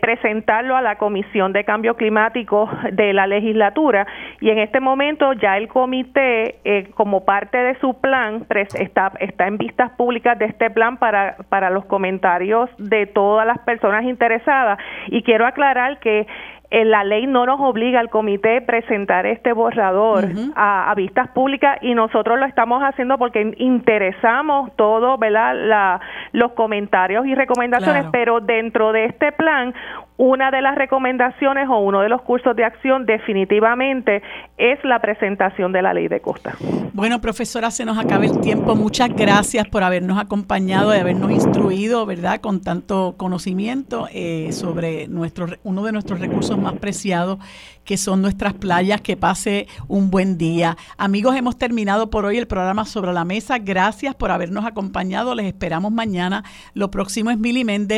[0.00, 4.06] presentarlo a la Comisión de Cambio Climático de la legislatura
[4.40, 9.83] y en este momento ya el comité, como parte de su plan, está en vista
[9.92, 14.78] públicas de este plan para, para los comentarios de todas las personas interesadas.
[15.08, 16.26] Y quiero aclarar que
[16.74, 20.24] eh, la ley no nos obliga al comité a presentar este borrador
[20.56, 25.54] a, vistas públicas y nosotros lo estamos haciendo porque interesamos todo, ¿verdad?
[25.54, 26.00] La,
[26.32, 29.72] los comentarios y recomendaciones, pero dentro de este plan
[30.16, 34.22] una de las recomendaciones o uno de los cursos de acción definitivamente
[34.56, 36.54] es la presentación de la ley de costa.
[36.92, 38.76] Bueno, profesora, se nos acaba el tiempo.
[38.76, 45.46] Muchas gracias por habernos acompañado y habernos instruido, ¿verdad?, con tanto conocimiento eh, sobre nuestro,
[45.64, 47.38] uno de nuestros recursos más preciados,
[47.84, 49.00] que son nuestras playas.
[49.00, 50.76] Que pase un buen día.
[50.96, 53.58] Amigos, hemos terminado por hoy el programa Sobre la Mesa.
[53.58, 55.34] Gracias por habernos acompañado.
[55.34, 56.44] Les esperamos mañana.
[56.74, 57.94] Lo próximo es Mili Méndez